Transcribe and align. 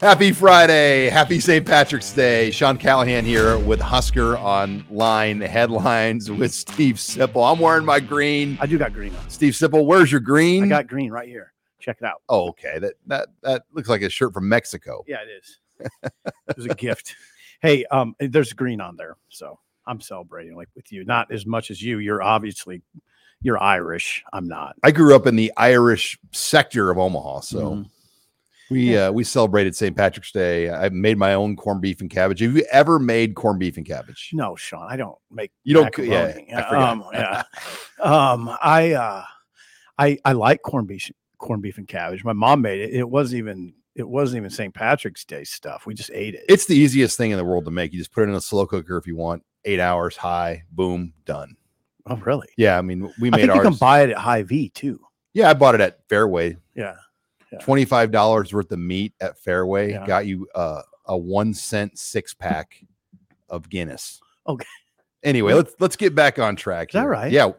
Happy 0.00 0.32
Friday. 0.32 1.10
Happy 1.10 1.40
St. 1.40 1.66
Patrick's 1.66 2.10
Day. 2.14 2.50
Sean 2.50 2.78
Callahan 2.78 3.22
here 3.22 3.58
with 3.58 3.80
HuskerOnline 3.80 5.46
headlines 5.46 6.30
with 6.30 6.54
Steve 6.54 6.94
Sipple. 6.96 7.50
I'm 7.52 7.58
wearing 7.60 7.84
my 7.84 8.00
green. 8.00 8.56
I 8.62 8.66
do 8.66 8.78
got 8.78 8.94
green 8.94 9.14
on. 9.14 9.28
Steve 9.28 9.52
Sipple, 9.52 9.84
where's 9.84 10.10
your 10.10 10.22
green? 10.22 10.64
I 10.64 10.68
got 10.68 10.86
green 10.86 11.10
right 11.10 11.28
here. 11.28 11.52
Check 11.80 11.98
it 12.00 12.06
out. 12.06 12.22
oh, 12.30 12.48
okay. 12.48 12.78
That 12.78 12.94
that 13.08 13.28
that 13.42 13.62
looks 13.74 13.90
like 13.90 14.00
a 14.00 14.08
shirt 14.08 14.32
from 14.32 14.48
Mexico. 14.48 15.04
Yeah, 15.06 15.18
it 15.22 15.28
is. 15.42 15.58
it 16.48 16.56
was 16.56 16.66
a 16.66 16.74
gift. 16.74 17.14
Hey, 17.62 17.84
um, 17.90 18.14
there's 18.18 18.54
green 18.54 18.80
on 18.80 18.96
there, 18.96 19.18
so 19.28 19.58
I'm 19.86 20.00
celebrating 20.00 20.56
like 20.56 20.70
with 20.74 20.90
you. 20.90 21.04
Not 21.04 21.30
as 21.30 21.44
much 21.44 21.70
as 21.70 21.82
you. 21.82 21.98
You're 21.98 22.22
obviously 22.22 22.80
you're 23.42 23.62
Irish. 23.62 24.24
I'm 24.32 24.48
not. 24.48 24.76
I 24.82 24.92
grew 24.92 25.14
up 25.14 25.26
in 25.26 25.36
the 25.36 25.52
Irish 25.58 26.18
sector 26.32 26.90
of 26.90 26.96
Omaha, 26.96 27.40
so 27.40 27.58
Mhm. 27.72 27.90
We 28.70 28.96
uh, 28.96 29.10
we 29.12 29.24
celebrated 29.24 29.74
St. 29.76 29.96
Patrick's 29.96 30.30
Day. 30.32 30.70
I 30.70 30.88
made 30.90 31.18
my 31.18 31.34
own 31.34 31.56
corned 31.56 31.80
beef 31.82 32.00
and 32.00 32.08
cabbage. 32.08 32.40
Have 32.40 32.56
you 32.56 32.64
ever 32.70 32.98
made 32.98 33.34
corned 33.34 33.58
beef 33.58 33.76
and 33.76 33.84
cabbage? 33.84 34.30
No, 34.32 34.54
Sean, 34.56 34.86
I 34.88 34.96
don't 34.96 35.18
make 35.30 35.50
You 35.64 35.74
don't- 35.74 35.98
yeah. 35.98 36.38
I 36.56 36.90
um, 36.90 37.04
yeah. 37.12 37.42
um, 38.00 38.56
I 38.62 38.92
uh, 38.92 39.24
I 39.98 40.18
I 40.24 40.32
like 40.32 40.62
corned 40.62 40.86
beef, 40.88 41.10
corned 41.38 41.62
beef 41.62 41.78
and 41.78 41.88
cabbage. 41.88 42.24
My 42.24 42.32
mom 42.32 42.62
made 42.62 42.80
it. 42.80 42.94
It 42.94 43.08
wasn't 43.10 43.38
even 43.38 43.74
it 43.96 44.08
wasn't 44.08 44.36
even 44.38 44.50
St. 44.50 44.72
Patrick's 44.72 45.24
Day 45.24 45.42
stuff. 45.44 45.84
We 45.84 45.94
just 45.94 46.10
ate 46.14 46.34
it. 46.34 46.44
It's 46.48 46.66
the 46.66 46.76
easiest 46.76 47.16
thing 47.16 47.32
in 47.32 47.38
the 47.38 47.44
world 47.44 47.64
to 47.64 47.70
make. 47.72 47.92
You 47.92 47.98
just 47.98 48.12
put 48.12 48.22
it 48.22 48.28
in 48.30 48.34
a 48.36 48.40
slow 48.40 48.66
cooker 48.66 48.96
if 48.96 49.06
you 49.06 49.16
want. 49.16 49.42
Eight 49.64 49.80
hours 49.80 50.16
high, 50.16 50.62
boom, 50.70 51.12
done. 51.26 51.56
oh 52.06 52.16
really? 52.16 52.48
Yeah, 52.56 52.78
I 52.78 52.82
mean, 52.82 53.12
we 53.20 53.28
I 53.28 53.32
made 53.32 53.40
think 53.42 53.46
you 53.54 53.58
ours. 53.60 53.66
can 53.68 53.74
buy 53.74 54.02
it 54.04 54.10
at 54.10 54.16
Hy-Vee 54.16 54.70
too. 54.70 55.00
yeah, 55.34 55.50
I 55.50 55.54
bought 55.54 55.74
it 55.74 55.80
at 55.82 56.08
Fareway. 56.08 56.56
Yeah. 56.74 56.94
Yeah. 57.52 57.58
Twenty 57.58 57.84
five 57.84 58.10
dollars 58.10 58.52
worth 58.52 58.70
of 58.72 58.78
meat 58.78 59.12
at 59.20 59.42
Fareway 59.42 59.90
Yeah. 59.90 60.06
got 60.06 60.26
you 60.26 60.46
uh, 60.54 60.82
a 61.06 61.16
one 61.18 61.52
cent 61.52 61.98
six 61.98 62.32
pack 62.34 62.76
of 63.48 63.68
Guinness. 63.68 64.20
Okay. 64.46 64.66
Anyway, 65.22 65.52
let's 65.54 65.74
let's 65.80 65.96
get 65.96 66.14
back 66.14 66.38
on 66.38 66.56
track. 66.56 66.90
Is 66.90 66.94
that 66.94 67.08
right? 67.08 67.30
Yeah. 67.32 67.50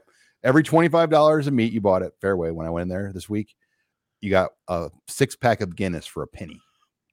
Every 0.44 0.64
twenty 0.64 0.88
five 0.88 1.10
dollars 1.10 1.48
of 1.48 1.54
meat 1.54 1.74
you 1.74 1.82
bought 1.82 2.04
at 2.04 2.20
Fareway 2.22 2.54
when 2.54 2.66
I 2.66 2.70
went 2.70 2.84
in 2.84 2.88
there 2.90 3.12
this 3.14 3.30
week, 3.30 3.54
you 4.22 4.30
got 4.32 4.52
a 4.68 4.90
six 5.08 5.36
pack 5.36 5.62
of 5.62 5.76
Guinness 5.76 6.06
for 6.08 6.24
a 6.24 6.28
penny. 6.28 6.60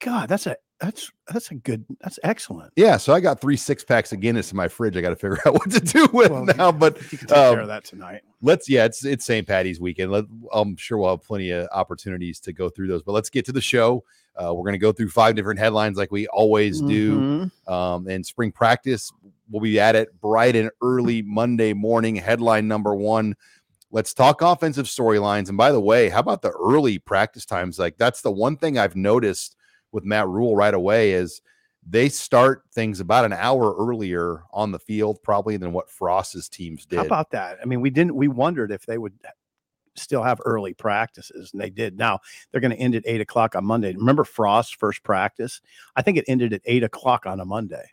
God, 0.00 0.28
that's 0.28 0.46
a 0.46 0.56
that's 0.80 1.10
that's 1.32 1.50
a 1.50 1.56
good 1.56 1.84
that's 2.00 2.18
excellent. 2.22 2.72
Yeah, 2.76 2.96
so 2.98 3.12
I 3.12 3.20
got 3.20 3.40
three 3.40 3.56
six 3.56 3.84
packs 3.84 4.12
of 4.12 4.20
Guinness 4.20 4.50
in 4.52 4.56
my 4.56 4.68
fridge. 4.68 4.96
I 4.96 5.00
got 5.00 5.10
to 5.10 5.16
figure 5.16 5.38
out 5.46 5.54
what 5.54 5.70
to 5.72 5.80
do 5.80 6.08
with 6.12 6.30
Well, 6.30 6.44
now. 6.44 6.70
But 6.72 7.00
You 7.12 7.18
can 7.18 7.26
take 7.28 7.36
care 7.36 7.52
um, 7.54 7.58
of 7.60 7.68
that 7.68 7.84
tonight. 7.84 8.22
let's 8.42 8.68
yeah 8.68 8.84
it's 8.84 9.04
it's 9.04 9.24
st 9.24 9.46
patty's 9.46 9.80
weekend 9.80 10.12
Let, 10.12 10.24
i'm 10.52 10.76
sure 10.76 10.98
we'll 10.98 11.10
have 11.10 11.24
plenty 11.24 11.50
of 11.50 11.66
opportunities 11.72 12.38
to 12.40 12.52
go 12.52 12.68
through 12.68 12.86
those 12.88 13.02
but 13.02 13.12
let's 13.12 13.28
get 13.30 13.44
to 13.46 13.52
the 13.52 13.60
show 13.60 14.04
uh, 14.36 14.54
we're 14.54 14.62
going 14.62 14.72
to 14.74 14.78
go 14.78 14.92
through 14.92 15.08
five 15.08 15.34
different 15.34 15.58
headlines 15.58 15.96
like 15.98 16.12
we 16.12 16.28
always 16.28 16.80
do 16.80 17.18
Mhm. 17.66 17.68
um, 17.72 18.06
and 18.06 18.24
spring 18.24 18.52
practice 18.52 19.10
we'll 19.50 19.60
be 19.62 19.80
at 19.80 19.96
it 19.96 20.20
bright 20.20 20.54
and 20.54 20.70
early 20.80 21.22
monday 21.22 21.72
morning 21.72 22.14
headline 22.14 22.68
number 22.68 22.94
one 22.94 23.34
let's 23.90 24.14
talk 24.14 24.40
offensive 24.42 24.86
storylines 24.86 25.48
and 25.48 25.56
by 25.58 25.72
the 25.72 25.80
way 25.80 26.08
how 26.08 26.20
about 26.20 26.42
the 26.42 26.50
early 26.52 26.98
practice 27.00 27.44
times 27.44 27.78
like 27.80 27.96
that's 27.96 28.22
the 28.22 28.30
one 28.30 28.56
thing 28.56 28.78
i've 28.78 28.94
noticed 28.94 29.56
with 29.92 30.04
matt 30.04 30.28
Rhule 30.28 30.56
right 30.56 30.74
away 30.74 31.12
is 31.12 31.40
they 31.90 32.08
start 32.08 32.62
things 32.72 33.00
about 33.00 33.24
an 33.24 33.32
hour 33.32 33.74
earlier 33.78 34.42
on 34.52 34.72
the 34.72 34.78
field 34.78 35.22
probably 35.22 35.56
than 35.56 35.72
what 35.72 35.90
frost's 35.90 36.48
teams 36.48 36.84
did 36.84 36.96
How 36.98 37.04
about 37.04 37.30
that? 37.30 37.58
I 37.62 37.64
mean, 37.64 37.80
we 37.80 37.90
didn't. 37.90 38.14
We 38.14 38.28
wondered 38.28 38.70
if 38.70 38.84
they 38.84 38.98
would 38.98 39.14
still 39.96 40.22
have 40.22 40.40
early 40.44 40.74
practices, 40.74 41.52
and 41.52 41.60
they 41.60 41.70
did. 41.70 41.96
Now 41.96 42.20
they're 42.50 42.60
going 42.60 42.72
to 42.72 42.78
end 42.78 42.94
at 42.94 43.04
eight 43.06 43.20
o'clock 43.20 43.54
on 43.54 43.64
Monday. 43.64 43.94
Remember 43.94 44.24
Frost's 44.24 44.72
first 44.72 45.02
practice? 45.02 45.60
I 45.96 46.02
think 46.02 46.18
it 46.18 46.24
ended 46.28 46.52
at 46.52 46.62
eight 46.66 46.84
o'clock 46.84 47.26
on 47.26 47.40
a 47.40 47.44
Monday. 47.44 47.90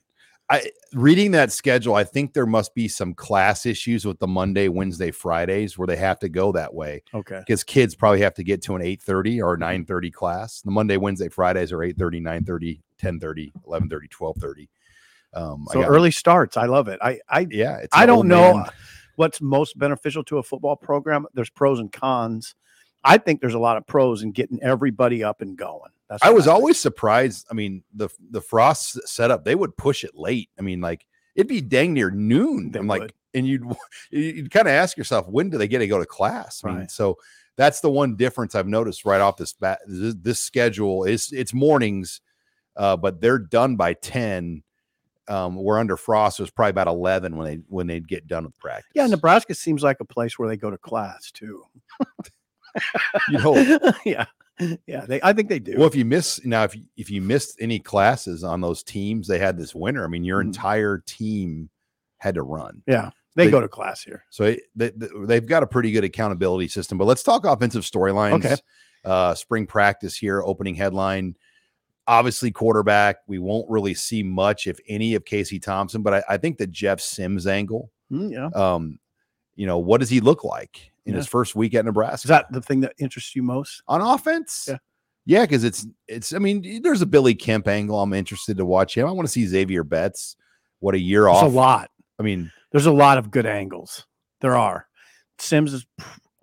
I 0.50 0.70
reading 0.94 1.32
that 1.32 1.52
schedule, 1.52 1.96
I 1.96 2.04
think 2.04 2.34
there 2.34 2.46
must 2.46 2.76
be 2.76 2.88
some 2.88 3.14
class 3.16 3.66
issues 3.66 4.06
with 4.06 4.20
the 4.20 4.28
Monday, 4.28 4.68
Wednesday, 4.68 5.10
Fridays 5.12 5.78
where 5.78 5.88
they 5.88 5.96
have 5.96 6.20
to 6.20 6.30
go 6.30 6.52
that 6.52 6.74
way 6.74 7.02
Okay. 7.14 7.40
because 7.40 7.64
kids 7.64 7.96
probably 7.96 8.22
have 8.22 8.36
to 8.36 8.44
get 8.44 8.62
to 8.64 8.76
an 8.76 8.82
8:30 8.84 9.42
or 9.42 9.58
9:30 9.58 10.12
class. 10.14 10.62
The 10.62 10.70
Monday, 10.72 10.98
Wednesday, 10.98 11.30
Fridays 11.30 11.72
are 11.72 11.80
8:30, 11.84 12.22
9:30, 12.22 12.82
10:30, 13.00 13.54
11:30, 13.68 14.08
12:30. 14.10 14.68
Um, 15.34 15.66
So 15.72 15.84
early 15.84 16.12
starts. 16.12 16.58
I 16.58 16.66
love 16.68 16.88
it. 16.90 17.00
I 17.02 17.20
I 17.28 17.48
yeah, 17.50 17.78
it's 17.78 17.96
I 17.98 18.06
don't 18.06 18.28
know 18.28 18.54
man- 18.58 18.70
what's 19.16 19.42
most 19.42 19.78
beneficial 19.80 20.24
to 20.26 20.38
a 20.38 20.44
football 20.44 20.76
program. 20.76 21.26
There's 21.34 21.50
pros 21.50 21.80
and 21.80 21.92
cons. 21.92 22.54
I 23.04 23.18
think 23.18 23.42
there's 23.42 23.54
a 23.54 23.60
lot 23.60 23.78
of 23.78 23.86
pros 23.88 24.22
in 24.24 24.32
getting 24.32 24.62
everybody 24.62 25.24
up 25.24 25.42
and 25.42 25.58
going. 25.58 25.92
That's 26.10 26.24
I 26.24 26.30
was 26.30 26.46
think. 26.46 26.56
always 26.56 26.80
surprised. 26.80 27.48
I 27.50 27.54
mean, 27.54 27.84
the 27.94 28.10
the 28.32 28.42
Frost 28.42 29.08
setup, 29.08 29.44
they 29.46 29.56
would 29.56 29.76
push 29.78 30.04
it 30.04 30.16
late. 30.16 30.50
I 30.60 30.62
mean, 30.62 30.82
like 30.82 31.06
it'd 31.36 31.48
be 31.48 31.62
dang 31.62 31.94
near 31.94 32.12
noon. 32.12 32.72
They 32.72 32.80
I'm 32.80 32.88
like, 32.88 33.14
and 33.34 33.48
you'd 33.48 33.64
you'd 34.12 34.52
kind 34.52 34.68
of 34.68 34.74
ask 34.74 34.98
yourself, 34.98 35.28
when 35.28 35.50
do 35.50 35.58
they 35.58 35.68
get 35.68 35.80
to 35.80 35.88
go 35.88 36.00
to 36.00 36.06
class? 36.06 36.62
I 36.64 36.68
mean, 36.70 36.78
Right. 36.80 36.92
so 36.92 37.18
that's 37.58 37.80
the 37.80 37.90
one 37.90 38.16
difference 38.16 38.54
I've 38.54 38.68
noticed 38.68 39.06
right 39.06 39.22
off 39.22 39.38
this 39.38 39.54
bat. 39.54 39.80
This, 39.88 40.14
this 40.22 40.40
schedule 40.40 41.06
is 41.06 41.32
it's 41.32 41.54
mornings, 41.54 42.22
uh, 42.76 42.98
but 42.98 43.20
they're 43.22 43.40
done 43.40 43.76
by 43.76 43.94
ten. 43.94 44.62
Um, 45.28 45.56
we're 45.56 45.80
under 45.80 45.98
Frost. 45.98 46.40
It 46.40 46.44
was 46.44 46.52
probably 46.52 46.70
about 46.72 46.88
eleven 46.88 47.36
when 47.36 47.48
they 47.48 47.56
when 47.68 47.88
they'd 47.88 48.08
get 48.08 48.28
done 48.28 48.44
with 48.46 48.60
practice. 48.60 48.92
Yeah, 48.94 49.08
Nebraska 49.08 49.56
seems 49.56 49.82
like 49.82 49.98
a 50.02 50.06
place 50.06 50.38
where 50.38 50.48
they 50.48 50.56
go 50.58 50.70
to 50.70 50.78
class 50.78 51.32
too. 51.32 51.64
You'd 53.30 53.40
hope. 53.42 53.82
yeah, 54.06 54.26
yeah. 54.88 55.06
They, 55.06 55.20
I 55.22 55.34
think 55.34 55.50
they 55.50 55.60
do. 55.60 55.76
Well, 55.78 55.88
if 55.88 55.96
you 55.96 56.06
miss 56.06 56.44
now, 56.46 56.64
if 56.64 56.76
you, 56.76 56.84
if 56.98 57.10
you 57.10 57.22
missed 57.22 57.58
any 57.60 57.80
classes 57.80 58.44
on 58.44 58.62
those 58.62 58.84
teams 58.84 59.28
they 59.28 59.40
had 59.40 59.58
this 59.58 59.76
winter, 59.76 60.04
I 60.04 60.08
mean, 60.08 60.24
your 60.24 60.42
Mhm. 60.42 60.48
entire 60.48 61.00
team 61.06 61.70
had 62.20 62.36
to 62.36 62.44
run. 62.44 62.82
yeah, 62.88 63.10
they, 63.36 63.46
they- 63.46 63.52
go 63.52 63.60
to 63.62 63.68
class 63.68 64.02
here. 64.04 64.24
So 64.30 64.46
it, 64.46 64.62
they- 64.76 64.92
they've 65.26 65.46
got 65.46 65.64
a 65.64 65.68
pretty 65.68 65.92
good 65.92 66.04
accountability 66.04 66.68
system. 66.70 66.98
But 66.98 67.06
let's 67.06 67.24
talk 67.24 67.46
offensive 67.46 67.84
storylines. 67.84 68.46
Okay. 68.46 68.56
Uh, 69.04 69.36
spring 69.36 69.68
practice 69.68 70.16
here, 70.16 70.42
opening 70.42 70.74
headline. 70.74 71.36
Obviously, 72.08 72.52
quarterback. 72.52 73.18
We 73.28 73.40
won't 73.40 73.70
really 73.70 73.94
see 73.94 74.24
much, 74.24 74.68
if 74.68 74.80
any, 74.88 75.16
of 75.16 75.26
Casey 75.26 75.60
Thompson. 75.60 76.02
But 76.04 76.14
I, 76.16 76.24
I 76.30 76.38
think 76.38 76.58
the 76.58 76.68
Jeff 76.68 77.00
Sims 77.02 77.46
angle. 77.48 77.92
Mm, 78.12 78.32
yeah. 78.32 78.46
Um, 78.60 79.00
you 79.56 79.66
know, 79.68 79.78
what 79.78 80.00
does 80.00 80.10
he 80.10 80.20
look 80.20 80.44
like 80.44 80.92
in 81.06 81.14
his 81.14 81.28
first 81.28 81.56
week 81.56 81.74
at 81.76 81.86
Nebraska? 81.86 82.26
Is 82.26 82.30
that 82.30 82.52
the 82.52 82.62
thing 82.62 82.82
that 82.82 82.94
interests 82.98 83.36
you 83.36 83.44
most? 83.44 83.82
on 83.88 84.02
offense. 84.02 84.66
Yeah. 84.70 84.78
Yeah, 85.28 85.42
because 85.42 85.64
it's 85.64 85.88
it's. 86.08 86.34
I 86.34 86.38
mean, 86.38 86.84
there's 86.84 87.02
a 87.02 87.06
Billy 87.08 87.34
Kemp 87.34 87.68
angle. 87.68 88.00
I'm 88.00 88.14
interested 88.14 88.58
to 88.58 88.66
watch 88.66 88.96
him. 88.96 89.08
I 89.08 89.12
want 89.12 89.28
to 89.28 89.32
see 89.32 89.48
Xavier 89.48 89.84
Betts. 89.84 90.36
What 90.82 90.94
a 90.94 91.00
year 91.00 91.24
There's 91.24 91.38
off. 91.38 91.44
a 91.46 91.48
lot. 91.48 91.90
I 92.20 92.24
mean, 92.24 92.52
There's 92.72 92.86
a 92.86 92.92
lot 92.92 93.18
of 93.18 93.32
good 93.32 93.48
angles. 93.48 94.06
There 94.42 94.56
are. 94.56 94.88
Sims 95.40 95.74
is 95.74 95.86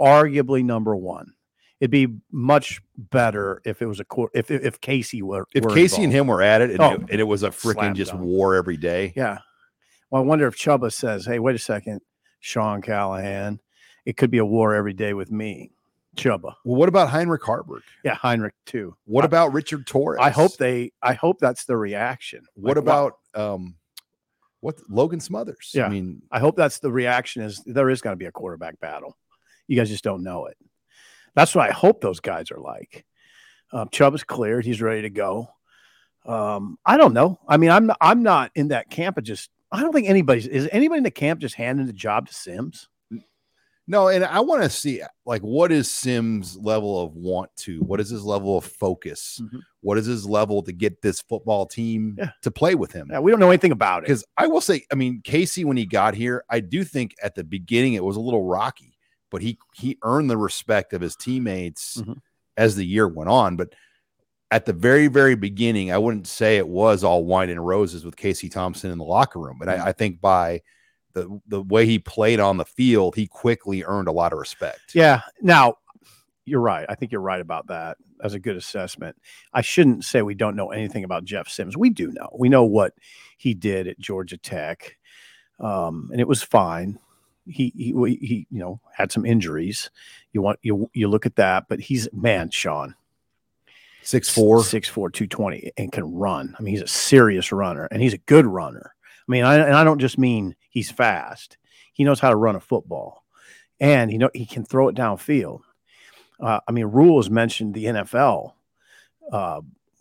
arguably 0.01 0.65
number 0.65 0.97
one. 0.97 1.33
It'd 1.81 1.91
be 1.93 2.09
much 2.31 2.81
better 2.97 3.61
if 3.65 3.83
it 3.83 3.87
was 3.87 4.01
a 4.01 4.05
court. 4.05 4.33
If 4.35 4.51
if 4.51 4.81
Casey 4.81 5.23
were 5.23 5.47
if 5.55 5.63
were 5.65 5.75
Casey 5.75 6.03
and 6.05 6.13
him 6.13 6.27
were 6.27 6.43
at 6.43 6.61
it, 6.61 6.71
and, 6.71 6.81
Oh, 6.81 6.93
it, 6.95 7.01
and 7.11 7.21
it 7.21 7.25
was 7.25 7.43
a 7.45 7.51
freaking 7.51 7.95
just 7.95 8.11
dunk. 8.13 8.23
war 8.25 8.55
every 8.57 8.77
day. 8.77 9.13
Yeah. 9.17 9.39
Well, 10.11 10.23
I 10.23 10.25
wonder 10.25 10.47
if 10.47 10.57
Chubba 10.57 10.93
says, 10.93 11.25
"Hey, 11.27 11.39
wait 11.39 11.55
a 11.55 11.59
second, 11.59 12.01
Sean 12.43 12.83
Callahan, 12.83 13.59
it 14.05 14.19
could 14.19 14.31
be 14.31 14.39
a 14.39 14.45
war 14.45 14.75
every 14.75 14.93
day 14.93 15.15
with 15.15 15.31
me." 15.33 15.71
Chubba. 16.15 16.55
Well, 16.65 16.77
what 16.77 16.91
about 16.91 17.09
Heinrich 17.09 17.41
Haarberg? 17.41 17.81
Yeah, 18.05 18.13
Heinrich 18.15 18.53
too. 18.67 18.95
What 19.07 19.25
I- 19.25 19.27
about 19.27 19.55
Richard 19.55 19.87
Torres? 19.87 20.19
I 20.21 20.29
hope 20.29 20.59
they. 20.59 20.93
I 21.03 21.15
hope 21.15 21.39
that's 21.41 21.65
the 21.65 21.77
reaction. 21.79 22.45
What 22.55 22.77
Like, 22.77 22.85
wow. 22.85 23.07
about 23.07 23.19
um, 23.55 23.77
what 24.61 24.77
Logan 24.91 25.21
Smothers? 25.21 25.71
Yeah. 25.73 25.87
I 25.87 25.89
mean, 25.89 26.21
I 26.31 26.39
hope 26.39 26.55
that's 26.57 26.81
the 26.81 26.93
reaction. 26.93 27.43
Is 27.43 27.63
there 27.65 27.89
is 27.89 28.03
going 28.03 28.13
to 28.13 28.19
be 28.19 28.27
a 28.27 28.33
quarterback 28.33 28.79
battle? 28.79 29.17
You 29.69 29.77
guys 29.79 29.89
just 29.89 30.05
don't 30.05 30.23
know 30.23 30.47
it. 30.47 30.59
That's 31.35 31.55
what 31.55 31.67
I 31.67 31.73
hope 31.73 32.03
those 32.03 32.21
guys 32.21 32.51
are 32.51 32.61
like. 32.61 33.07
Um, 33.73 33.89
Chubb 33.91 34.15
is 34.15 34.23
cleared; 34.23 34.67
he's 34.67 34.83
ready 34.83 35.03
to 35.03 35.11
go. 35.11 35.49
Um, 36.27 36.79
I 36.85 36.99
don't 36.99 37.15
know. 37.15 37.41
I 37.49 37.57
mean, 37.57 37.71
I'm 37.71 37.87
not, 37.87 37.97
I'm 38.03 38.23
not 38.23 38.51
in 38.55 38.69
that 38.69 38.91
camp 38.91 39.17
of 39.17 39.25
just. 39.25 39.49
I 39.73 39.81
don't 39.81 39.93
think 39.93 40.09
anybody's 40.09 40.47
is 40.47 40.69
anybody 40.71 40.99
in 40.99 41.05
the 41.05 41.11
camp 41.11 41.41
just 41.41 41.55
handing 41.55 41.87
the 41.87 41.93
job 41.93 42.29
to 42.29 42.35
Sims. 42.35 42.89
no, 43.89 44.09
and 44.09 44.25
I 44.25 44.39
want 44.41 44.63
to 44.63 44.71
see 44.71 45.03
like 45.27 45.43
what 45.43 45.73
is 45.73 45.91
Sims' 45.91 46.57
level 46.59 47.03
of 47.03 47.15
want 47.17 47.51
to? 47.59 47.81
What 47.81 47.99
is 48.01 48.11
his 48.11 48.23
level 48.25 48.57
of 48.59 48.65
focus? 48.65 49.41
Mhm. 49.43 49.61
What 49.81 49.99
is 49.99 50.07
his 50.07 50.25
level 50.27 50.63
to 50.63 50.73
get 50.73 51.03
this 51.03 51.21
football 51.23 51.67
team 51.67 52.15
Yeah. 52.19 52.31
to 52.43 52.51
play 52.51 52.75
with 52.77 52.93
him? 52.93 53.09
Yeah, 53.11 53.19
we 53.19 53.31
don't 53.33 53.41
know 53.41 53.51
anything 53.51 53.73
about 53.73 54.03
it. 54.03 54.07
because 54.07 54.25
I 54.39 54.47
will 54.47 54.61
say, 54.61 54.85
I 54.93 54.95
mean, 54.95 55.21
Casey 55.25 55.65
when 55.65 55.77
he 55.77 55.85
got 55.87 56.15
here, 56.15 56.45
I 56.49 56.61
do 56.61 56.85
think 56.85 57.15
at 57.23 57.35
the 57.35 57.43
beginning 57.45 57.95
it 57.95 58.05
was 58.05 58.17
a 58.17 58.21
little 58.21 58.45
rocky, 58.45 58.97
but 59.31 59.43
he 59.43 59.59
he 59.75 59.99
earned 60.05 60.31
the 60.31 60.37
respect 60.39 60.93
of 60.93 61.01
his 61.01 61.17
teammates 61.17 61.97
Mhm. 62.03 62.19
as 62.57 62.77
the 62.77 62.87
year 62.87 63.09
went 63.09 63.31
on. 63.31 63.57
But 63.57 63.75
at 64.53 64.67
the 64.67 64.73
very, 64.75 65.07
very 65.07 65.35
beginning, 65.35 65.91
I 65.91 65.97
wouldn't 65.97 66.27
say 66.27 66.59
it 66.59 66.69
was 66.69 67.03
all 67.03 67.25
wine 67.25 67.49
and 67.49 67.67
roses 67.67 68.05
with 68.05 68.17
Casey 68.17 68.51
Thompson 68.51 68.91
in 68.91 68.99
the 68.99 69.05
locker 69.05 69.39
room. 69.39 69.57
But 69.59 69.71
I, 69.71 69.87
I 69.87 69.93
think 69.93 70.21
by 70.21 70.61
the 71.15 71.41
the 71.47 71.63
way 71.63 71.87
he 71.87 71.99
played 71.99 72.39
on 72.39 72.59
the 72.59 72.67
field, 72.67 73.17
he 73.17 73.27
quickly 73.27 73.83
earned 73.83 74.09
a 74.09 74.13
lot 74.13 74.35
of 74.35 74.39
respect. 74.39 74.95
Yeah. 74.95 75.23
Now, 75.41 75.77
you're 76.45 76.61
right. 76.61 76.85
I 76.87 76.95
think 76.97 77.13
you're 77.13 77.23
right 77.23 77.41
about 77.41 77.69
that. 77.69 77.97
That's 78.21 78.35
a 78.35 78.39
good 78.39 78.57
assessment. 78.57 79.17
I 79.55 79.63
shouldn't 79.63 80.05
say 80.05 80.21
we 80.21 80.35
don't 80.35 80.55
know 80.55 80.71
anything 80.71 81.05
about 81.05 81.25
Jeff 81.25 81.49
Sims. 81.49 81.75
We 81.75 81.89
do 81.89 82.13
know. 82.13 82.29
We 82.39 82.51
know 82.51 82.65
what 82.65 82.93
he 83.39 83.55
did 83.55 83.89
at 83.89 83.99
Georgia 83.99 84.37
Tech, 84.37 84.99
um, 85.61 86.11
and 86.13 86.21
it 86.21 86.29
was 86.29 86.43
fine. 86.43 86.99
He, 87.47 87.73
he 87.75 87.93
he 88.21 88.47
you 88.51 88.61
know 88.61 88.81
had 88.95 89.11
some 89.11 89.25
injuries. 89.25 89.91
You 90.33 90.43
want 90.43 90.59
you 90.61 90.91
you 90.93 91.09
look 91.09 91.25
at 91.25 91.37
that, 91.37 91.65
but 91.71 91.81
he's 91.81 92.07
man, 92.13 92.51
Sean, 92.51 92.95
six 94.03 94.29
four, 94.29 94.63
six 94.65 94.89
four, 94.89 95.11
two 95.11 95.27
twenty, 95.27 95.73
and 95.77 95.93
can 95.93 96.15
run. 96.15 96.55
I 96.59 96.63
mean, 96.63 96.75
he's 96.75 96.83
a 96.83 96.89
serious 96.89 97.53
runner, 97.53 97.89
and 97.91 98.03
he's 98.03 98.15
a 98.15 98.19
good 98.19 98.47
runner. 98.47 98.95
I 99.29 99.31
mean, 99.31 99.45
I, 99.45 99.57
and 99.57 99.75
I 99.75 99.85
don't 99.85 100.01
just 100.01 100.19
mean 100.19 100.57
he's 100.71 100.91
fast. 100.91 101.59
He 101.93 102.05
knows 102.05 102.21
how 102.21 102.31
to 102.31 102.37
run 102.37 102.57
a 102.57 102.61
football, 102.61 103.25
and 103.81 104.13
you 104.13 104.19
know 104.19 104.31
he 104.35 104.47
can 104.47 104.65
throw 104.65 104.89
it 104.89 104.97
downfield. 104.97 105.61
Uh, 106.41 106.61
I 106.67 106.73
mean, 106.73 106.87
Rhule's 106.87 107.31
mentioned 107.31 107.75
the 107.75 107.85
NFL 107.85 108.53
uh, 109.31 109.61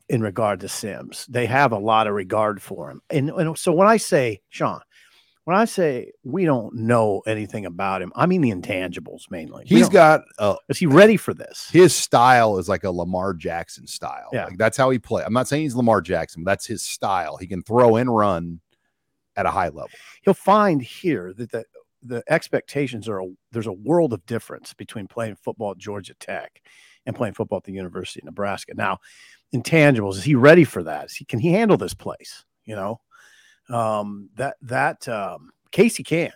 in 0.09 0.21
regard 0.21 0.59
to 0.59 0.67
Sims. 0.67 1.25
They 1.29 1.45
have 1.45 1.71
a 1.71 1.77
lot 1.77 2.07
of 2.07 2.13
regard 2.13 2.61
for 2.61 2.89
him. 2.89 3.01
And, 3.09 3.29
and 3.29 3.57
so 3.57 3.71
when 3.71 3.87
I 3.87 3.97
say, 3.97 4.41
Sean, 4.49 4.81
when 5.45 5.57
I 5.57 5.65
say 5.65 6.11
we 6.23 6.45
don't 6.45 6.73
know 6.75 7.21
anything 7.25 7.65
about 7.65 8.01
him, 8.01 8.11
I 8.15 8.25
mean 8.25 8.41
the 8.41 8.51
intangibles 8.51 9.29
mainly. 9.29 9.65
He's 9.65 9.89
got 9.89 10.21
uh, 10.37 10.55
is 10.69 10.77
he 10.77 10.85
ready 10.85 11.17
for 11.17 11.33
this? 11.33 11.69
His 11.71 11.95
style 11.95 12.57
is 12.57 12.69
like 12.69 12.83
a 12.83 12.91
Lamar 12.91 13.33
Jackson 13.33 13.87
style. 13.87 14.29
Yeah. 14.31 14.45
Like 14.45 14.57
that's 14.57 14.77
how 14.77 14.89
he 14.89 14.99
play. 14.99 15.23
I'm 15.25 15.33
not 15.33 15.47
saying 15.47 15.63
he's 15.63 15.75
Lamar 15.75 16.01
Jackson, 16.01 16.43
but 16.43 16.51
that's 16.51 16.67
his 16.67 16.83
style. 16.83 17.37
He 17.37 17.47
can 17.47 17.63
throw 17.63 17.95
and 17.95 18.15
run 18.15 18.59
at 19.35 19.45
a 19.45 19.51
high 19.51 19.69
level. 19.69 19.89
He'll 20.21 20.33
find 20.33 20.81
here 20.81 21.33
that 21.37 21.51
the 21.51 21.65
the 22.03 22.23
expectations 22.29 23.07
are 23.07 23.21
a, 23.21 23.27
there's 23.51 23.67
a 23.67 23.71
world 23.71 24.13
of 24.13 24.25
difference 24.25 24.73
between 24.73 25.07
playing 25.07 25.35
football 25.35 25.71
at 25.71 25.77
Georgia 25.77 26.15
Tech 26.19 26.61
and 27.05 27.15
playing 27.15 27.33
football 27.33 27.57
at 27.57 27.63
the 27.63 27.73
University 27.73 28.19
of 28.21 28.25
Nebraska. 28.25 28.73
Now, 28.75 28.99
intangibles, 29.53 30.15
is 30.15 30.23
he 30.23 30.35
ready 30.35 30.63
for 30.63 30.83
that? 30.83 31.11
He, 31.11 31.25
can 31.25 31.39
he 31.39 31.51
handle 31.51 31.77
this 31.77 31.93
place? 31.93 32.45
You 32.65 32.75
know, 32.75 33.01
um, 33.69 34.29
that 34.35 34.57
that 34.63 35.07
um, 35.07 35.51
Casey 35.71 36.03
can. 36.03 36.31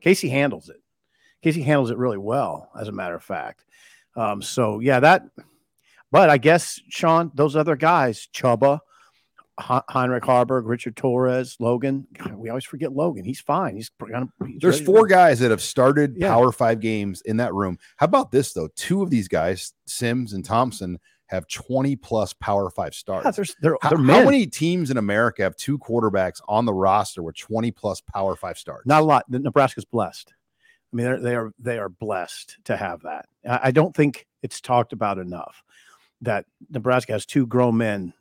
Casey 0.00 0.28
handles 0.28 0.68
it. 0.68 0.80
Casey 1.42 1.62
handles 1.62 1.90
it 1.90 1.98
really 1.98 2.18
well, 2.18 2.70
as 2.78 2.88
a 2.88 2.92
matter 2.92 3.14
of 3.14 3.22
fact. 3.22 3.64
Um, 4.16 4.42
so 4.42 4.80
yeah, 4.80 5.00
that. 5.00 5.24
But 6.10 6.28
I 6.28 6.36
guess 6.36 6.78
Sean, 6.90 7.30
those 7.34 7.56
other 7.56 7.74
guys, 7.74 8.28
Chubba, 8.34 8.80
Heinrich 9.58 10.24
Haarberg, 10.24 10.62
Richard 10.66 10.96
Torres, 10.96 11.56
Logan. 11.58 12.06
God, 12.16 12.34
we 12.34 12.48
always 12.48 12.64
forget 12.64 12.92
Logan. 12.92 13.24
He's 13.24 13.40
fine. 13.40 13.76
He's, 13.76 13.90
he's 14.46 14.60
there's 14.60 14.80
four 14.80 15.06
guys 15.06 15.38
that 15.40 15.50
have 15.50 15.62
started 15.62 16.16
yeah. 16.16 16.28
Power 16.28 16.52
Five 16.52 16.80
games 16.80 17.22
in 17.22 17.38
that 17.38 17.54
room. 17.54 17.78
How 17.96 18.04
about 18.04 18.30
this 18.30 18.52
though? 18.52 18.68
Two 18.76 19.02
of 19.02 19.10
these 19.10 19.28
guys, 19.28 19.72
Sims 19.86 20.32
and 20.32 20.44
Thompson, 20.44 20.98
have 21.32 21.48
20 21.48 21.96
plus 21.96 22.32
Power 22.34 22.70
Five 22.70 22.94
stars. 22.94 23.24
Yeah, 23.24 23.44
they're, 23.60 23.76
how, 23.82 23.88
they're 23.90 23.98
how, 23.98 24.24
many 24.24 24.46
teams 24.46 24.90
in 24.90 24.96
America 24.96 25.42
have 25.42 25.56
two 25.56 25.78
quarterbacks 25.78 26.40
on 26.46 26.64
the 26.64 26.74
roster 26.74 27.22
with 27.22 27.36
20 27.36 27.70
plus 27.72 28.00
Power 28.00 28.36
Five 28.36 28.58
stars? 28.58 28.84
Not 28.86 29.02
a 29.02 29.04
lot. 29.04 29.24
Nebraska's 29.28 29.84
blessed. 29.84 30.32
I 30.92 30.96
mean, 30.96 31.06
they're, 31.06 31.20
they 31.20 31.34
are 31.34 31.52
they 31.58 31.78
are 31.78 31.88
blessed 31.88 32.58
to 32.64 32.76
have 32.76 33.02
that. 33.02 33.26
I 33.48 33.70
don't 33.70 33.96
think 33.96 34.26
it's 34.42 34.60
talked 34.60 34.92
about 34.92 35.18
enough 35.18 35.64
that 36.20 36.44
Nebraska 36.70 37.12
has 37.12 37.26
two 37.26 37.46
grown 37.46 37.76
men 37.76 38.12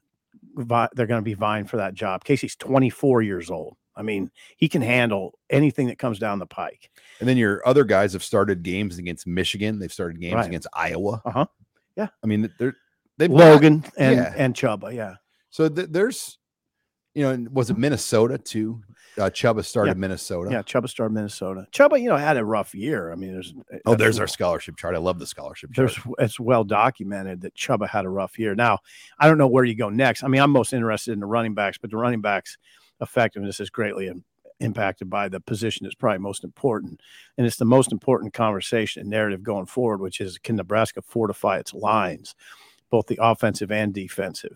they're 0.56 1.08
going 1.08 1.20
to 1.20 1.22
be 1.22 1.34
vying 1.34 1.66
for 1.66 1.78
that 1.78 1.94
job. 1.94 2.24
Casey's 2.24 2.56
24 2.56 3.22
years 3.22 3.50
old. 3.50 3.78
I 3.96 4.04
mean, 4.04 4.32
he 4.58 4.70
can 4.70 4.82
handle 4.82 5.38
anything 5.50 5.88
that 5.88 5.98
comes 5.98 6.18
down 6.18 6.40
the 6.40 6.46
pike. 6.46 6.90
And 7.20 7.28
then 7.28 7.38
your 7.38 7.66
other 7.68 7.84
guys 7.84 8.14
have 8.14 8.24
started 8.24 8.64
games 8.64 8.98
against 8.98 9.28
Michigan. 9.28 9.80
They've 9.80 9.92
started 9.92 10.20
games 10.20 10.36
right. 10.36 10.48
against 10.48 10.68
Iowa. 10.74 11.22
Uh 11.26 11.32
huh. 11.32 11.46
Yeah. 11.96 12.08
I 12.24 12.28
mean, 12.28 12.52
they're 12.58 12.76
they 13.22 13.28
Logan 13.28 13.84
and 13.98 14.16
yeah. 14.18 14.34
and 14.36 14.56
Chubba. 14.56 14.94
Yeah. 14.94 15.16
So 15.52 15.70
th- 15.70 15.90
there's, 15.92 16.40
you 17.14 17.24
know, 17.24 17.48
was 17.52 17.70
it 17.70 17.78
Minnesota 17.78 18.38
too? 18.38 18.82
Uh, 19.18 19.30
Chubba 19.30 19.64
started 19.64 19.92
yeah. 19.92 20.00
Minnesota. 20.00 20.50
Yeah, 20.52 20.62
Chubba 20.62 20.90
started 20.90 21.14
Minnesota. 21.14 21.68
Chubba, 21.72 22.02
you 22.02 22.10
know, 22.10 22.16
had 22.16 22.38
a 22.38 22.46
rough 22.46 22.74
year. 22.74 23.12
I 23.12 23.16
mean, 23.16 23.34
there's 23.34 23.54
oh, 23.86 23.94
there's 23.94 24.20
our 24.20 24.28
scholarship 24.28 24.78
chart. 24.78 24.96
I 24.96 25.00
love 25.00 25.20
the 25.20 25.28
scholarship 25.28 25.72
chart. 25.74 25.92
There's 25.94 26.16
it's 26.18 26.40
well 26.40 26.64
documented 26.64 27.42
that 27.42 27.54
Chubba 27.54 27.88
had 27.88 28.06
a 28.06 28.10
rough 28.10 28.40
year. 28.40 28.56
Now, 28.56 28.80
I 29.20 29.28
don't 29.28 29.38
know 29.38 29.48
where 29.48 29.66
you 29.66 29.76
go 29.76 29.90
next. 29.90 30.24
I 30.24 30.28
mean, 30.30 30.42
I'm 30.42 30.52
most 30.52 30.74
interested 30.74 31.12
in 31.12 31.20
the 31.20 31.26
running 31.26 31.54
backs, 31.54 31.78
but 31.78 31.92
the 31.92 31.98
running 31.98 32.22
backs 32.22 32.58
effectiveness 33.02 33.60
is 33.60 33.70
greatly 33.70 34.10
impacted 34.62 35.10
by 35.10 35.28
the 35.28 35.40
position 35.42 35.84
that's 35.84 35.96
probably 35.96 36.20
most 36.20 36.44
important, 36.44 37.02
and 37.38 37.46
it's 37.46 37.58
the 37.58 37.66
most 37.66 37.92
important 37.92 38.34
conversation 38.34 39.02
and 39.02 39.10
narrative 39.10 39.44
going 39.44 39.66
forward, 39.66 40.00
which 40.00 40.22
is 40.22 40.38
can 40.38 40.56
Nebraska 40.56 41.02
fortify 41.02 41.58
its 41.58 41.74
lines, 41.74 42.36
both 42.92 43.08
the 43.08 43.18
offensive 43.20 43.72
and 43.72 43.94
defensive. 43.94 44.56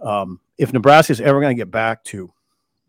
Um, 0.00 0.40
if 0.56 0.72
Nebraska 0.72 1.12
is 1.12 1.20
ever 1.20 1.40
going 1.40 1.54
to 1.54 1.60
get 1.60 1.70
back 1.70 2.02
to 2.04 2.32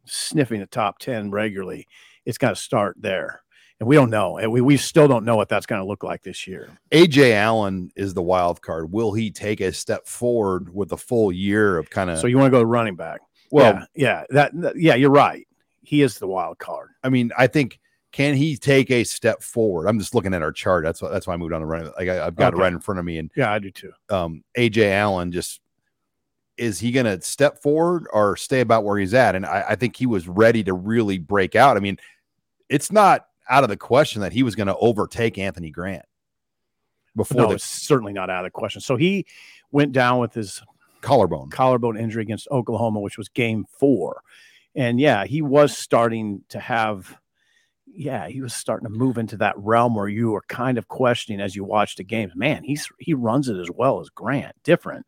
sniffing 0.05 0.61
the 0.61 0.67
top 0.67 0.99
10 0.99 1.31
regularly, 1.31 1.87
it's 2.25 2.37
got 2.37 2.49
to 2.51 2.55
start 2.55 2.95
there. 2.99 3.41
And 3.79 3.87
we 3.87 3.95
don't 3.95 4.09
know. 4.09 4.37
And 4.37 4.51
we, 4.51 4.61
we 4.61 4.77
still 4.77 5.07
don't 5.07 5.25
know 5.25 5.35
what 5.35 5.49
that's 5.49 5.65
going 5.65 5.81
to 5.81 5.87
look 5.87 6.03
like 6.03 6.23
this 6.23 6.47
year. 6.47 6.69
Ajay 6.91 7.33
Allen 7.33 7.91
is 7.95 8.13
the 8.13 8.23
wild 8.23 8.61
card. 8.61 8.91
Will 8.91 9.13
he 9.13 9.29
take 9.29 9.61
a 9.61 9.71
step 9.71 10.07
forward 10.07 10.73
with 10.73 10.91
a 10.93 10.97
full 10.97 11.31
year 11.31 11.77
of 11.77 11.89
kind 11.89 12.09
of. 12.09 12.17
So 12.19 12.27
you 12.27 12.37
want 12.37 12.51
to 12.51 12.57
go 12.57 12.63
running 12.63 12.95
back? 12.95 13.21
Well, 13.51 13.73
yeah, 13.73 13.85
yeah, 13.95 14.23
that, 14.31 14.61
that, 14.61 14.79
yeah, 14.79 14.95
you're 14.95 15.11
right. 15.11 15.47
He 15.83 16.01
is 16.01 16.17
the 16.17 16.27
wild 16.27 16.57
card. 16.57 16.89
I 17.03 17.09
mean, 17.09 17.31
I 17.37 17.47
think 17.47 17.79
can 18.17 18.33
he 18.33 18.57
take 18.57 18.89
a 18.89 19.03
step 19.03 19.43
forward? 19.43 19.85
I'm 19.85 19.99
just 19.99 20.15
looking 20.15 20.33
at 20.33 20.41
our 20.41 20.51
chart. 20.51 20.83
That's 20.83 21.03
why 21.03 21.09
that's 21.09 21.27
why 21.27 21.35
I 21.35 21.37
moved 21.37 21.53
on 21.53 21.61
to 21.61 21.67
running. 21.67 21.91
Like 21.95 22.09
I, 22.09 22.15
have 22.15 22.35
got 22.35 22.55
okay. 22.55 22.59
it 22.59 22.63
right 22.63 22.73
in 22.73 22.79
front 22.79 22.97
of 22.97 23.05
me, 23.05 23.19
and 23.19 23.29
yeah, 23.35 23.53
I 23.53 23.59
do 23.59 23.69
too. 23.69 23.91
Um, 24.09 24.43
Ajay 24.57 24.91
Allen 24.91 25.31
just 25.31 25.61
is 26.57 26.79
he 26.79 26.91
going 26.91 27.05
to 27.05 27.21
step 27.21 27.61
forward 27.61 28.07
or 28.11 28.35
stay 28.35 28.61
about 28.61 28.83
where 28.83 28.97
he's 28.97 29.13
at? 29.13 29.35
And 29.35 29.45
I, 29.45 29.63
I, 29.69 29.75
think 29.75 29.95
he 29.95 30.07
was 30.07 30.27
ready 30.27 30.63
to 30.63 30.73
really 30.73 31.19
break 31.19 31.55
out. 31.55 31.77
I 31.77 31.79
mean, 31.79 31.99
it's 32.67 32.91
not 32.91 33.27
out 33.47 33.61
of 33.61 33.69
the 33.69 33.77
question 33.77 34.21
that 34.21 34.33
he 34.33 34.41
was 34.41 34.55
going 34.55 34.65
to 34.65 34.75
overtake 34.77 35.37
Anthony 35.37 35.69
Grant 35.69 36.03
before. 37.15 37.41
No, 37.41 37.47
the, 37.49 37.53
it's 37.53 37.63
certainly 37.63 38.11
not 38.11 38.31
out 38.31 38.43
of 38.43 38.51
the 38.51 38.59
question. 38.59 38.81
So 38.81 38.95
he 38.95 39.27
went 39.69 39.91
down 39.91 40.17
with 40.17 40.33
his 40.33 40.63
collarbone 41.01 41.51
collarbone 41.51 41.95
injury 41.95 42.23
against 42.23 42.47
Oklahoma, 42.49 42.99
which 42.99 43.19
was 43.19 43.29
Game 43.29 43.65
Four, 43.79 44.23
and 44.73 44.99
yeah, 44.99 45.25
he 45.25 45.43
was 45.43 45.77
starting 45.77 46.41
to 46.49 46.59
have. 46.59 47.15
Yeah, 47.97 48.27
he 48.27 48.41
was 48.41 48.53
starting 48.53 48.87
to 48.87 48.93
move 48.93 49.17
into 49.17 49.37
that 49.37 49.57
realm 49.57 49.95
where 49.95 50.07
you 50.07 50.31
were 50.31 50.43
kind 50.47 50.77
of 50.77 50.87
questioning 50.87 51.41
as 51.41 51.55
you 51.55 51.63
watched 51.63 51.97
the 51.97 52.03
games. 52.03 52.33
Man, 52.35 52.63
he's 52.63 52.87
he 52.99 53.13
runs 53.13 53.49
it 53.49 53.57
as 53.57 53.69
well 53.71 53.99
as 53.99 54.09
Grant. 54.09 54.55
Different 54.63 55.05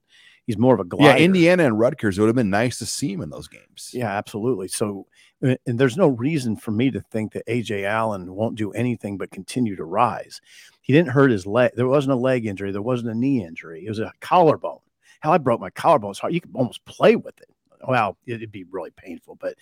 he's 0.50 0.58
more 0.58 0.74
of 0.74 0.80
a 0.80 0.84
glider. 0.84 1.20
Yeah, 1.20 1.24
Indiana 1.24 1.66
and 1.66 1.78
Rutgers 1.78 2.18
It 2.18 2.22
would 2.22 2.28
have 2.28 2.36
been 2.36 2.50
nice 2.50 2.80
to 2.80 2.86
see 2.88 3.14
him 3.14 3.22
in 3.22 3.30
those 3.30 3.48
games. 3.48 3.92
Yeah, 3.94 4.10
absolutely. 4.10 4.68
So, 4.68 5.06
and 5.44 5.60
there's 5.64 5.96
no 5.96 6.08
reason 6.08 6.56
for 6.56 6.72
me 6.72 6.90
to 6.90 7.02
think 7.02 7.34
that 7.34 7.46
Ajay 7.46 7.84
Allen 7.84 8.34
won't 8.34 8.58
do 8.58 8.72
anything 8.72 9.16
but 9.16 9.30
continue 9.30 9.76
to 9.76 9.84
rise. 9.84 10.42
He 10.82 10.92
didn't 10.92 11.12
hurt 11.12 11.30
his 11.30 11.46
leg. 11.46 11.74
There 11.76 11.88
wasn't 11.88 12.14
a 12.14 12.20
leg 12.20 12.48
injury. 12.48 12.72
There 12.72 12.82
wasn't 12.82 13.12
a 13.12 13.16
knee 13.16 13.46
injury. 13.46 13.86
It 13.86 13.90
was 13.90 14.00
a 14.00 14.12
collarbone. 14.22 14.80
Hell, 15.20 15.34
I 15.34 15.38
broke 15.38 15.62
my 15.62 15.70
collarbone. 15.70 16.12
It's 16.12 16.20
hard. 16.20 16.34
You 16.34 16.42
could 16.42 16.56
almost 16.56 16.84
play 16.84 17.16
with 17.16 17.40
it. 17.40 17.50
Well, 17.88 18.18
it'd 18.26 18.52
be 18.52 18.66
really 18.72 18.92
painful, 18.92 19.36
but 19.36 19.54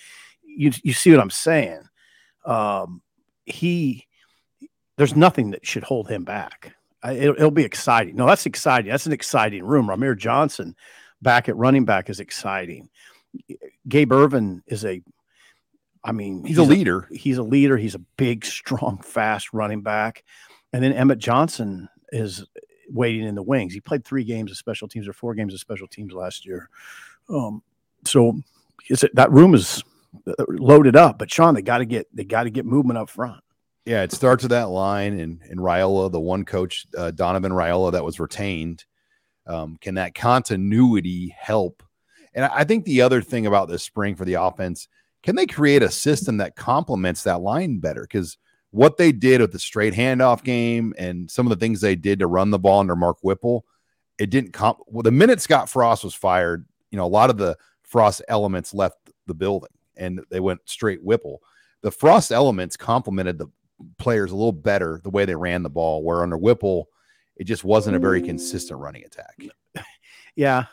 you 0.42 0.72
you 0.84 0.94
see 0.94 1.12
what 1.12 1.20
I'm 1.20 1.30
saying. 1.30 1.82
Um, 2.46 3.02
he 3.48 4.06
there's 4.98 5.16
nothing 5.16 5.52
that 5.52 5.66
should 5.66 5.84
hold 5.84 6.10
him 6.10 6.24
back 6.24 6.76
it'll, 7.04 7.36
it'll, 7.36 7.52
be 7.52 7.64
exciting. 7.64 8.16
No, 8.16 8.26
that's 8.26 8.46
exciting. 8.46 8.92
That's 8.92 9.06
an 9.06 9.14
exciting 9.14 9.64
room. 9.64 9.88
Rahmir 9.88 10.18
Johnson 10.18 10.76
back 11.22 11.50
at 11.50 11.56
running 11.56 11.86
back 11.86 12.10
is 12.10 12.20
exciting. 12.20 12.90
Gabe 13.88 14.12
Ervin 14.12 14.64
is 14.68 14.86
a, 14.86 15.02
I 16.04 16.12
mean, 16.12 16.42
he's, 16.42 16.58
he's 16.58 16.58
a 16.58 16.64
leader. 16.64 17.08
A, 17.12 17.18
he's 17.18 17.38
a 17.38 17.44
leader. 17.44 17.78
He's 17.78 17.96
a 17.96 18.02
big, 18.18 18.46
strong, 18.46 19.00
fast 19.04 19.54
running 19.54 19.82
back. 19.82 20.24
And 20.74 20.84
then 20.84 20.94
Emmett 20.94 21.20
Johnson 21.20 21.90
is 22.12 22.46
waiting 22.90 23.26
in 23.26 23.36
the 23.36 23.44
wings. 23.44 23.74
He 23.74 23.82
played 23.82 24.06
three 24.06 24.24
games 24.24 24.52
of 24.52 24.58
special 24.58 24.88
teams 24.88 25.08
or 25.08 25.14
four 25.14 25.34
games 25.34 25.54
of 25.54 25.60
special 25.60 25.88
teams 25.88 26.14
last 26.14 26.46
year. 26.46 26.70
Um, 27.30 27.62
so 28.06 28.42
that 29.14 29.32
room 29.32 29.54
is 29.54 29.84
loaded 30.48 30.96
up. 30.96 31.20
But 31.20 31.32
Sean, 31.32 31.54
they 31.54 31.62
got 31.62 31.80
to 31.80 31.86
get 31.86 32.08
they 32.16 32.24
got 32.24 32.44
to 32.44 32.50
get 32.50 32.66
movement 32.66 32.98
up 32.98 33.10
front. 33.10 33.42
Yeah, 33.86 34.04
it 34.04 34.12
starts 34.12 34.44
with 34.44 34.52
that 34.52 34.70
line 34.70 35.20
and 35.20 35.42
and 35.50 35.60
Raiola, 35.60 36.12
the 36.12 36.20
one 36.20 36.46
coach, 36.46 36.86
uh, 36.98 37.12
Donovan 37.12 37.52
Raiola, 37.52 37.94
that 37.94 38.04
was 38.04 38.20
retained. 38.20 38.86
Um, 39.46 39.78
can 39.80 39.96
that 39.96 40.14
continuity 40.14 41.34
help? 41.38 41.82
And 42.34 42.46
I 42.46 42.66
think 42.66 42.86
the 42.86 43.02
other 43.02 43.22
thing 43.22 43.48
about 43.48 43.70
this 43.70 43.84
spring 43.84 44.16
for 44.16 44.26
the 44.26 44.36
offense, 44.36 44.88
can 45.24 45.36
they 45.36 45.46
create 45.46 45.82
a 45.82 45.90
system 45.90 46.38
that 46.38 46.56
complements 46.56 47.24
that 47.24 47.42
line 47.42 47.80
better? 47.80 48.02
Because 48.02 48.38
what 48.72 48.98
they 48.98 49.12
did 49.12 49.42
with 49.42 49.54
the 49.54 49.60
straight 49.60 49.94
handoff 49.94 50.44
game 50.44 50.94
and 50.98 51.32
some 51.32 51.46
of 51.46 51.50
the 51.50 51.56
things 51.56 51.80
they 51.80 51.96
did 51.96 52.20
to 52.20 52.28
run 52.28 52.52
the 52.52 52.60
ball 52.60 52.82
under 52.82 52.96
Mark 52.96 53.18
Whipple, 53.22 53.66
it 54.20 54.30
didn't 54.30 54.52
comp. 54.52 54.80
Well, 54.88 55.04
the 55.04 55.12
minute 55.12 55.42
Scott 55.42 55.70
Frost 55.70 56.04
was 56.04 56.14
fired, 56.14 56.66
you 56.92 56.98
know, 56.98 57.06
a 57.06 57.08
lot 57.08 57.30
of 57.30 57.38
the 57.38 57.58
Frost 57.84 58.22
elements 58.28 58.74
left 58.74 58.98
the 59.28 59.34
building 59.34 59.70
and 59.98 60.22
they 60.30 60.40
went 60.40 60.62
straight 60.66 61.04
Whipple. 61.04 61.42
The 61.82 61.92
Frost 61.92 62.32
elements 62.32 62.76
complemented 62.78 63.38
the 63.38 63.48
players 63.98 64.32
a 64.32 64.36
little 64.36 64.52
better 64.52 65.00
the 65.04 65.10
way 65.10 65.26
they 65.26 65.36
ran 65.36 65.64
the 65.64 65.70
ball. 65.70 66.04
Where 66.04 66.24
under 66.24 66.38
Whipple, 66.38 66.90
It 67.36 67.44
just 67.46 67.64
wasn't 67.64 67.96
a 67.96 68.00
very 68.00 68.22
consistent 68.22 68.80
running 68.80 69.04
attack. 69.06 69.40
Yeah. 70.36 70.66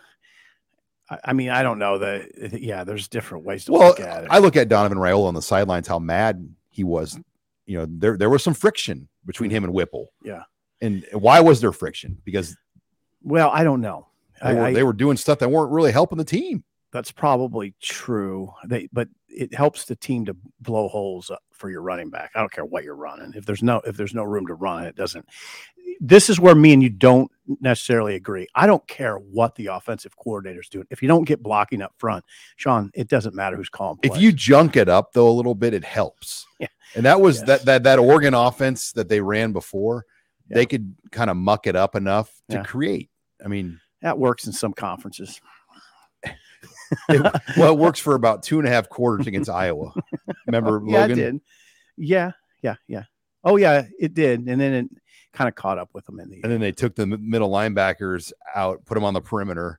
I, 1.25 1.33
mean, 1.33 1.49
I 1.51 1.63
don't 1.63 1.79
know 1.79 1.99
that. 1.99 2.59
Yeah, 2.61 2.85
there's 2.85 3.09
different 3.09 3.45
ways 3.45 3.65
to 3.67 3.73
Well, 3.73 3.89
look 3.89 4.01
at 4.01 4.25
it. 4.25 4.31
I 4.31 4.39
look 4.39 4.57
at 4.57 4.69
Donovan 4.69 4.99
Raiola 4.99 5.27
on 5.29 5.35
the 5.35 5.43
sidelines, 5.43 5.87
how 5.89 5.99
mad 5.99 6.49
he 6.71 6.85
was. 6.85 7.19
You 7.67 7.79
know, 7.79 7.87
there 7.89 8.17
there 8.19 8.29
was 8.31 8.43
some 8.43 8.53
friction 8.55 9.09
between 9.25 9.51
him 9.51 9.65
and 9.65 9.73
Whipple. 9.73 10.13
Yeah. 10.23 10.43
And 10.83 11.07
why 11.13 11.41
was 11.41 11.61
there 11.63 11.73
friction? 11.73 12.19
Because 12.25 12.57
well, 13.23 13.51
I 13.51 13.65
don't 13.65 13.81
know. 13.81 14.09
they, 14.45 14.55
were, 14.55 14.63
I- 14.65 14.73
they 14.75 14.83
were 14.83 14.93
doing 14.93 15.17
stuff 15.17 15.39
that 15.39 15.51
weren't 15.51 15.73
really 15.73 15.93
helping 15.93 16.19
the 16.19 16.25
team. 16.25 16.63
That's 16.95 17.11
probably 17.11 17.75
true. 17.83 18.53
They, 18.69 18.89
but 18.93 19.09
it 19.29 19.53
helps 19.53 19.85
the 19.85 19.97
team 19.97 20.25
to 20.27 20.37
blow 20.61 20.87
holes 20.87 21.29
up 21.29 21.43
for 21.51 21.69
your 21.69 21.83
running 21.83 22.09
back. 22.09 22.31
I 22.37 22.39
don't 22.39 22.53
care 22.53 22.65
what 22.65 22.85
you're 22.85 22.95
running. 22.95 23.33
If 23.35 23.45
there's 23.45 23.65
no 23.65 23.81
if 23.81 23.97
there's 23.97 24.15
no 24.15 24.23
room 24.23 24.47
to 24.47 24.55
run, 24.55 24.85
it 24.85 24.95
doesn't. 24.95 25.27
This 25.99 26.31
is 26.31 26.39
where 26.39 26.55
me 26.55 26.73
and 26.73 26.81
you 26.81 26.91
don't 26.91 27.31
necessarily 27.61 28.15
agree. 28.15 28.47
I 28.55 28.69
don't 28.69 28.87
care 28.87 29.17
what 29.17 29.57
the 29.57 29.67
offensive 29.67 30.17
coordinator's 30.17 30.69
doing. 30.69 30.87
If 30.91 31.03
you 31.03 31.09
don't 31.09 31.25
get 31.25 31.43
blocking 31.43 31.83
up 31.83 31.93
front, 31.99 32.25
Sean, 32.55 32.93
it 32.95 33.09
doesn't 33.09 33.35
matter 33.35 33.57
who's 33.57 33.69
calling. 33.69 33.99
If 34.05 34.17
you 34.17 34.31
junk 34.31 34.77
it 34.77 34.89
up 34.89 35.13
though 35.15 35.29
a 35.29 35.35
little 35.35 35.57
bit, 35.57 35.75
it 35.75 35.85
helps. 35.85 36.47
Yeah. 36.61 36.69
And 36.95 37.05
that 37.05 37.21
was 37.21 37.39
Yes. 37.39 37.47
that 37.49 37.65
that 37.65 37.83
that 37.83 37.99
Oregon 37.99 38.35
offense 38.35 38.93
that 38.93 39.09
they 39.09 39.21
ran 39.21 39.51
before. 39.53 40.07
Yeah. 40.49 40.55
They 40.59 40.67
could 40.67 40.95
kind 41.11 41.29
of 41.29 41.37
muck 41.37 41.67
it 41.67 41.75
up 41.75 41.97
enough 41.97 42.31
to 42.51 42.59
Yeah. 42.59 42.63
create. 42.63 43.11
I 43.45 43.49
mean, 43.49 43.81
that 44.01 44.17
works 44.17 44.47
in 44.47 44.53
some 44.53 44.73
conferences. 44.75 45.41
It, 47.09 47.43
well, 47.57 47.73
it 47.73 47.79
works 47.79 47.99
for 48.01 48.15
about 48.15 48.43
two 48.43 48.59
and 48.59 48.67
a 48.69 48.71
half 48.71 48.89
quarters 48.89 49.27
against 49.27 49.51
Iowa. 49.51 49.93
Remember, 50.47 50.83
yeah, 50.87 51.01
Logan? 51.01 51.17
did. 51.17 51.41
Yeah, 51.97 52.31
yeah, 52.63 52.75
yeah. 52.89 53.05
Oh 53.45 53.57
yeah, 53.57 53.87
it 53.99 54.15
did, 54.15 54.41
and 54.49 54.61
then 54.61 54.73
it 54.73 54.87
kind 55.33 55.49
of 55.49 55.55
caught 55.55 55.79
up 55.79 55.91
with 55.93 56.07
them 56.07 56.19
in 56.21 56.31
the. 56.31 56.41
And 56.43 56.51
then 56.53 56.61
they 56.61 56.73
took 56.73 56.95
the 56.95 57.07
middle 57.07 57.51
linebackers 57.51 58.33
out, 58.55 58.85
put 58.85 58.95
them 58.95 59.05
on 59.05 59.15
the 59.15 59.21
perimeter, 59.21 59.79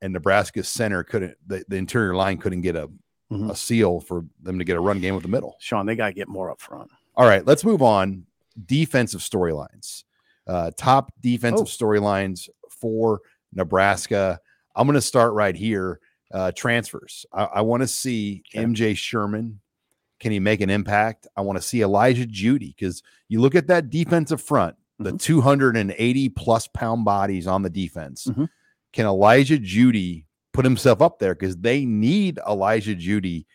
and 0.00 0.12
Nebraska's 0.12 0.68
center 0.68 1.02
couldn't. 1.02 1.36
The, 1.46 1.64
the 1.68 1.76
interior 1.76 2.14
line 2.14 2.38
couldn't 2.38 2.60
get 2.62 2.76
a, 2.76 2.88
Mhm. 3.32 3.50
a 3.50 3.56
seal 3.56 3.98
for 4.00 4.24
them 4.42 4.58
to 4.58 4.64
get 4.64 4.76
a 4.76 4.80
run 4.80 5.00
game 5.00 5.14
with 5.14 5.22
the 5.22 5.28
middle. 5.30 5.56
Sean, 5.58 5.86
they 5.86 5.96
got 5.96 6.08
to 6.08 6.12
get 6.12 6.28
more 6.28 6.50
up 6.50 6.60
front. 6.60 6.90
All 7.16 7.26
right, 7.26 7.44
let's 7.46 7.64
move 7.64 7.80
on. 7.80 8.26
Defensive 8.66 9.20
storylines. 9.22 10.04
Uh, 10.46 10.70
top 10.76 11.12
defensive 11.22 11.66
Oh. 11.66 11.70
storylines 11.84 12.48
for 12.68 13.20
Nebraska. 13.54 14.38
I'm 14.76 14.86
going 14.86 14.94
to 14.94 15.00
start 15.00 15.32
right 15.32 15.56
here. 15.56 15.98
Uh, 16.32 16.50
transfers. 16.52 17.26
I, 17.32 17.44
I 17.44 17.60
want 17.60 17.82
to 17.82 17.86
see 17.86 18.42
Okay. 18.54 18.64
MJ 18.64 18.96
Sherman. 18.96 19.60
Can 20.18 20.32
he 20.32 20.38
make 20.40 20.60
an 20.60 20.70
impact? 20.70 21.26
I 21.36 21.40
want 21.42 21.58
to 21.58 21.62
see 21.62 21.82
Elijah 21.82 22.26
Jeudy 22.26 22.74
because 22.74 23.02
you 23.28 23.40
look 23.40 23.54
at 23.54 23.66
that 23.66 23.90
defensive 23.90 24.40
front, 24.40 24.76
the 24.98 25.12
Mhm. 25.12 25.20
280 25.20 26.28
plus 26.30 26.68
pound 26.68 27.04
bodies 27.04 27.46
on 27.46 27.62
the 27.62 27.70
defense. 27.70 28.26
Mhm. 28.28 28.48
Can 28.92 29.06
Elijah 29.06 29.58
Jeudy 29.58 30.24
put 30.52 30.64
himself 30.64 31.02
up 31.02 31.18
there? 31.18 31.34
Because 31.34 31.56
they 31.56 31.84
need 31.84 32.38
Elijah 32.48 32.94
Jeudy 32.94 33.46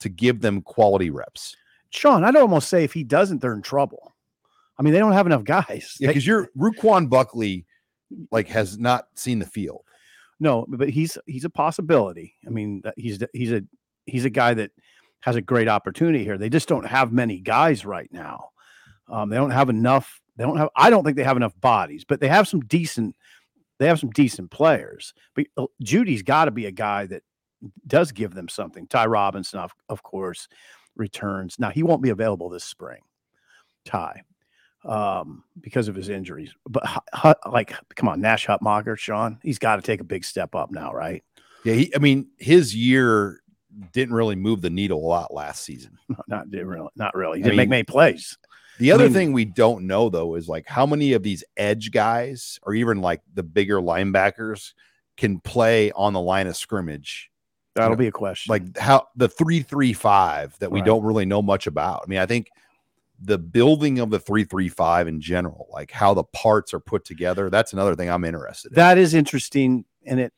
to 0.00 0.08
give 0.08 0.40
them 0.40 0.62
quality 0.62 1.10
reps. 1.10 1.54
Sean, 1.90 2.24
I'd 2.24 2.36
almost 2.36 2.68
say 2.68 2.82
if 2.84 2.92
he 2.94 3.04
doesn't, 3.04 3.40
they're 3.42 3.54
in 3.54 3.62
trouble. 3.62 4.14
I 4.78 4.82
mean, 4.82 4.92
they 4.92 4.98
don't 4.98 5.12
have 5.12 5.26
enough 5.26 5.44
guys. 5.44 5.96
Yeah, 6.00 6.08
because 6.08 6.26
you're 6.26 6.48
Ruquan 6.58 7.08
Buckley, 7.08 7.64
like 8.32 8.48
has 8.48 8.78
not 8.78 9.08
seen 9.14 9.38
the 9.38 9.46
field. 9.46 9.84
No, 10.40 10.66
but 10.68 10.90
he's 10.90 11.16
he's 11.26 11.44
a 11.44 11.50
possibility. 11.50 12.34
I 12.46 12.50
mean, 12.50 12.82
he's 12.96 13.22
he's 13.32 13.52
a 13.52 13.62
he's 14.06 14.24
a 14.24 14.30
guy 14.30 14.54
that 14.54 14.70
has 15.20 15.36
a 15.36 15.42
great 15.42 15.68
opportunity 15.68 16.24
here. 16.24 16.36
They 16.36 16.50
just 16.50 16.68
don't 16.68 16.86
have 16.86 17.12
many 17.12 17.40
guys 17.40 17.86
right 17.86 18.12
now. 18.12 18.50
Um, 19.08 19.30
they 19.30 19.36
don't 19.36 19.50
have 19.50 19.70
enough. 19.70 20.20
They 20.36 20.44
don't 20.44 20.56
have. 20.56 20.68
I 20.76 20.90
don't 20.90 21.04
think 21.04 21.16
they 21.16 21.24
have 21.24 21.36
enough 21.36 21.58
bodies, 21.60 22.04
but 22.04 22.20
they 22.20 22.28
have 22.28 22.48
some 22.48 22.60
decent. 22.60 23.16
They 23.78 23.86
have 23.86 24.00
some 24.00 24.10
decent 24.10 24.50
players. 24.50 25.14
But 25.34 25.46
uh, 25.56 25.66
Jeudy's 25.82 26.22
got 26.22 26.44
to 26.44 26.50
be 26.50 26.66
a 26.66 26.70
guy 26.70 27.06
that 27.06 27.22
does 27.86 28.12
give 28.12 28.34
them 28.34 28.48
something. 28.48 28.86
Ty 28.86 29.06
Robinson, 29.06 29.58
of, 29.58 29.72
of 29.88 30.02
course, 30.02 30.48
returns. 30.96 31.58
Now 31.58 31.70
he 31.70 31.82
won't 31.82 32.02
be 32.02 32.10
available 32.10 32.48
this 32.48 32.64
spring. 32.64 33.00
Ty, 33.84 34.22
um, 34.84 35.44
because 35.60 35.88
of 35.88 35.94
his 35.94 36.08
injuries. 36.08 36.54
But 36.68 36.84
like, 37.46 37.72
come 37.94 38.08
on, 38.08 38.20
Nash 38.20 38.46
Hutmacher, 38.46 38.96
Sean, 38.98 39.38
he's 39.42 39.58
got 39.58 39.76
to 39.76 39.82
take 39.82 40.00
a 40.00 40.04
big 40.04 40.24
step 40.24 40.54
up 40.54 40.70
now, 40.70 40.92
right? 40.92 41.22
Yeah, 41.64 41.74
he, 41.74 41.94
I 41.94 41.98
mean, 41.98 42.28
his 42.38 42.74
year 42.76 43.40
didn't 43.92 44.14
really 44.14 44.36
move 44.36 44.60
the 44.60 44.70
needle 44.70 44.98
a 44.98 45.08
lot 45.08 45.32
last 45.34 45.64
season. 45.64 45.98
Not 46.28 46.46
really, 46.50 46.88
not 46.96 47.14
really. 47.14 47.38
He 47.38 47.44
I 47.44 47.46
didn't 47.46 47.56
make 47.56 47.64
mean, 47.64 47.70
many 47.70 47.82
plays. 47.84 48.36
The 48.78 48.92
I 48.92 48.94
other 48.96 49.04
mean- 49.04 49.12
thing 49.12 49.32
we 49.32 49.44
don't 49.44 49.86
know 49.86 50.08
though 50.10 50.34
is 50.34 50.48
like 50.48 50.66
how 50.66 50.84
many 50.84 51.12
of 51.12 51.22
these 51.22 51.42
edge 51.56 51.90
guys 51.90 52.58
or 52.62 52.74
even 52.74 53.00
like 53.00 53.20
the 53.32 53.42
bigger 53.42 53.80
linebackers 53.80 54.72
can 55.16 55.38
play 55.40 55.92
on 55.92 56.12
the 56.12 56.20
line 56.20 56.46
of 56.48 56.56
scrimmage. 56.56 57.30
That'll 57.76 57.90
know, 57.90 57.96
be 57.96 58.08
a 58.08 58.12
question. 58.12 58.50
Like 58.50 58.76
how 58.78 59.06
the 59.16 59.28
three 59.28 59.62
three 59.62 59.92
five 59.92 60.56
that 60.58 60.70
we 60.70 60.80
Right. 60.80 60.86
don't 60.86 61.02
really 61.04 61.24
know 61.24 61.40
much 61.42 61.66
about. 61.66 62.02
I 62.04 62.08
mean, 62.08 62.18
I 62.18 62.26
think 62.26 62.48
the 63.24 63.38
building 63.38 63.98
of 63.98 64.10
the 64.10 64.18
three 64.18 64.44
three 64.44 64.68
five 64.68 65.08
in 65.08 65.20
general, 65.20 65.68
like 65.72 65.90
how 65.90 66.14
the 66.14 66.24
parts 66.24 66.74
are 66.74 66.80
put 66.80 67.04
together, 67.04 67.50
that's 67.50 67.72
another 67.72 67.94
thing 67.94 68.10
I'm 68.10 68.24
interested 68.24 68.72
in. 68.72 68.76
that 68.76 68.98
is 68.98 69.14
interesting, 69.14 69.84
and 70.06 70.20
it. 70.20 70.32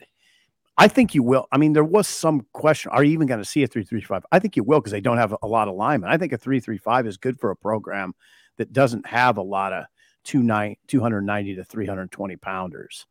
I 0.79 0.89
think 0.89 1.15
you 1.15 1.23
will. 1.23 1.47
I 1.51 1.57
mean, 1.57 1.73
there 1.73 1.85
was 1.85 2.07
some 2.07 2.47
question. 2.53 2.91
Are 2.93 3.03
you 3.03 3.13
even 3.13 3.27
going 3.27 3.41
to 3.41 3.49
see 3.49 3.63
a 3.63 3.67
three 3.67 3.85
three 3.85 4.01
five? 4.03 4.25
I 4.31 4.39
think 4.39 4.57
you 4.57 4.63
will 4.63 4.81
because 4.81 4.93
they 4.93 5.01
don't 5.01 5.17
have 5.17 5.35
a 5.43 5.47
lot 5.47 5.69
of 5.69 5.75
linemen. 5.75 6.11
I 6.11 6.19
think 6.19 6.33
a 6.33 6.39
three 6.39 6.61
three 6.61 6.79
five 6.79 7.07
is 7.07 7.17
good 7.17 7.41
for 7.41 7.51
a 7.51 7.57
program 7.57 8.15
that 8.59 8.73
doesn't 8.73 9.07
have 9.07 9.39
a 9.39 9.43
lot 9.43 9.73
of 9.73 9.85
two 10.23 10.43
nine 10.43 10.77
two 10.87 11.01
hundred 11.01 11.23
ninety 11.23 11.57
to 11.57 11.65
three 11.65 11.87
hundred 11.87 12.11
twenty 12.13 12.37
pounders. 12.37 13.07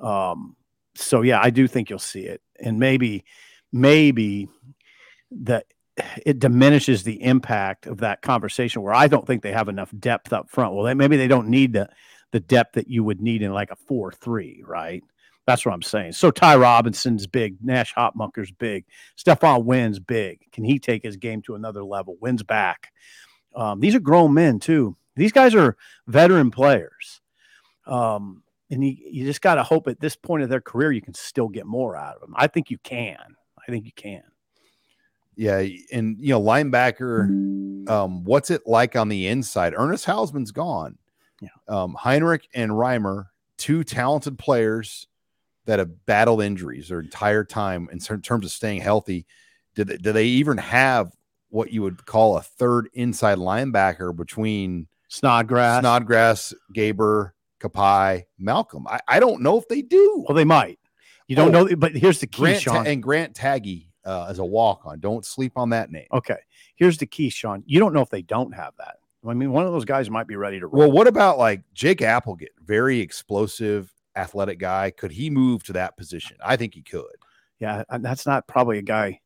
Um. 0.00 0.56
So 0.94 1.22
yeah, 1.22 1.40
I 1.42 1.50
do 1.50 1.66
think 1.66 1.90
you'll 1.90 1.98
see 1.98 2.26
it, 2.26 2.42
and 2.60 2.78
maybe, 2.78 3.24
maybe 3.72 4.48
that 5.30 5.64
it 6.24 6.38
diminishes 6.38 7.02
the 7.02 7.22
impact 7.22 7.86
of 7.86 7.98
that 7.98 8.22
conversation 8.22 8.82
where 8.82 8.94
I 8.94 9.08
don't 9.08 9.26
think 9.26 9.42
they 9.42 9.52
have 9.52 9.68
enough 9.68 9.92
depth 9.98 10.32
up 10.32 10.48
front. 10.48 10.74
Well, 10.74 10.84
they, 10.84 10.94
maybe 10.94 11.16
they 11.16 11.28
don't 11.28 11.48
need 11.48 11.72
the 11.72 11.88
the 12.30 12.40
depth 12.40 12.74
that 12.76 12.88
you 12.88 13.04
would 13.04 13.20
need 13.20 13.42
in 13.42 13.52
like 13.52 13.70
a 13.70 13.76
four 13.76 14.10
three, 14.10 14.62
right? 14.66 15.02
That's 15.46 15.66
what 15.66 15.74
I'm 15.74 15.82
saying. 15.82 16.12
So 16.12 16.30
Ty 16.30 16.56
Robinson's 16.56 17.26
big, 17.26 17.56
Nash 17.62 17.92
Hutmacher's 17.94 18.52
big, 18.52 18.84
Stephon 19.18 19.64
Wynn's 19.64 19.98
big. 19.98 20.40
Can 20.52 20.64
he 20.64 20.78
take 20.78 21.02
his 21.02 21.16
game 21.16 21.42
to 21.42 21.56
another 21.56 21.82
level? 21.82 22.16
Wynn's 22.20 22.44
back. 22.44 22.92
Um, 23.54 23.80
these 23.80 23.94
are 23.94 24.00
grown 24.00 24.34
men 24.34 24.60
too. 24.60 24.96
These 25.16 25.32
guys 25.32 25.54
are 25.54 25.76
veteran 26.06 26.50
players. 26.50 27.20
Um, 27.86 28.44
and 28.70 28.82
you, 28.82 28.96
you 28.98 29.24
just 29.26 29.42
got 29.42 29.56
to 29.56 29.62
hope 29.62 29.88
at 29.88 30.00
this 30.00 30.16
point 30.16 30.42
of 30.42 30.48
their 30.48 30.60
career 30.60 30.92
you 30.92 31.02
can 31.02 31.14
still 31.14 31.48
get 31.48 31.66
more 31.66 31.96
out 31.96 32.14
of 32.14 32.20
them. 32.22 32.34
I 32.36 32.46
think 32.46 32.70
you 32.70 32.78
can. 32.78 33.18
I 33.60 33.70
think 33.70 33.84
you 33.84 33.92
can. 33.94 34.22
Yeah, 35.36 35.64
and 35.92 36.16
you 36.20 36.28
know, 36.30 36.40
linebacker. 36.42 37.88
Um, 37.88 38.22
what's 38.24 38.50
it 38.50 38.62
like 38.66 38.96
on 38.96 39.08
the 39.08 39.26
inside? 39.28 39.74
Ernest 39.76 40.06
Hausmann's 40.06 40.52
gone. 40.52 40.98
Yeah. 41.40 41.48
Um, 41.68 41.96
Henrich 42.00 42.44
and 42.54 42.70
Reimer, 42.72 43.26
two 43.58 43.82
talented 43.82 44.38
players 44.38 45.08
that 45.64 45.78
have 45.78 46.06
battled 46.06 46.42
injuries 46.42 46.88
their 46.88 47.00
entire 47.00 47.44
time 47.44 47.88
in 47.90 47.98
terms 47.98 48.44
of 48.44 48.52
staying 48.52 48.80
healthy. 48.82 49.26
Did 49.74 49.88
they, 49.88 49.96
do 49.96 50.12
they 50.12 50.26
even 50.26 50.58
have 50.58 51.12
what 51.48 51.72
you 51.72 51.82
would 51.82 52.04
call 52.06 52.36
a 52.36 52.42
third 52.42 52.88
inside 52.94 53.38
linebacker 53.38 54.14
between 54.14 54.86
Snodgrass. 55.08 55.80
Snodgrass, 55.80 56.54
Gbayor, 56.74 57.32
Kpai, 57.60 58.24
Malcom? 58.40 58.84
I, 58.86 59.00
I 59.08 59.18
don't 59.20 59.42
know 59.42 59.58
if 59.58 59.66
they 59.68 59.82
do. 59.82 60.24
well, 60.28 60.36
they 60.36 60.44
might. 60.44 60.78
You 61.26 61.36
don't 61.36 61.54
Oh, 61.54 61.64
know, 61.64 61.76
but 61.76 61.92
here's 61.96 62.20
the 62.20 62.26
key, 62.26 62.42
Grant 62.42 62.62
Ta- 62.64 62.74
Sean. 62.74 62.86
and 62.86 63.02
Grant 63.02 63.34
Taggy 63.34 63.86
uh, 64.04 64.26
as 64.28 64.38
a 64.38 64.44
walk 64.44 64.82
on. 64.84 65.00
Don't 65.00 65.24
sleep 65.24 65.52
on 65.56 65.70
that 65.70 65.90
name. 65.90 66.06
Okay. 66.12 66.38
Here's 66.76 66.98
the 66.98 67.06
key, 67.06 67.30
Sean. 67.30 67.62
You 67.66 67.78
don't 67.78 67.92
know 67.92 68.00
if 68.02 68.10
they 68.10 68.22
don't 68.22 68.52
have 68.52 68.72
that. 68.78 68.96
I 69.26 69.34
mean, 69.34 69.52
one 69.52 69.64
of 69.64 69.72
those 69.72 69.84
guys 69.84 70.10
might 70.10 70.26
be 70.26 70.34
ready 70.36 70.58
to 70.58 70.66
roll. 70.66 70.80
Well, 70.80 70.92
what 70.92 71.06
about 71.06 71.38
like 71.38 71.62
Jake 71.74 71.98
Appleget? 71.98 72.48
Very 72.64 72.98
explosive, 73.00 73.92
athletic 74.16 74.58
guy. 74.58 74.90
Could 74.90 75.12
he 75.12 75.30
move 75.30 75.62
to 75.64 75.72
that 75.74 75.96
position? 75.96 76.36
I 76.44 76.56
think 76.56 76.74
he 76.74 76.82
could. 76.82 77.04
yeah, 77.60 77.84
and 77.90 78.04
that's 78.04 78.26
not 78.26 78.46
probably 78.48 78.78
a 78.78 78.82
guy 78.82 79.20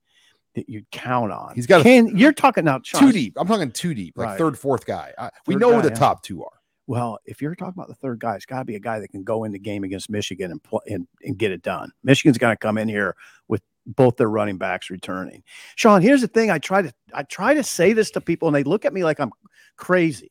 that 0.54 0.68
you'd 0.68 0.90
count 0.90 1.32
on. 1.32 1.54
He's 1.54 1.66
got 1.66 1.80
a- 1.80 1.84
Can 1.84 2.14
you're 2.16 2.32
talking 2.32 2.64
now 2.66 2.78
Too 2.84 3.12
deep. 3.12 3.34
I'm 3.38 3.46
talking 3.46 3.70
too 3.70 3.94
deep, 3.94 4.16
like 4.18 4.28
Right. 4.28 4.38
third, 4.38 4.58
fourth 4.58 4.84
guy. 4.86 5.12
I, 5.18 5.30
we 5.46 5.54
Third 5.54 5.60
know 5.60 5.74
who 5.74 5.82
the 5.82 5.88
yeah. 5.88 5.94
top 5.94 6.22
two 6.22 6.44
are. 6.44 6.50
Well, 6.86 7.18
if 7.24 7.42
you're 7.42 7.54
talking 7.54 7.74
about 7.76 7.88
the 7.88 7.94
third 7.94 8.20
guy, 8.20 8.36
it's 8.36 8.46
got 8.46 8.60
to 8.60 8.64
be 8.64 8.76
a 8.76 8.80
guy 8.80 9.00
that 9.00 9.08
can 9.08 9.24
go 9.24 9.44
in 9.44 9.52
the 9.52 9.58
game 9.58 9.82
against 9.84 10.08
Michigan 10.08 10.50
and 10.52 10.62
play 10.62 10.80
and, 10.88 11.06
and 11.24 11.36
get 11.36 11.50
it 11.52 11.62
done. 11.62 11.90
Michigan's 12.04 12.38
going 12.38 12.52
to 12.52 12.58
come 12.58 12.78
in 12.78 12.88
here 12.88 13.16
with 13.48 13.60
both 13.86 14.16
their 14.16 14.28
running 14.28 14.58
backs 14.58 14.90
returning. 14.90 15.42
Sean, 15.76 16.02
here's 16.02 16.20
the 16.20 16.28
thing: 16.28 16.50
I 16.50 16.58
try 16.58 16.82
to 16.82 16.92
I 17.14 17.22
try 17.22 17.54
to 17.54 17.62
say 17.62 17.92
this 17.92 18.10
to 18.12 18.20
people, 18.20 18.48
and 18.48 18.54
they 18.54 18.64
look 18.64 18.84
at 18.84 18.92
me 18.92 19.04
like 19.04 19.20
I'm 19.20 19.32
crazy. 19.76 20.30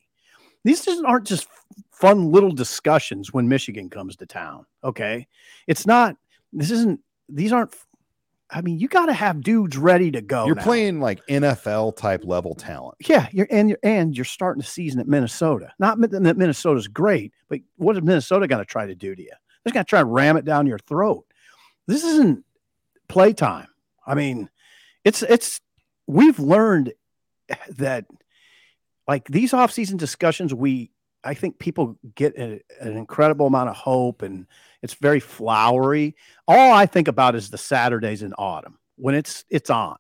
These 0.63 0.83
just 0.83 1.03
aren't 1.05 1.27
just 1.27 1.47
fun 1.91 2.31
little 2.31 2.51
discussions 2.51 3.31
when 3.31 3.47
Michigan 3.47 3.89
comes 3.89 4.15
to 4.17 4.25
town. 4.25 4.65
Okay, 4.83 5.27
it's 5.67 5.85
not. 5.85 6.17
This 6.51 6.71
isn't. 6.71 7.00
These 7.29 7.53
aren't. 7.53 7.74
I 8.51 8.62
mean, 8.62 8.77
you 8.77 8.88
got 8.88 9.07
to 9.07 9.13
have 9.13 9.41
dudes 9.41 9.75
ready 9.75 10.12
to 10.12 10.21
go. 10.21 10.45
You're 10.45 10.55
now. 10.55 10.63
playing 10.63 11.00
like 11.00 11.25
NFL 11.27 11.97
type 11.97 12.24
level 12.25 12.53
talent. 12.53 12.95
Yeah, 13.07 13.27
you're 13.31 13.47
and 13.50 13.69
you're 13.69 13.79
and 13.83 14.15
you're 14.15 14.25
starting 14.25 14.62
the 14.62 14.67
season 14.67 15.00
at 15.00 15.07
Minnesota. 15.07 15.71
Not 15.79 16.00
that 16.01 16.38
Minnesota's 16.38 16.88
great, 16.88 17.33
but 17.47 17.59
what 17.77 17.95
is 17.95 18.03
Minnesota 18.03 18.47
going 18.47 18.62
to 18.62 18.65
try 18.65 18.85
to 18.85 18.95
do 18.95 19.15
to 19.15 19.21
you? 19.21 19.31
They're 19.63 19.74
going 19.74 19.85
to 19.85 19.89
try 19.89 20.00
to 20.00 20.05
ram 20.05 20.38
it 20.38 20.45
down 20.45 20.67
your 20.67 20.79
throat. 20.79 21.25
This 21.88 22.03
isn't 22.03 22.43
playtime. 23.07 23.67
I 24.05 24.15
mean, 24.15 24.50
it's 25.03 25.21
it's 25.24 25.62
we've 26.07 26.39
learned 26.39 26.93
that 27.77 28.05
like 29.07 29.27
these 29.27 29.51
offseason 29.51 29.97
discussions, 29.97 30.53
we 30.53 30.91
I 31.24 31.33
think 31.33 31.59
people 31.59 31.97
get 32.15 32.38
a, 32.38 32.62
an 32.79 32.97
incredible 32.97 33.47
amount 33.47 33.69
of 33.69 33.75
hope 33.75 34.21
and 34.21 34.45
it's 34.81 34.93
very 34.93 35.19
flowery. 35.19 36.15
All 36.47 36.74
I 36.74 36.85
think 36.85 37.07
about 37.07 37.35
is 37.35 37.50
the 37.50 37.57
Saturdays 37.57 38.21
in 38.21 38.33
autumn 38.33 38.77
when 38.95 39.15
it's 39.15 39.43
it's 39.50 39.69
on. 39.69 39.97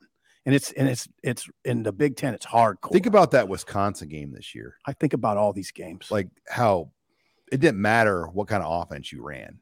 And 0.47 0.53
it's 0.53 0.71
and 0.73 0.87
it's 0.87 1.07
it's 1.23 1.49
in 1.63 1.81
the 1.81 1.91
Big 1.91 2.17
Ten, 2.17 2.35
it's 2.35 2.45
hardcore. 2.45 2.91
Think 2.91 3.07
about 3.07 3.31
that 3.31 3.47
Wisconsin 3.47 4.09
game 4.09 4.31
this 4.31 4.53
year. 4.53 4.77
I 4.85 4.93
think 4.93 5.13
about 5.13 5.37
all 5.37 5.53
these 5.53 5.71
games. 5.71 6.11
Like 6.11 6.27
how 6.47 6.91
it 7.51 7.59
didn't 7.59 7.81
matter 7.81 8.27
what 8.27 8.47
kind 8.47 8.61
of 8.61 8.83
offense 8.83 9.11
you 9.11 9.23
ran. 9.23 9.57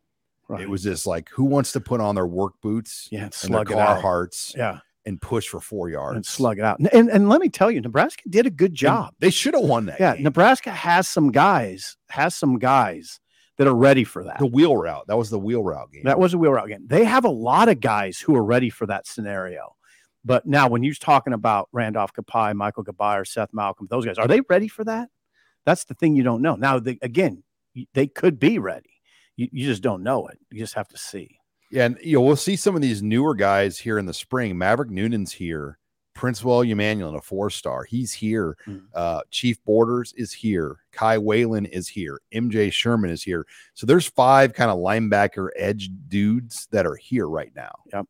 Right. 0.47 0.62
It 0.62 0.69
was 0.69 0.83
just 0.83 1.07
like 1.07 1.29
who 1.29 1.45
wants 1.45 1.71
to 1.73 1.79
put 1.79 2.01
on 2.01 2.15
their 2.15 2.27
work 2.27 2.53
boots 2.62 3.07
yeah, 3.12 3.23
and, 3.23 3.35
and 3.43 3.53
their 3.53 3.65
Carhartts. 3.65 4.55
Yeah 4.55 4.79
and 5.05 5.21
push 5.21 5.47
for 5.47 5.59
four 5.59 5.89
yards 5.89 6.15
and 6.15 6.25
slug 6.25 6.59
it 6.59 6.63
out. 6.63 6.79
And, 6.79 6.89
and, 6.93 7.09
and 7.09 7.29
let 7.29 7.41
me 7.41 7.50
tell 7.50 7.69
you, 7.69 7.81
Nebraska 7.81 8.23
did 8.29 8.45
a 8.45 8.50
good 8.50 8.73
job. 8.73 9.07
And 9.07 9.15
they 9.19 9.29
should 9.29 9.53
have 9.53 9.63
won 9.63 9.85
that. 9.88 10.00
Yeah, 10.00 10.15
game. 10.15 10.23
Nebraska 10.23 10.71
has 10.71 11.07
some 11.07 11.31
guys, 11.31 11.97
has 12.09 12.35
some 12.35 12.57
guys 12.57 13.19
that 13.57 13.67
are 13.67 13.75
ready 13.75 14.03
for 14.03 14.23
that. 14.23 14.39
The 14.39 14.45
wheel 14.45 14.75
route. 14.75 15.05
That 15.07 15.17
was 15.17 15.29
the 15.29 15.39
wheel 15.39 15.63
route 15.63 15.91
game. 15.91 16.03
That 16.05 16.19
was 16.19 16.33
a 16.33 16.38
wheel 16.38 16.53
route 16.53 16.69
game. 16.69 16.85
They 16.88 17.03
have 17.03 17.25
a 17.25 17.29
lot 17.29 17.69
of 17.69 17.79
guys 17.79 18.19
who 18.19 18.35
are 18.35 18.43
ready 18.43 18.69
for 18.69 18.85
that 18.88 19.05
scenario. 19.05 19.75
But 20.25 20.45
now, 20.45 20.69
when 20.69 20.83
you're 20.83 20.93
talking 20.95 21.33
about 21.33 21.67
Randolph 21.73 22.13
Kpai, 22.13 22.55
Michael 22.55 22.85
Gbayor, 22.85 23.21
or 23.21 23.25
Seth 23.25 23.51
Malcom, 23.51 23.89
those 23.89 24.05
guys, 24.05 24.17
are 24.17 24.27
they 24.27 24.41
ready 24.47 24.69
for 24.69 24.85
that? 24.85 25.09
That's 25.65 25.83
the 25.83 25.93
thing 25.95 26.15
you 26.15 26.23
don't 26.23 26.41
know. 26.41 26.55
Now, 26.55 26.79
they, 26.79 26.97
again, 27.01 27.43
they 27.93 28.07
could 28.07 28.39
be 28.39 28.57
ready. 28.57 28.92
You, 29.35 29.49
you 29.51 29.65
just 29.65 29.81
don't 29.81 30.03
know 30.03 30.27
it. 30.27 30.39
You 30.51 30.59
just 30.59 30.75
have 30.75 30.87
to 30.89 30.97
see. 30.97 31.39
Yeah, 31.71 31.85
and 31.85 31.97
you 32.03 32.17
know, 32.17 32.21
we'll 32.21 32.35
see 32.35 32.55
some 32.55 32.75
of 32.75 32.81
these 32.81 33.01
newer 33.01 33.33
guys 33.33 33.79
here 33.79 33.97
in 33.97 34.05
the 34.05 34.13
spring. 34.13 34.57
Maverick 34.57 34.91
Noonan's 34.91 35.31
here. 35.31 35.79
Princewill 36.15 36.69
Umanmielen, 36.69 37.17
a 37.17 37.21
four 37.21 37.49
star. 37.49 37.83
He's 37.83 38.13
here. 38.13 38.55
Mm. 38.67 38.83
Uh, 38.93 39.21
Chief 39.31 39.63
Borders 39.65 40.13
is 40.15 40.31
here. 40.31 40.77
Kai 40.91 41.17
Wallin 41.17 41.65
is 41.65 41.87
here. 41.87 42.21
MJ 42.33 42.71
Sherman 42.71 43.09
is 43.09 43.23
here. 43.23 43.47
So 43.73 43.87
there's 43.87 44.07
five 44.07 44.53
kind 44.53 44.69
of 44.69 44.77
linebacker 44.77 45.49
edge 45.55 45.89
dudes 46.07 46.67
that 46.71 46.85
are 46.85 46.95
here 46.95 47.27
right 47.27 47.51
now. 47.55 47.73
Yep. 47.91 48.05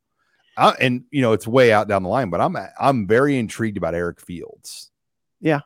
Uh, 0.57 0.73
and 0.79 1.05
you 1.09 1.21
know 1.21 1.33
it's 1.33 1.47
way 1.47 1.71
out 1.71 1.87
down 1.87 2.03
the 2.03 2.09
line, 2.09 2.29
but 2.29 2.41
I'm 2.41 2.55
I'm 2.79 3.07
very 3.07 3.37
intrigued 3.37 3.77
about 3.77 3.95
Eric 3.95 4.19
Fields. 4.19 4.91
Yeah. 5.39 5.61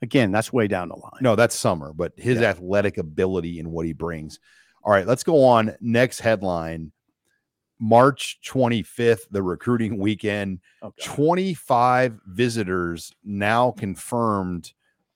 Again, 0.00 0.32
that's 0.32 0.52
way 0.52 0.68
down 0.68 0.88
the 0.88 0.96
line. 0.96 1.20
No, 1.20 1.36
that's 1.36 1.56
summer, 1.56 1.92
but 1.92 2.12
his 2.16 2.40
yeah. 2.40 2.50
athletic 2.50 2.98
ability 2.98 3.58
and 3.58 3.70
what 3.70 3.84
he 3.84 3.92
brings. 3.92 4.38
All 4.88 4.94
right, 4.94 5.06
let's 5.06 5.22
go 5.22 5.44
on. 5.44 5.76
Next 5.82 6.18
headline. 6.18 6.92
March 7.78 8.38
25th, 8.42 9.28
the 9.30 9.42
recruiting 9.42 9.98
weekend. 9.98 10.60
Okay. 10.82 11.04
25 11.04 12.18
visitors 12.26 13.12
now 13.22 13.72
confirmed 13.72 14.72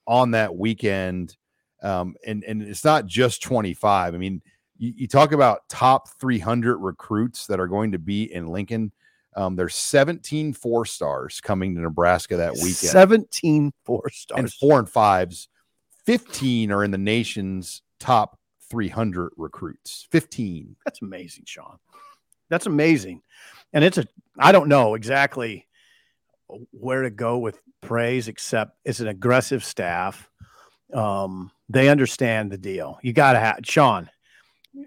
on 0.06 0.32
that 0.32 0.54
weekend. 0.54 1.38
Um, 1.82 2.16
and, 2.26 2.44
and 2.44 2.60
it's 2.60 2.84
not 2.84 3.06
just 3.06 3.42
25. 3.42 4.14
I 4.14 4.18
mean, 4.18 4.42
you, 4.76 4.92
you, 4.94 5.08
talk 5.08 5.32
about 5.32 5.66
top 5.70 6.06
300 6.20 6.76
recruits 6.76 7.46
that 7.46 7.58
are 7.58 7.66
going 7.66 7.92
to 7.92 7.98
be 7.98 8.30
in 8.30 8.48
Lincoln. 8.48 8.92
Um, 9.36 9.56
there's 9.56 9.74
17 9.74 10.52
four 10.52 10.84
stars 10.84 11.40
coming 11.40 11.74
to 11.76 11.80
Nebraska 11.80 12.36
that 12.36 12.52
weekend. 12.56 12.74
17 12.74 13.72
four 13.86 14.10
stars. 14.10 14.38
And 14.38 14.52
four 14.52 14.78
and 14.78 14.88
fives. 14.88 15.48
15 16.04 16.70
are 16.72 16.84
in 16.84 16.90
the 16.90 16.98
nation's 16.98 17.80
top 17.98 18.38
300 18.72 19.32
recruits. 19.36 20.08
15. 20.10 20.76
That's 20.86 21.02
amazing, 21.02 21.44
Sean. 21.46 21.76
That's 22.48 22.64
amazing. 22.64 23.20
And 23.74 23.84
it's 23.84 23.98
a 23.98 24.06
I 24.38 24.50
don't 24.50 24.68
know 24.68 24.94
exactly 24.94 25.68
where 26.70 27.02
to 27.02 27.10
go 27.10 27.36
with 27.36 27.60
praise 27.82 28.28
except 28.28 28.78
it's 28.84 29.00
an 29.00 29.08
aggressive 29.08 29.62
staff. 29.62 30.30
Um, 30.94 31.50
they 31.68 31.90
understand 31.90 32.50
the 32.50 32.56
deal. 32.56 32.98
You 33.02 33.12
got 33.12 33.34
to 33.34 33.40
have 33.40 33.58
Sean. 33.64 34.08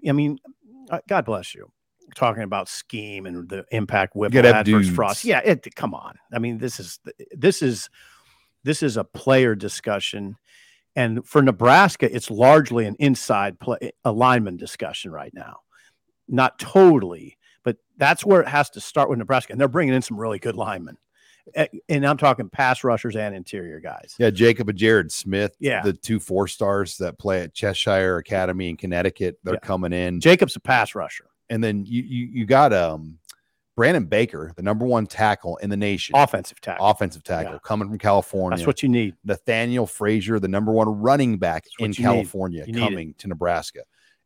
I 0.06 0.10
mean, 0.10 0.38
uh, 0.90 0.98
God 1.08 1.24
bless 1.24 1.54
you. 1.54 1.70
Talking 2.16 2.42
about 2.42 2.68
scheme 2.68 3.26
and 3.26 3.48
the 3.48 3.64
impact 3.70 4.16
with 4.16 4.32
adverse 4.34 4.88
frost. 4.88 5.24
Yeah, 5.24 5.40
it 5.44 5.64
come 5.76 5.94
on. 5.94 6.18
I 6.32 6.40
mean, 6.40 6.58
this 6.58 6.80
is 6.80 6.98
this 7.30 7.62
is 7.62 7.88
this 8.64 8.82
is 8.82 8.96
a 8.96 9.04
player 9.04 9.54
discussion. 9.54 10.36
And 10.96 11.26
for 11.26 11.42
Nebraska, 11.42 12.12
it's 12.12 12.30
largely 12.30 12.86
an 12.86 12.96
inside 12.98 13.60
play 13.60 13.92
alignment 14.04 14.58
discussion 14.58 15.12
right 15.12 15.32
now. 15.34 15.60
Not 16.26 16.58
totally, 16.58 17.36
but 17.62 17.76
that's 17.98 18.24
where 18.24 18.40
it 18.40 18.48
has 18.48 18.70
to 18.70 18.80
start 18.80 19.10
with 19.10 19.18
Nebraska. 19.18 19.52
And 19.52 19.60
they're 19.60 19.68
bringing 19.68 19.94
in 19.94 20.02
some 20.02 20.18
really 20.18 20.38
good 20.38 20.56
linemen. 20.56 20.96
And 21.88 22.04
I'm 22.04 22.16
talking 22.16 22.48
pass 22.48 22.82
rushers 22.82 23.14
and 23.14 23.32
interior 23.32 23.78
guys. 23.78 24.16
Yeah, 24.18 24.30
Jacob 24.30 24.68
and 24.68 24.76
Jared 24.76 25.12
Smith. 25.12 25.54
Yeah. 25.60 25.82
The 25.82 25.92
two 25.92 26.18
four 26.18 26.48
stars 26.48 26.96
that 26.96 27.18
play 27.18 27.42
at 27.42 27.54
Cheshire 27.54 28.16
Academy 28.16 28.70
in 28.70 28.76
Connecticut. 28.76 29.38
They're 29.44 29.54
yeah. 29.54 29.60
coming 29.60 29.92
in. 29.92 30.20
Jacob's 30.20 30.56
a 30.56 30.60
pass 30.60 30.96
rusher. 30.96 31.26
And 31.48 31.62
then 31.62 31.84
you 31.86 32.02
you, 32.02 32.26
you 32.32 32.46
got 32.46 32.72
um 32.72 33.18
Brandon 33.76 34.06
Baker, 34.06 34.52
the 34.56 34.62
number 34.62 34.86
one 34.86 35.06
tackle 35.06 35.58
in 35.58 35.68
the 35.68 35.76
nation. 35.76 36.16
Offensive 36.16 36.60
tackle. 36.62 36.86
Offensive 36.86 37.22
tackle 37.22 37.52
yeah. 37.52 37.58
coming 37.62 37.88
from 37.88 37.98
California. 37.98 38.56
That's 38.56 38.66
what 38.66 38.82
you 38.82 38.88
need. 38.88 39.14
Nathaniel 39.22 39.86
Frazier, 39.86 40.40
the 40.40 40.48
number 40.48 40.72
one 40.72 40.88
running 40.88 41.36
back 41.36 41.66
in 41.78 41.92
California, 41.92 42.64
coming 42.72 43.14
to 43.18 43.28
Nebraska. 43.28 43.80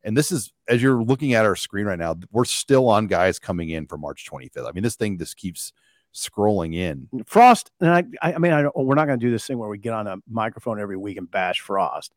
And 0.05 0.17
this 0.17 0.31
is 0.33 0.53
as 0.69 0.81
you're 0.81 1.03
looking 1.03 1.35
at 1.35 1.45
our 1.45 1.57
screen 1.57 1.87
right 1.87 1.99
now, 1.99 2.17
we're 2.31 2.45
still 2.45 2.89
on 2.89 3.09
guys 3.09 3.39
coming 3.39 3.71
in 3.71 3.87
for 3.87 3.99
March 3.99 4.27
25th. 4.31 4.69
I 4.69 4.73
mean, 4.73 4.85
this 4.85 4.97
thing 4.97 5.19
just 5.19 5.37
keeps 5.37 5.73
scrolling 6.15 6.75
in. 6.75 7.09
Frost, 7.27 7.73
and 7.81 7.91
I, 7.91 8.05
I 8.35 8.39
mean, 8.39 8.53
I 8.53 8.69
we're 8.77 8.95
not 8.95 9.07
going 9.07 9.19
to 9.19 9.27
do 9.27 9.33
this 9.33 9.47
thing 9.47 9.59
where 9.59 9.69
we 9.69 9.79
get 9.79 9.93
on 9.93 10.07
a 10.07 10.17
microphone 10.29 10.81
every 10.81 10.97
week 10.97 11.17
and 11.17 11.31
bash 11.31 11.61
Frost, 11.61 12.15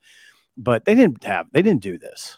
but 0.56 0.86
they 0.86 0.94
didn't 0.94 1.24
have, 1.24 1.48
they 1.52 1.64
didn't 1.64 1.82
do 1.82 1.98
this. 1.98 2.38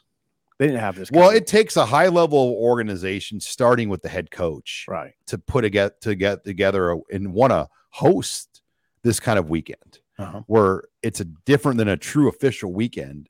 They 0.57 0.67
didn't 0.67 0.79
have 0.79 0.95
this. 0.95 1.11
Well, 1.11 1.31
it 1.31 1.47
takes 1.47 1.75
a 1.75 1.85
high 1.85 2.07
level 2.07 2.49
of 2.49 2.55
organization, 2.55 3.39
starting 3.39 3.89
with 3.89 4.01
the 4.01 4.09
head 4.09 4.31
coach, 4.31 4.85
right, 4.87 5.13
to 5.27 5.37
put 5.37 5.65
a 5.65 5.69
get 5.69 6.01
to 6.01 6.15
get 6.15 6.43
together 6.45 6.97
and 7.11 7.33
want 7.33 7.51
to 7.51 7.67
host 7.89 8.61
this 9.03 9.19
kind 9.19 9.37
of 9.37 9.49
weekend, 9.49 9.99
uh-huh. 10.17 10.43
where 10.47 10.83
it's 11.03 11.19
a 11.19 11.25
different 11.25 11.77
than 11.77 11.89
a 11.89 11.97
true 11.97 12.29
official 12.29 12.71
weekend 12.71 13.27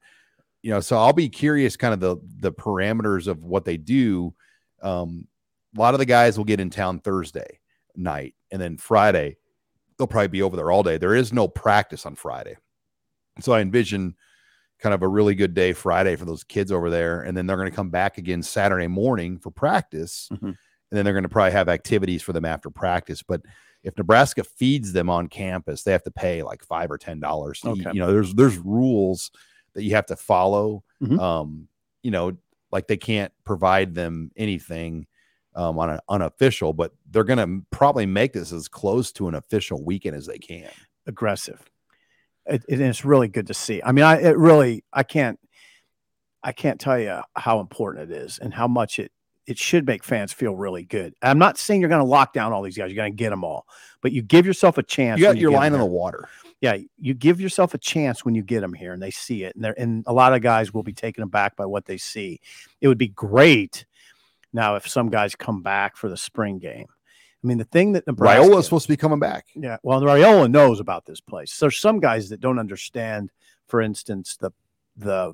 you 0.65 0.71
know, 0.71 0.79
so 0.79 0.97
I'll 0.97 1.13
be 1.13 1.29
curious 1.29 1.77
kind 1.77 1.93
of 1.93 1.99
the 1.99 2.17
the 2.39 2.51
parameters 2.51 3.27
of 3.27 3.43
what 3.43 3.65
they 3.65 3.77
do. 3.77 4.33
Um, 4.81 5.27
a 5.77 5.79
lot 5.79 5.93
of 5.93 5.99
the 5.99 6.07
guys 6.07 6.39
will 6.39 6.43
get 6.43 6.59
in 6.59 6.71
town 6.71 7.01
Thursday 7.01 7.59
night, 7.95 8.33
and 8.49 8.59
then 8.59 8.77
Friday 8.77 9.37
they'll 9.95 10.07
probably 10.07 10.29
be 10.29 10.41
over 10.41 10.55
there 10.55 10.71
all 10.71 10.81
day. 10.81 10.97
There 10.97 11.13
is 11.13 11.31
no 11.31 11.47
practice 11.47 12.07
on 12.07 12.15
Friday, 12.15 12.55
so 13.41 13.53
I 13.53 13.61
envision 13.61 14.15
kind 14.85 14.93
of 14.93 15.01
a 15.01 15.07
really 15.07 15.33
good 15.33 15.55
day 15.55 15.73
Friday 15.73 16.15
for 16.15 16.25
those 16.25 16.43
kids 16.43 16.71
over 16.71 16.91
there, 16.91 17.21
and 17.21 17.35
then 17.35 17.47
they're 17.47 17.57
going 17.57 17.67
to 17.67 17.75
come 17.75 17.89
back 17.89 18.19
again 18.19 18.43
Saturday 18.43 18.85
morning 18.85 19.39
for 19.39 19.49
practice, 19.49 20.29
mm-hmm. 20.31 20.45
and 20.45 20.55
then 20.91 21.03
they're 21.03 21.13
going 21.15 21.23
to 21.23 21.29
probably 21.29 21.53
have 21.53 21.69
activities 21.69 22.21
for 22.21 22.33
them 22.33 22.45
after 22.45 22.69
practice. 22.69 23.23
But 23.23 23.41
if 23.81 23.97
Nebraska 23.97 24.43
feeds 24.43 24.93
them 24.93 25.09
on 25.09 25.27
campus, 25.27 25.81
they 25.81 25.91
have 25.91 26.03
to 26.03 26.11
pay 26.11 26.43
like 26.43 26.63
five 26.63 26.91
or 26.91 26.99
ten 26.99 27.19
dollars. 27.19 27.61
Okay. 27.65 27.89
You 27.93 27.99
know, 27.99 28.11
there's 28.11 28.35
there's 28.35 28.59
rules 28.59 29.31
that 29.73 29.81
you 29.81 29.95
have 29.95 30.05
to 30.05 30.15
follow. 30.15 30.83
Mm-hmm. 31.01 31.19
Um, 31.19 31.67
you 32.03 32.11
know, 32.11 32.37
like 32.71 32.85
they 32.85 32.97
can't 32.97 33.33
provide 33.43 33.95
them 33.95 34.29
anything 34.37 35.07
um, 35.55 35.79
on 35.79 35.89
an 35.89 35.99
unofficial, 36.09 36.73
but 36.73 36.91
they're 37.09 37.23
going 37.23 37.39
to 37.39 37.65
probably 37.71 38.05
make 38.05 38.33
this 38.33 38.51
as 38.51 38.67
close 38.67 39.11
to 39.13 39.27
an 39.27 39.33
official 39.33 39.83
weekend 39.83 40.15
as 40.15 40.27
they 40.27 40.37
can. 40.37 40.69
Aggressive. 41.07 41.71
It, 42.45 42.63
it, 42.67 42.79
it's 42.79 43.05
really 43.05 43.27
good 43.27 43.47
to 43.47 43.53
see. 43.53 43.81
I 43.83 43.91
mean, 43.91 44.05
I 44.05 44.21
it 44.21 44.37
really 44.37 44.83
I 44.93 45.03
can't 45.03 45.39
I 46.43 46.51
can't 46.51 46.79
tell 46.79 46.99
you 46.99 47.21
how 47.35 47.59
important 47.59 48.11
it 48.11 48.17
is 48.17 48.39
and 48.39 48.53
how 48.53 48.67
much 48.67 48.99
it 48.99 49.11
it 49.47 49.57
should 49.57 49.85
make 49.85 50.03
fans 50.03 50.33
feel 50.33 50.55
really 50.55 50.83
good. 50.83 51.13
I'm 51.21 51.37
not 51.37 51.57
saying 51.57 51.79
you're 51.79 51.89
going 51.89 52.01
to 52.01 52.07
lock 52.07 52.33
down 52.33 52.51
all 52.51 52.63
these 52.63 52.77
guys. 52.77 52.89
You're 52.89 52.95
going 52.95 53.11
to 53.11 53.15
get 53.15 53.29
them 53.29 53.43
all, 53.43 53.67
but 54.01 54.11
you 54.11 54.23
give 54.23 54.45
yourself 54.45 54.79
a 54.79 54.83
chance. 54.83 55.19
You 55.19 55.27
got 55.27 55.37
your 55.37 55.51
line 55.51 55.73
in 55.73 55.79
the 55.79 55.85
water 55.85 56.27
yeah, 56.61 56.77
you 56.97 57.13
give 57.13 57.41
yourself 57.41 57.73
a 57.73 57.77
chance 57.77 58.23
when 58.23 58.33
you 58.33 58.41
get 58.41 58.61
them 58.61 58.73
here 58.73 58.93
and 58.93 59.01
they 59.01 59.11
see 59.11 59.43
it, 59.43 59.55
and 59.55 59.63
they're 59.63 59.79
and 59.79 60.03
a 60.07 60.13
lot 60.13 60.33
of 60.33 60.41
guys 60.41 60.73
will 60.73 60.83
be 60.83 60.93
taken 60.93 61.23
aback 61.23 61.55
by 61.55 61.65
what 61.65 61.85
they 61.85 61.97
see. 61.97 62.39
It 62.81 62.87
would 62.87 62.97
be 62.97 63.09
great 63.09 63.85
now 64.53 64.75
if 64.75 64.87
some 64.87 65.09
guys 65.09 65.35
come 65.35 65.61
back 65.61 65.97
for 65.97 66.09
the 66.09 66.17
spring 66.17 66.59
game. 66.59 66.87
I 67.45 67.47
mean, 67.47 67.59
the 67.59 67.65
thing 67.65 67.91
that 67.91 68.07
Nebraska 68.07 68.41
Raiola 68.43 68.57
is 68.57 68.65
supposed 68.65 68.87
to 68.87 68.91
be 68.91 68.97
coming 68.97 69.19
back. 69.19 69.45
Yeah, 69.53 69.77
well, 69.83 70.01
Raiola 70.01 70.49
knows 70.49 70.79
about 70.79 71.05
this 71.05 71.21
place. 71.21 71.53
So 71.53 71.65
there's 71.65 71.77
some 71.79 71.99
guys 71.99 72.29
that 72.29 72.39
don't 72.39 72.57
understand, 72.57 73.31
for 73.67 73.81
instance, 73.81 74.35
the 74.37 74.49
the 74.97 75.33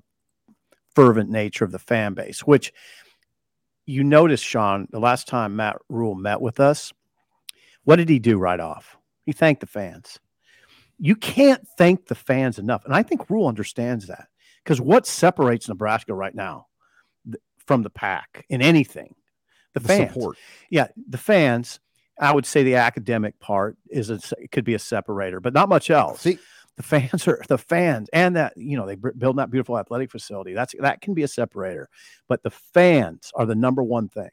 fervent 0.94 1.30
nature 1.30 1.64
of 1.64 1.72
the 1.72 1.80
fan 1.80 2.14
base, 2.14 2.42
which 2.42 2.74
you 3.86 4.04
notice, 4.04 4.42
Sean, 4.42 4.90
the 4.92 5.00
last 5.00 5.26
time 5.26 5.56
Matt 5.56 5.78
Rhule 5.88 6.16
met 6.16 6.42
with 6.42 6.60
us, 6.60 6.92
what 7.86 7.96
did 7.96 8.10
he 8.10 8.20
do 8.20 8.38
right 8.38 8.60
off? 8.60 8.98
He 9.26 9.32
thanked 9.32 9.62
the 9.62 9.68
fans. 9.68 10.20
You 11.00 11.16
can't 11.16 11.66
thank 11.78 12.08
the 12.08 12.16
fans 12.16 12.60
enough. 12.60 12.84
And 12.84 12.94
I 12.94 13.04
think 13.04 13.30
Rhule 13.30 13.48
understands 13.48 14.08
that 14.08 14.28
because 14.66 14.82
what 14.82 15.08
separates 15.08 15.70
Nebraska 15.70 16.14
right 16.14 16.36
now 16.36 16.68
from 17.66 17.84
the 17.84 17.90
pack 17.90 18.46
in 18.50 18.62
anything? 18.62 19.16
The 19.74 19.80
The 19.80 19.88
fans. 19.88 20.14
support. 20.14 20.38
Yeah, 20.70 20.88
the 21.10 21.18
fans. 21.18 21.80
I 22.20 22.34
would 22.34 22.46
say 22.46 22.64
the 22.64 22.76
academic 22.76 23.40
part 23.40 23.78
is 23.90 24.10
a, 24.10 24.20
it 24.38 24.52
could 24.52 24.66
be 24.66 24.74
a 24.74 24.80
separator, 24.80 25.40
but 25.40 25.54
not 25.54 25.70
much 25.70 25.90
else. 25.90 26.22
See, 26.22 26.40
the 26.78 26.84
fans 26.84 27.28
are 27.28 27.42
the 27.48 27.58
fans 27.58 28.10
and 28.14 28.36
that 28.36 28.54
you 28.56 28.78
know 28.78 28.86
they 28.86 28.96
build 28.96 29.38
that 29.38 29.52
beautiful 29.52 29.78
athletic 29.78 30.10
facility 30.10 30.54
that's 30.54 30.74
that 30.80 31.02
can 31.02 31.14
be 31.14 31.22
a 31.22 31.28
separator 31.28 31.90
but 32.30 32.42
the 32.44 32.50
fans 32.50 33.30
are 33.36 33.46
the 33.46 33.54
number 33.54 33.84
one 33.84 34.08
thing. 34.08 34.30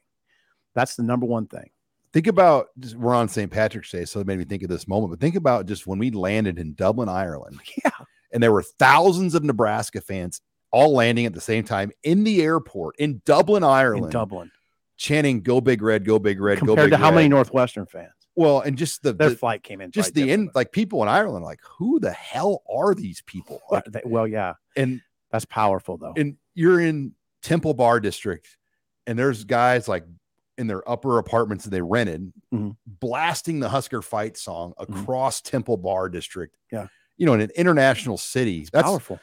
That's 0.78 0.94
the 0.94 1.02
number 1.02 1.26
one 1.26 1.46
thing. 1.46 1.70
Think 2.12 2.28
about 2.28 2.68
we're 2.94 3.14
on 3.14 3.28
St. 3.28 3.50
Patrick's 3.50 3.90
Day, 3.90 4.04
so 4.04 4.20
it 4.20 4.26
made 4.26 4.38
me 4.38 4.44
think 4.44 4.62
of 4.62 4.68
this 4.68 4.88
moment. 4.88 5.10
But 5.10 5.20
think 5.20 5.34
about 5.34 5.66
just 5.66 5.86
when 5.86 5.98
we 5.98 6.10
landed 6.10 6.58
in 6.58 6.74
Dublin, 6.74 7.08
Ireland, 7.08 7.60
yeah. 7.84 7.90
And 8.32 8.42
there 8.42 8.52
were 8.52 8.62
thousands 8.62 9.34
of 9.34 9.42
Nebraska 9.42 10.00
fans 10.00 10.40
all 10.70 10.92
landing 10.92 11.26
at 11.26 11.34
the 11.34 11.40
same 11.40 11.64
time 11.64 11.90
in 12.02 12.24
the 12.24 12.42
airport 12.42 12.94
in 12.98 13.22
Dublin, 13.24 13.64
Ireland, 13.64 14.06
in 14.06 14.10
dublin 14.10 14.50
chanting 14.98 15.40
"Go 15.40 15.60
Big 15.62 15.80
Red, 15.80 16.04
Go 16.04 16.18
Big 16.18 16.38
Red, 16.40 16.60
Go 16.60 16.66
compared 16.66 16.90
Big 16.90 16.98
to 16.98 17.02
how 17.02 17.10
many 17.10 17.28
northwestern 17.28 17.86
fans 17.86 18.12
Well, 18.36 18.60
and 18.60 18.76
just 18.76 19.02
the, 19.02 19.14
their 19.14 19.30
the- 19.30 19.36
flight 19.36 19.62
came 19.62 19.80
in 19.80 19.90
just 19.90 20.12
the 20.12 20.30
in 20.30 20.50
like 20.54 20.70
people 20.72 21.02
in 21.02 21.08
Ireland, 21.08 21.44
like 21.44 21.60
who 21.78 21.98
the 22.00 22.10
hell 22.12 22.62
are 22.70 22.94
these 22.94 23.22
people? 23.22 23.60
Like, 23.70 23.84
well 24.04 24.26
yeah 24.28 24.54
and 24.76 25.00
that's 25.30 25.44
powerful 25.46 25.96
though 25.96 26.12
and 26.16 26.36
you're 26.54 26.80
in 26.80 27.12
Temple 27.42 27.72
Bar 27.72 28.00
District, 28.00 28.46
and 29.06 29.18
there's 29.18 29.44
guys 29.44 29.86
like 29.88 30.04
in 30.58 30.66
their 30.66 30.88
upper 30.90 31.18
apartments 31.18 31.62
that 31.64 31.70
they 31.70 31.80
rented, 31.80 32.32
Mhm. 32.52 32.76
blasting 32.84 33.60
the 33.60 33.68
Husker 33.68 34.02
fight 34.02 34.36
song 34.36 34.72
across 34.76 35.40
Temple 35.40 35.76
Bar 35.76 36.08
District. 36.08 36.56
Yeah. 36.72 36.88
you 37.16 37.26
know, 37.26 37.34
in 37.34 37.40
an 37.40 37.50
international 37.56 38.18
city. 38.18 38.66
That's 38.72 38.82
powerful 38.84 39.20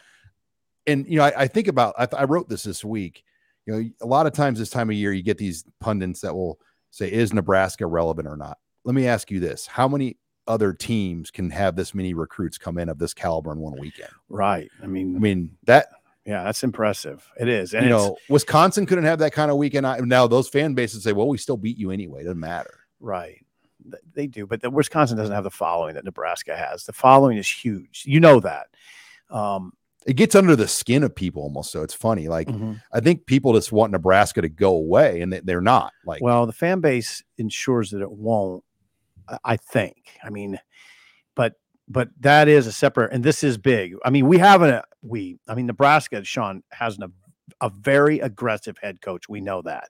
and 0.88 1.06
you 1.08 1.18
know, 1.18 1.26
I, 1.26 1.34
I 1.44 1.48
think 1.48 1.68
about. 1.68 1.96
I, 1.98 2.06
th- 2.06 2.20
I 2.22 2.24
wrote 2.26 2.48
this 2.48 2.64
this 2.64 2.84
week. 2.86 3.24
You 3.66 3.74
know, 3.74 3.90
a 4.02 4.06
lot 4.06 4.28
of 4.28 4.34
times 4.34 4.60
this 4.60 4.70
time 4.70 4.90
of 4.90 4.96
year, 4.96 5.12
you 5.12 5.24
get 5.24 5.38
these 5.38 5.64
pundits 5.80 6.22
that 6.22 6.34
will 6.34 6.60
say, 6.92 7.12
"Is 7.12 7.34
Nebraska 7.34 7.88
relevant 7.88 8.28
or 8.28 8.38
not?" 8.38 8.58
Let 8.84 8.96
me 8.96 9.08
ask 9.08 9.32
you 9.32 9.40
this: 9.40 9.66
How 9.66 9.88
many 9.88 10.18
other 10.48 10.74
teams 10.74 11.32
can 11.32 11.50
have 11.50 11.76
this 11.76 11.94
many 11.94 12.14
recruits 12.14 12.58
come 12.58 12.78
in 12.78 12.90
of 12.90 13.00
this 13.00 13.14
caliber 13.14 13.52
in 13.52 13.60
one 13.60 13.80
weekend? 13.80 14.12
right 14.30 14.70
i 14.84 14.86
mean 14.86 15.16
I 15.16 15.20
mean, 15.20 15.58
that 15.66 15.88
yeah 16.26 16.44
that's 16.44 16.64
impressive 16.64 17.28
it 17.40 17.48
is 17.48 17.74
and 17.74 17.84
you 17.86 17.90
know, 17.90 18.18
Wisconsin 18.30 18.86
couldn't 18.86 19.06
have 19.06 19.20
that 19.20 19.34
kind 19.34 19.50
of 19.50 19.58
weekend. 19.58 19.86
Now 20.08 20.28
those 20.28 20.48
fan 20.48 20.74
bases 20.74 21.04
say, 21.04 21.14
"Well, 21.14 21.28
we 21.28 21.38
still 21.38 21.58
beat 21.58 21.78
you 21.78 21.92
anyway. 21.92 22.22
It 22.22 22.26
doesn't 22.26 22.40
matter." 22.40 22.80
Right. 23.00 23.44
They 24.14 24.26
do, 24.26 24.48
but 24.48 24.62
the 24.62 24.70
Wisconsin 24.72 25.18
doesn't 25.18 25.34
have 25.34 25.44
the 25.44 25.52
following 25.52 25.94
that 25.94 26.06
Nebraska 26.06 26.56
has. 26.56 26.86
The 26.86 26.94
following 26.94 27.38
is 27.38 27.48
huge. 27.48 28.04
You 28.08 28.20
know 28.20 28.40
that. 28.40 28.68
Um, 29.30 29.74
It 30.06 30.14
gets 30.14 30.36
under 30.36 30.56
the 30.56 30.68
skin 30.68 31.04
of 31.04 31.16
people 31.16 31.42
almost. 31.42 31.72
So 31.72 31.82
it's 31.82 31.94
funny. 31.94 32.28
Like 32.28 32.48
mhm. 32.48 32.82
I 32.94 33.00
think 33.00 33.26
people 33.26 33.54
just 33.54 33.72
want 33.72 33.92
Nebraska 33.92 34.42
to 34.42 34.50
go 34.50 34.72
away, 34.72 35.22
and 35.22 35.34
they, 35.34 35.40
they're 35.40 35.62
not. 35.62 35.92
Like, 36.06 36.22
well, 36.22 36.46
the 36.46 36.54
fan 36.54 36.80
base 36.80 37.24
ensures 37.38 37.92
that 37.92 38.02
it 38.02 38.12
won't. 38.12 38.64
I- 39.28 39.40
I 39.44 39.58
think. 39.58 39.98
I 40.24 40.30
mean, 40.30 40.60
but 41.36 41.54
but 41.88 42.10
that 42.20 42.48
is 42.48 42.68
a 42.68 42.72
separate, 42.72 43.12
and 43.14 43.24
this 43.24 43.44
is 43.44 43.58
big. 43.58 43.96
I 44.06 44.10
mean, 44.12 44.28
we 44.28 44.38
have 44.38 44.62
a 44.62 44.84
we. 45.02 45.40
I 45.48 45.56
mean, 45.56 45.66
Nebraska, 45.66 46.24
Sean 46.24 46.64
has 46.72 46.98
an, 47.00 47.12
a 47.62 47.70
very 47.70 48.20
aggressive 48.20 48.78
head 48.82 49.02
coach. 49.02 49.28
We 49.28 49.42
know 49.42 49.62
that, 49.64 49.90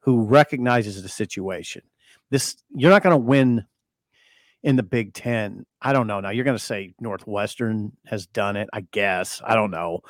who 0.00 0.22
recognizes 0.24 1.02
the 1.02 1.08
situation. 1.08 1.82
This 2.30 2.56
you're 2.74 2.90
not 2.90 3.02
going 3.04 3.12
to 3.14 3.16
win 3.18 3.64
in 4.64 4.76
the 4.76 4.82
Big 4.82 5.12
Ten. 5.12 5.64
I 5.80 5.92
don't 5.92 6.06
know. 6.06 6.18
Now 6.20 6.30
you're 6.30 6.44
going 6.44 6.56
to 6.56 6.62
say 6.62 6.94
Northwestern 6.98 7.92
has 8.06 8.26
done 8.26 8.56
it. 8.56 8.68
I 8.72 8.80
guess 8.90 9.40
I 9.44 9.54
don't 9.54 9.70
know. 9.70 10.00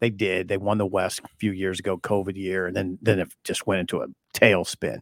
They 0.00 0.10
did. 0.10 0.48
They 0.48 0.56
won 0.56 0.78
the 0.78 0.86
West 0.86 1.20
a 1.20 1.28
few 1.38 1.50
years 1.50 1.80
ago, 1.80 1.98
COVID 1.98 2.36
year, 2.36 2.66
and 2.66 2.76
then 2.76 2.98
then 3.02 3.18
it 3.18 3.34
just 3.42 3.66
went 3.66 3.80
into 3.80 4.00
a 4.00 4.06
tailspin. 4.32 5.00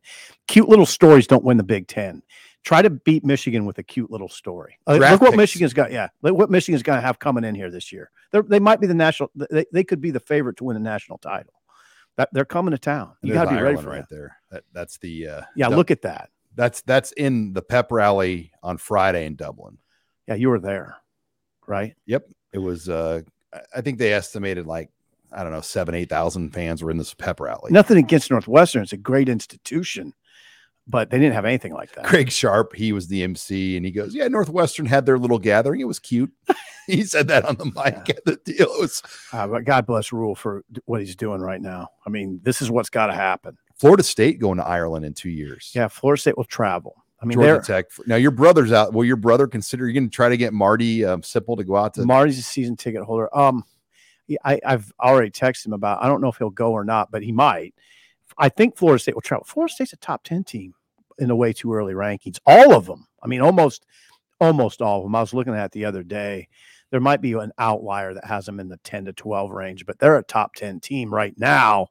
Cute 0.49 0.69
little 0.69 0.87
stories 0.87 1.27
don't 1.27 1.45
win 1.45 1.59
the 1.59 1.63
Big 1.63 1.87
Ten. 1.87 2.23
Try 2.65 2.81
to 2.81 2.91
beat 2.91 3.25
Michigan 3.25 3.67
with 3.67 3.79
a 3.79 3.83
cute 3.83 4.11
little 4.11 4.29
story. 4.29 4.79
Uh, 4.87 4.95
look 4.95 5.21
what 5.21 5.31
picks. 5.31 5.37
Michigan's 5.37 5.75
got. 5.75 5.93
Yeah, 5.93 6.09
look 6.23 6.37
what 6.37 6.51
Michigan's 6.51 6.83
going 6.83 6.97
to 6.97 7.07
have 7.07 7.19
coming 7.19 7.45
in 7.45 7.55
here 7.55 7.71
this 7.71 7.93
year. 7.93 8.11
They're, 8.31 8.43
they 8.43 8.61
might 8.61 8.81
be 8.81 8.87
the 8.87 8.95
national. 8.95 9.31
They, 9.35 9.67
they 9.73 9.85
could 9.85 10.01
be 10.01 10.11
the 10.11 10.21
favorite 10.21 10.57
to 10.59 10.65
win 10.65 10.75
the 10.75 10.81
national 10.81 11.19
title. 11.19 11.53
That 12.17 12.29
they're 12.33 12.45
coming 12.45 12.73
to 12.73 12.79
town. 12.79 13.13
You 13.23 13.33
got 13.33 13.45
to 13.45 13.57
be 13.57 13.61
ready 13.61 13.77
for 13.77 13.89
right 13.89 14.01
it. 14.01 14.07
there. 14.11 14.37
That 14.51 14.65
that's 14.73 14.99
the 14.99 15.29
uh, 15.29 15.43
Yeah, 15.57 15.69
look 15.69 15.91
at 15.91 16.03
that. 16.03 16.31
That's 16.55 16.83
that's 16.83 17.13
in 17.13 17.53
the 17.53 17.63
pep 17.63 17.91
rally 17.91 18.53
on 18.63 18.77
Friday 18.79 19.27
in 19.27 19.37
Dublin. 19.37 19.79
Yeah, 20.29 20.35
you 20.35 20.49
were 20.51 20.61
there, 20.61 20.97
right? 21.67 21.95
Yep. 22.07 22.29
It 22.53 22.59
was 22.59 22.89
uh 22.89 23.23
I- 23.75 23.81
think 23.81 23.99
they 23.99 24.13
estimated 24.13 24.67
like 24.67 24.91
I 25.33 25.43
don't 25.43 25.53
know, 25.53 25.63
seven, 25.63 25.95
eight 25.95 26.11
thousand 26.11 26.51
fans 26.51 26.83
were 26.83 26.91
in 26.91 26.99
this 26.99 27.15
pep 27.15 27.41
rally. 27.41 27.73
Nothing 27.73 27.97
against 27.99 28.31
Northwestern. 28.31 28.83
It's 28.83 28.93
a 28.93 28.99
great 28.99 29.31
institution, 29.31 30.13
but 30.87 31.09
they 31.09 31.19
didn't 31.19 31.35
have 31.35 31.47
anything 31.47 31.73
like 31.73 31.93
that. 31.95 32.05
Craig 32.05 32.31
Sharp, 32.31 32.75
he 32.75 32.93
was 32.93 33.09
the 33.09 33.23
MC, 33.23 33.77
and 33.79 33.87
he 33.87 33.93
goes, 33.93 34.15
Yeah, 34.15 34.29
Northwestern 34.29 34.85
had 34.85 35.07
their 35.07 35.19
little 35.19 35.39
gathering. 35.39 35.81
It 35.81 35.85
was 35.89 35.99
cute. 35.99 36.31
he 36.87 37.03
said 37.05 37.29
that 37.29 37.47
on 37.47 37.57
the 37.57 37.65
mic 37.65 38.11
at 38.11 38.25
the 38.27 38.37
deal. 38.45 38.67
It 38.75 38.81
was 38.81 39.03
Uh, 39.33 39.47
but 39.47 39.65
God 39.65 39.87
bless 39.87 40.13
Rhule 40.13 40.35
for 40.35 40.65
what 40.85 41.01
he's 41.01 41.17
doing 41.17 41.41
right 41.41 41.63
now. 41.63 41.89
I 42.07 42.11
mean, 42.11 42.41
this 42.43 42.61
is 42.61 42.71
what's 42.71 42.91
got 42.91 43.07
to 43.07 43.15
happen. 43.15 43.57
Florida 43.83 44.05
State 44.05 44.39
going 44.39 44.59
to 44.59 44.65
Ireland 44.65 45.05
in 45.05 45.13
two 45.13 45.29
years. 45.29 45.73
Yeah, 45.75 45.89
Florida 45.89 46.21
State 46.21 46.37
will 46.37 46.45
travel. 46.45 47.05
I 47.21 47.25
mean, 47.25 47.37
Georgia 47.37 47.61
Tech. 47.61 47.87
Now 48.07 48.15
your 48.15 48.31
brother's 48.31 48.71
out. 48.71 48.93
Will 48.93 49.05
your 49.05 49.17
brother 49.17 49.49
consider 49.49 49.87
you're 49.87 49.93
going 49.93 50.09
to 50.09 50.15
try 50.15 50.29
to 50.29 50.37
get 50.37 50.53
Marty 50.53 51.05
um, 51.05 51.23
Sipple 51.23 51.57
to 51.57 51.65
go 51.65 51.75
out 51.75 51.95
to? 51.95 52.05
Marty's 52.05 52.39
a 52.39 52.43
season 52.43 52.77
ticket 52.77 53.03
holder. 53.03 53.29
Um, 53.37 53.65
I, 54.45 54.61
I've 54.65 54.93
already 55.01 55.33
texted 55.33 55.67
him 55.67 55.73
about. 55.73 56.01
I 56.01 56.07
don't 56.07 56.21
know 56.21 56.29
if 56.29 56.37
he'll 56.37 56.51
go 56.51 56.71
or 56.71 56.85
not, 56.85 57.11
but 57.11 57.25
he 57.25 57.33
might. 57.33 57.75
I 58.39 58.51
think 58.51 58.77
Florida 58.77 59.01
State 59.01 59.17
will 59.17 59.21
travel. 59.21 59.45
Florida 59.45 59.75
State's 59.75 59.93
a 59.93 59.97
top 59.97 60.23
ten 60.23 60.45
team 60.45 60.75
in 61.19 61.27
the 61.27 61.35
way 61.35 61.53
too 61.53 61.75
early 61.75 61.95
rankings. 61.95 62.39
All 62.47 62.73
of 62.75 62.87
them. 62.87 63.09
I 63.21 63.27
mean, 63.27 63.41
almost, 63.41 63.85
almost 64.41 64.81
all 64.81 64.99
of 64.99 65.05
them. 65.07 65.17
I 65.17 65.21
was 65.21 65.35
looking 65.35 65.55
at 65.55 65.67
it 65.67 65.73
the 65.73 65.87
other 65.87 66.05
day. 66.05 66.49
There 66.91 67.01
might 67.01 67.21
be 67.21 67.33
an 67.33 67.51
outlier 67.59 68.15
that 68.15 68.27
has 68.27 68.47
them 68.47 68.61
in 68.61 68.69
the 68.69 68.79
ten 68.85 69.07
to 69.07 69.13
twelve 69.13 69.51
range, 69.51 69.87
but 69.87 69.99
they're 69.99 70.19
a 70.19 70.23
top 70.23 70.55
ten 70.55 70.79
team 70.79 71.13
right 71.13 71.35
now. 71.37 71.89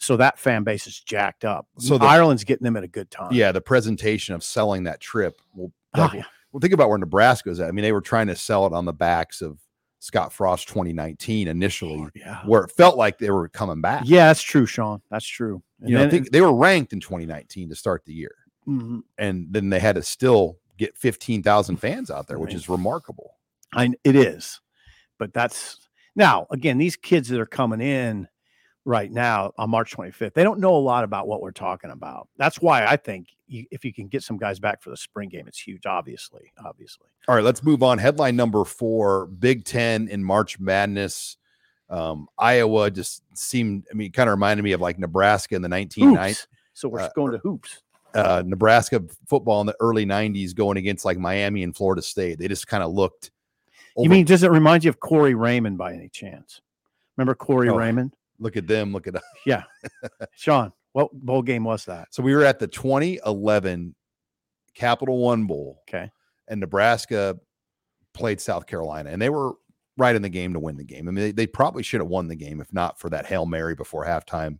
So 0.00 0.16
that 0.16 0.38
fan 0.38 0.64
base 0.64 0.86
is 0.86 0.98
jacked 0.98 1.44
up. 1.44 1.66
So 1.78 1.98
the- 1.98 2.06
Ireland's 2.06 2.44
getting 2.44 2.64
them 2.64 2.76
at 2.76 2.84
a 2.84 2.88
good 2.88 3.10
time. 3.10 3.32
yeah, 3.32 3.52
the 3.52 3.60
presentation 3.60 4.34
of 4.34 4.42
selling 4.42 4.84
that 4.84 5.00
trip. 5.00 5.40
Well, 5.54 5.72
Oh, 5.94 6.10
yeah. 6.14 6.22
well, 6.52 6.60
think 6.60 6.72
about 6.72 6.88
where 6.88 6.98
Nebraska's 6.98 7.60
at. 7.60 7.68
I 7.68 7.72
mean, 7.72 7.82
they 7.82 7.92
were 7.92 8.00
trying 8.00 8.28
to 8.28 8.36
sell 8.36 8.66
it 8.66 8.72
on 8.72 8.84
the 8.84 8.92
backs 8.92 9.42
of 9.42 9.58
Scott 9.98 10.32
Frost 10.32 10.68
2019 10.68 11.48
initially, 11.48 12.06
yeah. 12.14 12.40
where 12.46 12.62
it 12.64 12.70
felt 12.70 12.96
like 12.96 13.18
they 13.18 13.30
were 13.30 13.48
coming 13.48 13.80
back. 13.82 14.04
Yeah, 14.06 14.28
that's 14.28 14.40
true, 14.40 14.64
Sean. 14.66 15.02
That's 15.10 15.26
true. 15.26 15.62
And 15.80 15.90
you 15.90 15.98
know, 15.98 16.04
I 16.04 16.08
think 16.08 16.30
they 16.30 16.40
were 16.40 16.54
ranked 16.54 16.92
in 16.94 17.00
2019 17.00 17.68
to 17.68 17.74
start 17.74 18.04
the 18.06 18.14
year, 18.14 18.34
Mhm. 18.66 19.02
and 19.18 19.48
then 19.50 19.68
they 19.68 19.80
had 19.80 19.96
to 19.96 20.02
still 20.02 20.58
get 20.78 20.96
15,000 20.96 21.76
fans 21.76 22.10
out 22.10 22.26
there, 22.28 22.38
which 22.38 22.54
is 22.54 22.68
remarkable. 22.68 23.34
I 23.74 23.90
it 24.04 24.16
is, 24.16 24.60
but 25.18 25.34
that's 25.34 25.76
now 26.16 26.46
again 26.50 26.78
these 26.78 26.96
kids 26.96 27.28
that 27.28 27.38
are 27.40 27.44
coming 27.46 27.80
in 27.82 28.26
right 28.84 29.10
now 29.10 29.52
on 29.58 29.70
March 29.70 29.94
25th. 29.96 30.32
They 30.34 30.42
don't 30.42 30.58
know 30.60 30.74
a 30.74 30.78
lot 30.78 31.04
about 31.04 31.28
what 31.28 31.42
we're 31.42 31.50
talking 31.52 31.90
about. 31.90 32.28
That's 32.36 32.60
why 32.60 32.84
I 32.86 32.96
think 32.96 33.28
you, 33.46 33.66
if 33.70 33.84
you 33.84 33.92
can 33.92 34.08
get 34.08 34.22
some 34.22 34.36
guys 34.38 34.58
back 34.58 34.80
for 34.82 34.90
the 34.90 34.96
spring 34.96 35.28
game, 35.28 35.46
it's 35.46 35.58
huge. 35.60 35.86
Obviously, 35.86 36.50
obviously. 36.64 37.06
All 37.28 37.34
right, 37.34 37.44
let's 37.44 37.62
move 37.62 37.82
on. 37.82 37.98
Headline 37.98 38.36
number 38.36 38.64
four: 38.64 39.26
Big 39.26 39.64
Ten 39.64 40.08
in 40.08 40.24
March 40.24 40.58
Madness. 40.58 41.36
Um, 41.88 42.28
Iowa 42.38 42.90
just 42.90 43.22
seemed. 43.36 43.84
I 43.90 43.94
mean, 43.94 44.12
kind 44.12 44.28
of 44.28 44.32
reminded 44.32 44.62
me 44.62 44.72
of 44.72 44.80
like 44.80 44.98
Nebraska 44.98 45.56
in 45.56 45.62
the 45.62 45.68
1990s. 45.68 46.46
So 46.72 46.88
we're 46.88 47.00
uh, 47.00 47.10
going 47.14 47.32
to 47.32 47.38
hoops. 47.38 47.82
uh, 48.14 48.42
Nebraska 48.46 49.02
football 49.28 49.60
in 49.60 49.66
the 49.66 49.76
early 49.80 50.06
90s 50.06 50.54
going 50.54 50.76
against 50.78 51.04
like 51.04 51.18
Miami 51.18 51.62
and 51.64 51.76
Florida 51.76 52.00
State. 52.00 52.38
They 52.38 52.48
just 52.48 52.66
kind 52.68 52.82
of 52.82 52.92
looked. 52.92 53.30
You 53.96 54.08
mean 54.08 54.24
does 54.24 54.44
it 54.44 54.50
remind 54.52 54.84
you 54.84 54.88
of 54.88 55.00
Corey 55.00 55.34
Raymond 55.34 55.76
by 55.76 55.92
any 55.92 56.08
chance? 56.08 56.60
Remember 57.16 57.34
Corey 57.34 57.68
Oh. 57.68 57.74
Raymond? 57.76 58.14
Look 58.40 58.56
at 58.56 58.66
them, 58.66 58.92
look 58.92 59.06
at 59.06 59.14
us. 59.16 59.22
Yeah. 59.46 59.62
Sean, 60.34 60.72
what 60.92 61.12
bowl 61.12 61.42
game 61.42 61.62
was 61.64 61.84
that? 61.84 62.08
So 62.12 62.22
we 62.22 62.34
were 62.34 62.44
at 62.44 62.58
the 62.58 62.66
2011 62.66 63.94
Capital 64.74 65.18
One 65.18 65.46
Bowl, 65.46 65.82
Okay. 65.88 66.10
and 66.48 66.58
Nebraska 66.60 67.38
played 68.14 68.40
South 68.40 68.66
Carolina, 68.66 69.10
and 69.10 69.20
they 69.20 69.28
were 69.30 69.52
right 69.96 70.16
in 70.16 70.22
the 70.22 70.28
game 70.28 70.54
to 70.54 70.58
win 70.60 70.76
the 70.76 70.84
game. 70.84 71.06
I 71.08 71.10
mean, 71.10 71.24
they, 71.24 71.32
they 71.32 71.46
probably 71.46 71.82
should 71.82 72.00
have 72.00 72.08
won 72.08 72.28
the 72.28 72.36
game 72.36 72.60
if 72.60 72.72
not 72.72 72.98
for 72.98 73.10
that 73.10 73.26
Hail 73.26 73.44
Mary 73.46 73.74
before 73.74 74.04
halftime, 74.06 74.58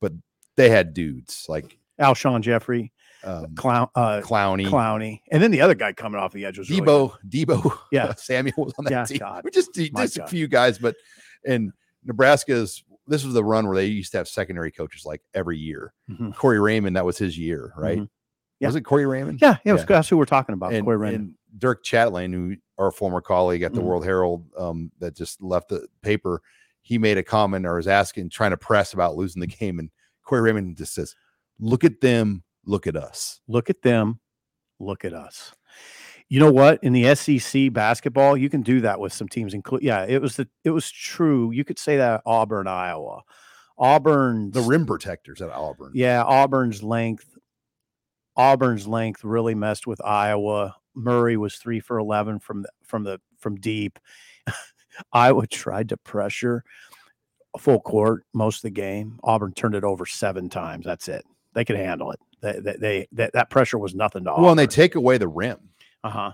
but 0.00 0.12
they 0.56 0.68
had 0.68 0.92
dudes 0.92 1.46
like 1.48 1.78
Alshon 2.00 2.42
Jeffery, 2.42 2.92
um, 3.24 3.54
Clown, 3.54 3.88
uh, 3.94 4.20
Clowney, 4.22 4.66
Clowney, 4.68 5.20
and 5.30 5.42
then 5.42 5.50
the 5.50 5.60
other 5.62 5.74
guy 5.74 5.92
coming 5.92 6.20
off 6.20 6.32
the 6.32 6.44
edge 6.44 6.58
was 6.58 6.68
really 6.68 6.82
good. 6.82 7.10
Deebo, 7.28 7.56
Deebo, 7.62 7.78
Yeah. 7.90 8.14
Samuel 8.18 8.66
was 8.66 8.74
on 8.78 8.84
that 8.84 8.90
Yeah, 8.90 9.04
team. 9.04 9.18
God. 9.18 9.44
Just, 9.52 9.70
My 9.92 10.02
just 10.02 10.18
a 10.18 10.26
few 10.26 10.46
guys, 10.46 10.78
but 10.78 10.94
and 11.46 11.72
Nebraska's 12.04 12.84
this 13.06 13.24
was 13.24 13.34
the 13.34 13.44
run 13.44 13.66
where 13.66 13.76
they 13.76 13.86
used 13.86 14.12
to 14.12 14.18
have 14.18 14.28
secondary 14.28 14.70
coaches 14.70 15.04
like 15.04 15.22
every 15.34 15.58
year. 15.58 15.92
Mhm. 16.10 16.34
Corey 16.36 16.60
Raymond, 16.60 16.96
that 16.96 17.04
was 17.04 17.18
his 17.18 17.36
year, 17.38 17.72
right? 17.76 17.98
Mhm. 17.98 18.08
Yeah. 18.60 18.68
Was 18.68 18.76
it 18.76 18.82
Corey 18.82 19.04
Raymond? 19.06 19.40
Yeah, 19.42 19.58
yeah, 19.64 19.74
Yeah. 19.76 19.84
that's 19.84 20.08
who 20.08 20.16
we're 20.16 20.24
talking 20.24 20.52
about. 20.54 20.72
and, 20.72 20.84
Corey 20.84 20.96
Raymond. 20.96 21.20
and 21.52 21.60
Dirk 21.60 21.84
Chatelain, 21.84 22.32
who 22.32 22.56
our 22.78 22.90
former 22.90 23.20
colleague 23.20 23.62
at 23.62 23.72
the 23.74 23.80
Mhm. 23.80 23.84
World 23.84 24.04
Herald, 24.04 24.46
um, 24.56 24.90
that 25.00 25.14
just 25.14 25.42
left 25.42 25.68
the 25.68 25.86
paper, 26.02 26.40
he 26.82 26.98
made 26.98 27.18
a 27.18 27.22
comment 27.22 27.66
or 27.66 27.76
was 27.76 27.86
asking, 27.88 28.30
trying 28.30 28.50
to 28.52 28.56
press 28.56 28.92
about 28.94 29.16
losing 29.16 29.40
the 29.40 29.46
game, 29.46 29.78
and 29.78 29.90
Corey 30.22 30.40
Raymond 30.40 30.76
just 30.76 30.94
says, 30.94 31.14
"Look 31.58 31.84
at 31.84 32.00
them, 32.00 32.42
look 32.64 32.86
at 32.86 32.96
us." 32.96 33.40
look 33.48 33.68
at 33.70 33.82
them, 33.82 34.20
look 34.80 35.04
at 35.04 35.12
us. 35.12 35.52
You 36.28 36.40
know 36.40 36.50
what? 36.50 36.82
In 36.82 36.92
the 36.92 37.14
SEC 37.14 37.72
basketball, 37.72 38.36
you 38.36 38.48
can 38.48 38.62
do 38.62 38.80
that 38.80 38.98
with 38.98 39.12
some 39.12 39.28
teams. 39.28 39.54
Include, 39.54 39.82
yeah, 39.82 40.04
it 40.08 40.20
was 40.22 40.36
the 40.36 40.48
it 40.64 40.70
was 40.70 40.90
true. 40.90 41.52
You 41.52 41.64
could 41.64 41.78
say 41.78 41.96
that 41.98 42.22
Auburn, 42.26 42.66
Iowa, 42.66 43.22
Auburn, 43.78 44.50
The 44.50 44.62
rim 44.62 44.86
protectors 44.86 45.42
at 45.42 45.50
Auburn. 45.50 45.92
yeah, 45.94 46.22
Auburn's 46.24 46.82
length, 46.82 47.36
Auburn's 48.36 48.86
length 48.86 49.22
really 49.22 49.54
messed 49.54 49.86
with 49.86 50.00
Iowa. 50.04 50.76
Murray 50.94 51.36
was 51.36 51.56
three 51.56 51.80
for 51.80 51.98
eleven 51.98 52.38
from 52.38 52.62
the 52.62 52.70
from 52.82 53.04
the 53.04 53.20
from 53.38 53.56
deep. 53.56 53.98
Iowa 55.12 55.46
tried 55.46 55.88
to 55.90 55.96
pressure 55.96 56.64
full 57.58 57.80
court 57.80 58.24
most 58.32 58.58
of 58.58 58.62
the 58.62 58.70
game. 58.70 59.18
Auburn 59.22 59.52
turned 59.52 59.74
it 59.74 59.84
over 59.84 60.06
seven 60.06 60.48
times. 60.48 60.84
That's 60.84 61.08
it. 61.08 61.24
They 61.52 61.64
could 61.64 61.76
handle 61.76 62.10
it. 62.12 62.20
They, 62.40 62.60
they, 62.60 62.76
they 62.76 63.08
that, 63.12 63.32
that 63.32 63.50
pressure 63.50 63.78
was 63.78 63.94
nothing 63.94 64.24
to 64.24 64.34
Well, 64.36 64.50
and 64.50 64.58
they 64.58 64.66
take 64.66 64.94
away 64.96 65.18
the 65.18 65.28
rim. 65.28 65.70
Uh 66.04 66.10
huh. 66.10 66.32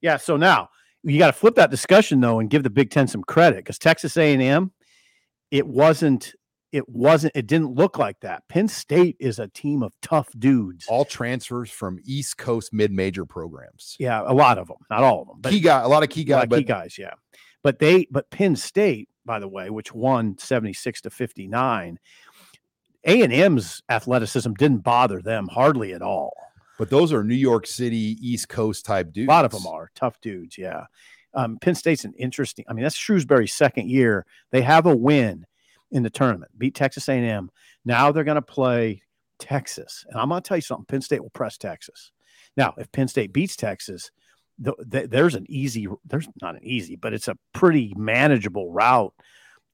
Yeah. 0.00 0.16
So 0.16 0.36
now 0.38 0.70
you 1.02 1.18
got 1.18 1.26
to 1.26 1.32
flip 1.34 1.56
that 1.56 1.70
discussion 1.70 2.20
though 2.20 2.40
and 2.40 2.48
give 2.48 2.62
the 2.62 2.70
Big 2.70 2.90
Ten 2.90 3.06
some 3.06 3.22
credit 3.22 3.58
because 3.58 3.78
Texas 3.78 4.16
A 4.16 4.32
and 4.32 4.42
M, 4.42 4.72
it 5.50 5.66
wasn't. 5.66 6.32
It 6.70 6.86
wasn't. 6.86 7.32
It 7.34 7.46
didn't 7.46 7.74
look 7.74 7.98
like 7.98 8.20
that. 8.20 8.42
Penn 8.48 8.68
State 8.68 9.16
is 9.18 9.38
a 9.38 9.48
team 9.48 9.82
of 9.82 9.94
tough 10.02 10.28
dudes. 10.38 10.84
All 10.86 11.06
transfers 11.06 11.70
from 11.70 11.98
East 12.04 12.36
Coast 12.36 12.74
mid-major 12.74 13.24
programs. 13.24 13.96
yeah, 13.98 14.22
a 14.26 14.34
lot 14.34 14.58
of 14.58 14.68
them, 14.68 14.76
not 14.90 15.02
all 15.02 15.22
of 15.22 15.28
them, 15.28 15.38
but 15.40 15.50
key 15.50 15.60
guy, 15.60 15.80
a 15.80 15.88
lot 15.88 16.02
of 16.02 16.10
key 16.10 16.24
guys, 16.24 16.46
but 16.46 16.58
key 16.58 16.64
guys. 16.64 16.98
Yeah, 16.98 17.14
but 17.62 17.78
they, 17.78 18.06
but 18.10 18.30
Penn 18.30 18.54
State, 18.54 19.08
by 19.24 19.38
the 19.38 19.48
way, 19.48 19.70
which 19.70 19.94
won 19.94 20.36
seventy 20.36 20.74
six 20.74 21.00
to 21.00 21.10
fifty 21.10 21.46
nine. 21.48 21.98
A 23.06 23.22
and 23.22 23.32
M's 23.32 23.82
athleticism 23.88 24.52
didn't 24.52 24.84
bother 24.84 25.22
them 25.22 25.48
hardly 25.48 25.94
at 25.94 26.02
all. 26.02 26.34
But 26.78 26.90
those 26.90 27.12
are 27.12 27.24
New 27.24 27.34
York 27.34 27.66
City 27.66 28.16
East 28.20 28.48
Coast 28.48 28.86
type 28.86 29.12
dudes. 29.12 29.28
A 29.28 29.30
lot 29.30 29.44
of 29.44 29.50
them 29.50 29.66
are 29.66 29.90
tough 29.94 30.20
dudes. 30.20 30.56
Yeah. 30.56 30.84
Um, 31.34 31.58
Penn 31.60 31.74
State's 31.74 32.04
an 32.04 32.14
interesting. 32.18 32.64
I 32.68 32.72
mean, 32.72 32.84
that's 32.84 32.96
Shrewsberry's 32.96 33.52
second 33.52 33.90
year. 33.90 34.24
They 34.50 34.62
have 34.62 34.86
a 34.86 34.96
win 34.96 35.44
in 35.90 36.02
the 36.02 36.10
tournament, 36.10 36.52
beat 36.56 36.74
Texas 36.74 37.08
A&M. 37.08 37.50
Now 37.84 38.12
they're 38.12 38.24
going 38.24 38.36
to 38.36 38.42
play 38.42 39.02
Texas, 39.38 40.04
and 40.08 40.20
I'm 40.20 40.28
going 40.28 40.42
to 40.42 40.48
tell 40.48 40.56
you 40.56 40.62
something. 40.62 40.86
Penn 40.86 41.00
State 41.00 41.22
will 41.22 41.30
press 41.30 41.56
Texas. 41.58 42.12
Now, 42.56 42.74
if 42.78 42.90
Penn 42.92 43.08
State 43.08 43.32
beats 43.32 43.56
Texas, 43.56 44.10
th- 44.62 44.76
th- 44.90 45.10
there's 45.10 45.34
an 45.34 45.46
easy. 45.48 45.86
There's 46.04 46.28
not 46.42 46.56
an 46.56 46.64
easy, 46.64 46.96
but 46.96 47.12
it's 47.12 47.28
a 47.28 47.36
pretty 47.52 47.94
manageable 47.96 48.72
route 48.72 49.14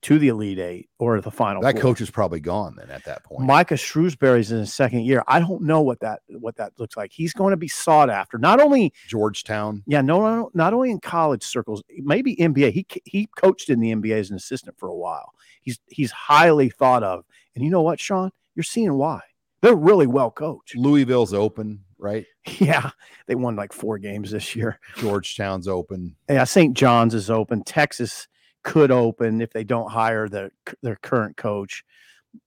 to 0.04 0.18
the 0.18 0.28
Elite 0.28 0.58
Eight 0.58 0.88
or 0.98 1.20
the 1.20 1.30
Final. 1.30 1.62
That 1.62 1.72
Four. 1.74 1.80
coach 1.80 2.00
is 2.00 2.10
probably 2.10 2.40
gone 2.40 2.76
then 2.76 2.90
at 2.90 3.04
that 3.04 3.24
point. 3.24 3.46
Micah 3.46 3.74
Shrewsberry's 3.74 4.52
in 4.52 4.58
his 4.58 4.72
second 4.72 5.00
year. 5.00 5.24
I 5.26 5.40
don't 5.40 5.62
know 5.62 5.80
what 5.80 6.00
that 6.00 6.20
what 6.28 6.56
that 6.56 6.72
looks 6.78 6.96
like. 6.96 7.10
He's 7.12 7.32
going 7.32 7.52
to 7.52 7.56
be 7.56 7.68
sought 7.68 8.10
after, 8.10 8.38
not 8.38 8.60
only 8.60 8.92
Georgetown. 9.08 9.82
yeah, 9.86 10.02
no, 10.02 10.20
no, 10.20 10.36
no, 10.36 10.50
not 10.54 10.74
only 10.74 10.90
in 10.90 11.00
college 11.00 11.42
circles, 11.42 11.82
maybe 11.98 12.36
NBA. 12.36 12.72
He 12.72 12.86
he 13.04 13.28
coached 13.36 13.70
in 13.70 13.80
the 13.80 13.94
NBA 13.94 14.18
as 14.20 14.30
an 14.30 14.36
assistant 14.36 14.78
for 14.78 14.88
a 14.88 14.94
while. 14.94 15.32
He's 15.62 15.78
he's 15.88 16.10
highly 16.10 16.68
thought 16.68 17.02
of, 17.02 17.24
and 17.54 17.64
you 17.64 17.70
know 17.70 17.82
what, 17.82 17.98
Sean? 17.98 18.30
You're 18.54 18.62
seeing 18.62 18.94
why. 18.94 19.20
They're 19.62 19.74
really 19.74 20.06
well 20.06 20.30
coached. 20.30 20.76
Louisville's 20.76 21.32
open, 21.32 21.82
right? 21.98 22.26
Yeah, 22.58 22.90
they 23.26 23.34
won 23.34 23.56
like 23.56 23.72
four 23.72 23.96
games 23.96 24.30
this 24.30 24.54
year. 24.54 24.78
Georgetown's 24.98 25.66
open. 25.66 26.14
Yeah, 26.28 26.44
St. 26.44 26.76
John's 26.76 27.14
is 27.14 27.30
open. 27.30 27.64
Texas 27.64 28.28
could 28.64 28.90
open 28.90 29.40
if 29.40 29.52
they 29.52 29.62
don't 29.64 29.90
hire 29.90 30.28
their 30.28 30.50
their 30.82 30.96
current 30.96 31.36
coach. 31.36 31.84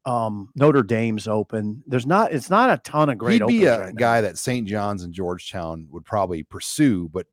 Um, 0.06 0.50
Notre 0.56 0.84
Dame's 0.84 1.28
open. 1.30 1.82
There's 1.88 2.06
not. 2.06 2.34
It's 2.34 2.50
not 2.50 2.70
a 2.70 2.78
ton 2.84 3.10
of 3.10 3.18
great. 3.18 3.42
He'd 3.42 3.48
be 3.48 3.66
a 3.66 3.80
right 3.80 3.94
now. 3.94 3.98
guy 3.98 4.22
that 4.22 4.38
St. 4.38 4.68
John's 4.68 5.04
and 5.04 5.14
Georgetown 5.14 5.88
would 5.92 6.04
probably 6.04 6.44
pursue, 6.44 7.08
but 7.14 7.26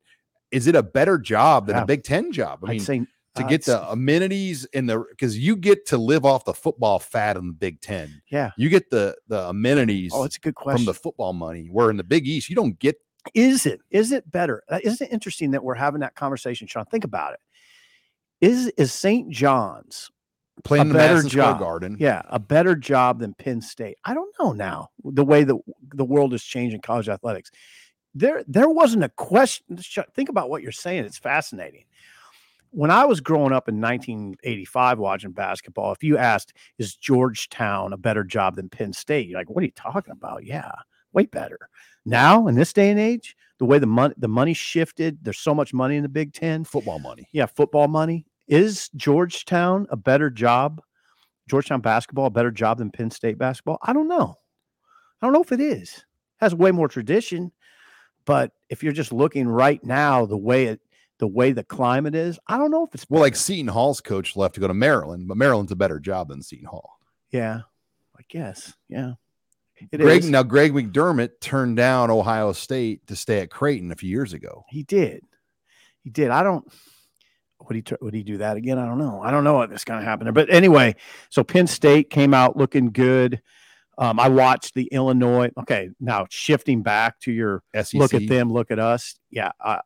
is 0.51 0.67
it 0.67 0.75
a 0.75 0.83
better 0.83 1.17
job 1.17 1.67
than 1.67 1.75
Yeah. 1.75 1.83
a 1.83 1.85
Big 1.85 2.03
Ten 2.03 2.31
job? 2.31 2.59
I 2.63 2.67
I'd 2.67 2.71
mean, 2.71 2.79
say 2.79 2.99
to 3.35 3.43
uh, 3.43 3.47
get 3.47 3.65
the 3.65 3.91
amenities 3.91 4.65
and 4.73 4.89
the 4.89 5.03
because 5.09 5.37
you 5.37 5.57
get 5.57 5.85
to 5.87 5.97
live 5.97 6.23
off 6.23 6.45
the 6.45 6.53
football 6.53 6.99
fat 6.99 7.35
in 7.35 7.47
the 7.47 7.53
Big 7.53 7.81
Ten. 7.81 8.21
yeah. 8.31 8.51
You 8.57 8.69
get 8.69 8.89
the 8.89 9.17
the 9.27 9.49
amenities 9.49 10.13
Oh, 10.15 10.23
it's 10.23 10.37
a 10.37 10.39
good 10.39 10.55
question. 10.55 10.77
from 10.77 10.85
the 10.85 10.93
football 10.93 11.33
money. 11.33 11.67
Where 11.69 11.89
in 11.89 11.97
the 11.97 12.05
Big 12.05 12.25
East, 12.25 12.49
you 12.49 12.55
don't 12.55 12.79
get 12.79 12.95
is 13.33 13.65
it 13.65 13.81
is 13.89 14.11
it 14.13 14.31
better 14.31 14.63
Uh, 14.69 14.79
isn't 14.83 15.09
it 15.09 15.11
interesting 15.11 15.51
that 15.51 15.63
we're 15.63 15.73
having 15.73 15.99
that 16.01 16.13
conversation 16.13 16.67
sean 16.67 16.85
think 16.85 17.03
about 17.03 17.33
it 17.33 17.39
is 18.41 18.67
is 18.77 18.91
st 18.91 19.29
john's 19.31 20.11
playing 20.63 20.85
A 20.85 20.87
the 20.89 20.93
better 20.93 21.13
Madison 21.13 21.29
Square 21.29 21.45
job. 21.45 21.59
Garden. 21.59 21.97
yeah 21.99 22.21
a 22.29 22.39
better 22.39 22.75
job 22.75 23.19
than 23.19 23.33
penn 23.33 23.61
state. 23.61 23.97
I 24.03 24.13
don't 24.13 24.33
know 24.39 24.53
now 24.53 24.89
the 25.03 25.25
way 25.25 25.43
that 25.43 25.55
the 25.93 26.05
world 26.05 26.33
is 26.33 26.43
changing 26.43 26.81
college 26.81 27.09
athletics. 27.09 27.51
There 28.13 28.43
there 28.47 28.69
wasn't 28.69 29.03
a 29.03 29.09
question 29.09 29.77
think 30.13 30.29
about 30.29 30.49
what 30.49 30.63
you're 30.63 30.71
saying 30.71 31.05
it's 31.05 31.17
fascinating. 31.17 31.85
When 32.71 32.91
i 32.91 33.05
was 33.05 33.21
growing 33.21 33.53
up 33.53 33.69
in 33.69 33.79
1985 33.79 34.99
watching 34.99 35.31
basketball 35.31 35.91
if 35.93 36.03
you 36.03 36.17
asked 36.17 36.53
is 36.77 36.95
georgetown 36.95 37.93
a 37.93 37.97
better 37.97 38.23
job 38.23 38.55
than 38.55 38.69
penn 38.69 38.93
state? 38.93 39.27
You're 39.27 39.39
like 39.39 39.49
what 39.49 39.61
are 39.61 39.65
you 39.65 39.71
talking 39.75 40.11
about? 40.11 40.45
Yeah 40.45 40.71
way 41.13 41.25
better. 41.25 41.69
Now 42.05 42.47
in 42.47 42.55
this 42.55 42.73
day 42.73 42.89
and 42.89 42.99
age 42.99 43.35
the 43.59 43.65
way 43.65 43.79
the 43.79 43.87
money 43.87 44.13
the 44.17 44.27
money 44.27 44.53
shifted 44.53 45.17
there's 45.23 45.39
so 45.39 45.53
much 45.53 45.73
money 45.73 45.95
in 45.95 46.03
the 46.03 46.09
big 46.09 46.33
10 46.33 46.63
Football 46.65 46.99
money. 46.99 47.27
yeah 47.31 47.45
football 47.45 47.87
money. 47.87 48.25
Is 48.47 48.89
georgetown 48.95 49.87
a 49.89 49.95
better 49.97 50.29
job 50.29 50.81
georgetown 51.49 51.81
basketball 51.81 52.25
a 52.27 52.29
better 52.31 52.51
job 52.51 52.77
than 52.79 52.91
penn 52.91 53.09
state 53.11 53.37
basketball? 53.37 53.77
I 53.81 53.93
don't 53.93 54.07
know. 54.07 54.35
I 55.21 55.25
don't 55.25 55.33
know 55.33 55.41
if 55.41 55.51
it 55.51 55.61
is. 55.61 56.05
Has 56.41 56.53
way 56.53 56.71
more 56.71 56.87
tradition 56.87 57.51
but 58.25 58.51
if 58.69 58.81
you're 58.83 58.91
just 58.93 59.13
looking 59.13 59.47
right 59.47 59.83
now 59.83 60.25
the 60.25 60.37
way 60.37 60.65
it 60.65 60.81
the 61.19 61.27
way 61.27 61.51
the 61.53 61.63
climate 61.63 62.13
is 62.15 62.37
i 62.47 62.57
don't 62.57 62.71
know 62.71 62.83
if 62.85 62.93
it's 62.93 63.05
Well, 63.09 63.21
like. 63.21 63.35
Seton 63.37 63.67
Hall's 63.69 64.01
coach 64.01 64.35
left 64.35 64.55
to 64.55 64.59
go 64.59 64.67
to 64.67 64.73
Maryland, 64.73 65.27
but 65.29 65.37
Maryland's 65.37 65.71
a 65.71 65.75
better 65.77 65.99
job 65.99 66.27
than 66.29 66.41
Seton 66.41 66.65
Hall. 66.65 66.99
yeah 67.31 67.61
i 68.17 68.21
guess. 68.29 68.73
Yeah 68.89 69.13
It 69.91 69.99
Greg 69.99 70.23
is. 70.23 70.29
now 70.29 70.43
Greg 70.43 70.73
McDermott 70.73 71.39
turned 71.41 71.77
down 71.77 72.09
Ohio 72.09 72.53
State 72.53 73.05
to 73.07 73.15
stay 73.15 73.39
at 73.39 73.49
Creighton 73.49 73.91
a 73.91 73.95
few 73.95 74.09
years 74.09 74.33
ago. 74.33 74.63
He 74.69 74.83
did. 74.83 75.21
He 76.03 76.09
did. 76.09 76.29
I 76.29 76.43
don't. 76.43 76.65
Would 77.67 77.75
he 77.75 77.83
would 78.01 78.13
he 78.13 78.23
do 78.23 78.37
that 78.37 78.57
again? 78.57 78.77
I 78.77 78.85
don't 78.85 78.99
know. 78.99 79.21
I 79.21 79.31
don't 79.31 79.43
know 79.43 79.55
what's 79.55 79.83
going 79.83 79.99
to 79.99 80.05
happen 80.05 80.25
there. 80.25 80.33
But 80.33 80.49
anyway, 80.49 80.95
so 81.29 81.43
Penn 81.43 81.67
State 81.67 82.09
came 82.09 82.33
out 82.33 82.55
looking 82.55 82.91
good. 82.91 83.41
Um, 83.97 84.19
I 84.19 84.29
watched 84.29 84.75
the 84.75 84.85
Illinois. 84.91 85.49
Okay, 85.57 85.89
now 85.99 86.27
shifting 86.29 86.83
back 86.83 87.19
to 87.21 87.31
your 87.31 87.63
SEC. 87.73 87.93
look 87.93 88.13
at 88.13 88.27
them, 88.27 88.51
look 88.51 88.71
at 88.71 88.79
us. 88.79 89.15
Yeah, 89.29 89.51
uh, 89.63 89.79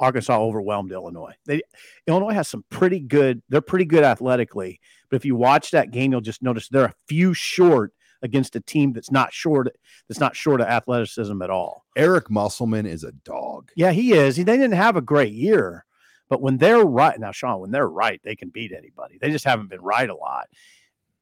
Arkansas 0.00 0.38
overwhelmed 0.40 0.92
Illinois. 0.92 1.34
They 1.46 1.62
Illinois 2.06 2.32
has 2.34 2.48
some 2.48 2.64
pretty 2.70 3.00
good. 3.00 3.42
They're 3.48 3.60
pretty 3.60 3.84
good 3.84 4.02
athletically, 4.02 4.80
but 5.10 5.16
if 5.16 5.24
you 5.24 5.36
watch 5.36 5.70
that 5.70 5.90
game, 5.90 6.10
you'll 6.10 6.20
just 6.20 6.42
notice 6.42 6.68
they're 6.68 6.86
a 6.86 6.94
few 7.06 7.34
short 7.34 7.92
against 8.22 8.56
a 8.56 8.60
team 8.60 8.92
that's 8.92 9.10
not 9.10 9.32
short. 9.32 9.68
That's 10.08 10.20
not 10.20 10.36
short 10.36 10.60
of 10.60 10.68
athleticism 10.68 11.40
at 11.42 11.50
all. 11.50 11.84
Eric 11.96 12.30
Musselman 12.30 12.86
is 12.86 13.04
a 13.04 13.12
dog. 13.12 13.70
Yeah, 13.76 13.92
he 13.92 14.12
is. 14.12 14.36
He, 14.36 14.42
they 14.42 14.56
didn't 14.56 14.72
have 14.72 14.96
a 14.96 15.02
great 15.02 15.32
year, 15.32 15.84
but 16.28 16.40
when 16.40 16.58
they're 16.58 16.84
right 16.84 17.18
now, 17.18 17.32
Sean, 17.32 17.60
when 17.60 17.70
they're 17.70 17.88
right, 17.88 18.20
they 18.24 18.36
can 18.36 18.48
beat 18.48 18.72
anybody. 18.72 19.18
They 19.20 19.30
just 19.30 19.44
haven't 19.44 19.68
been 19.68 19.82
right 19.82 20.08
a 20.08 20.14
lot. 20.14 20.48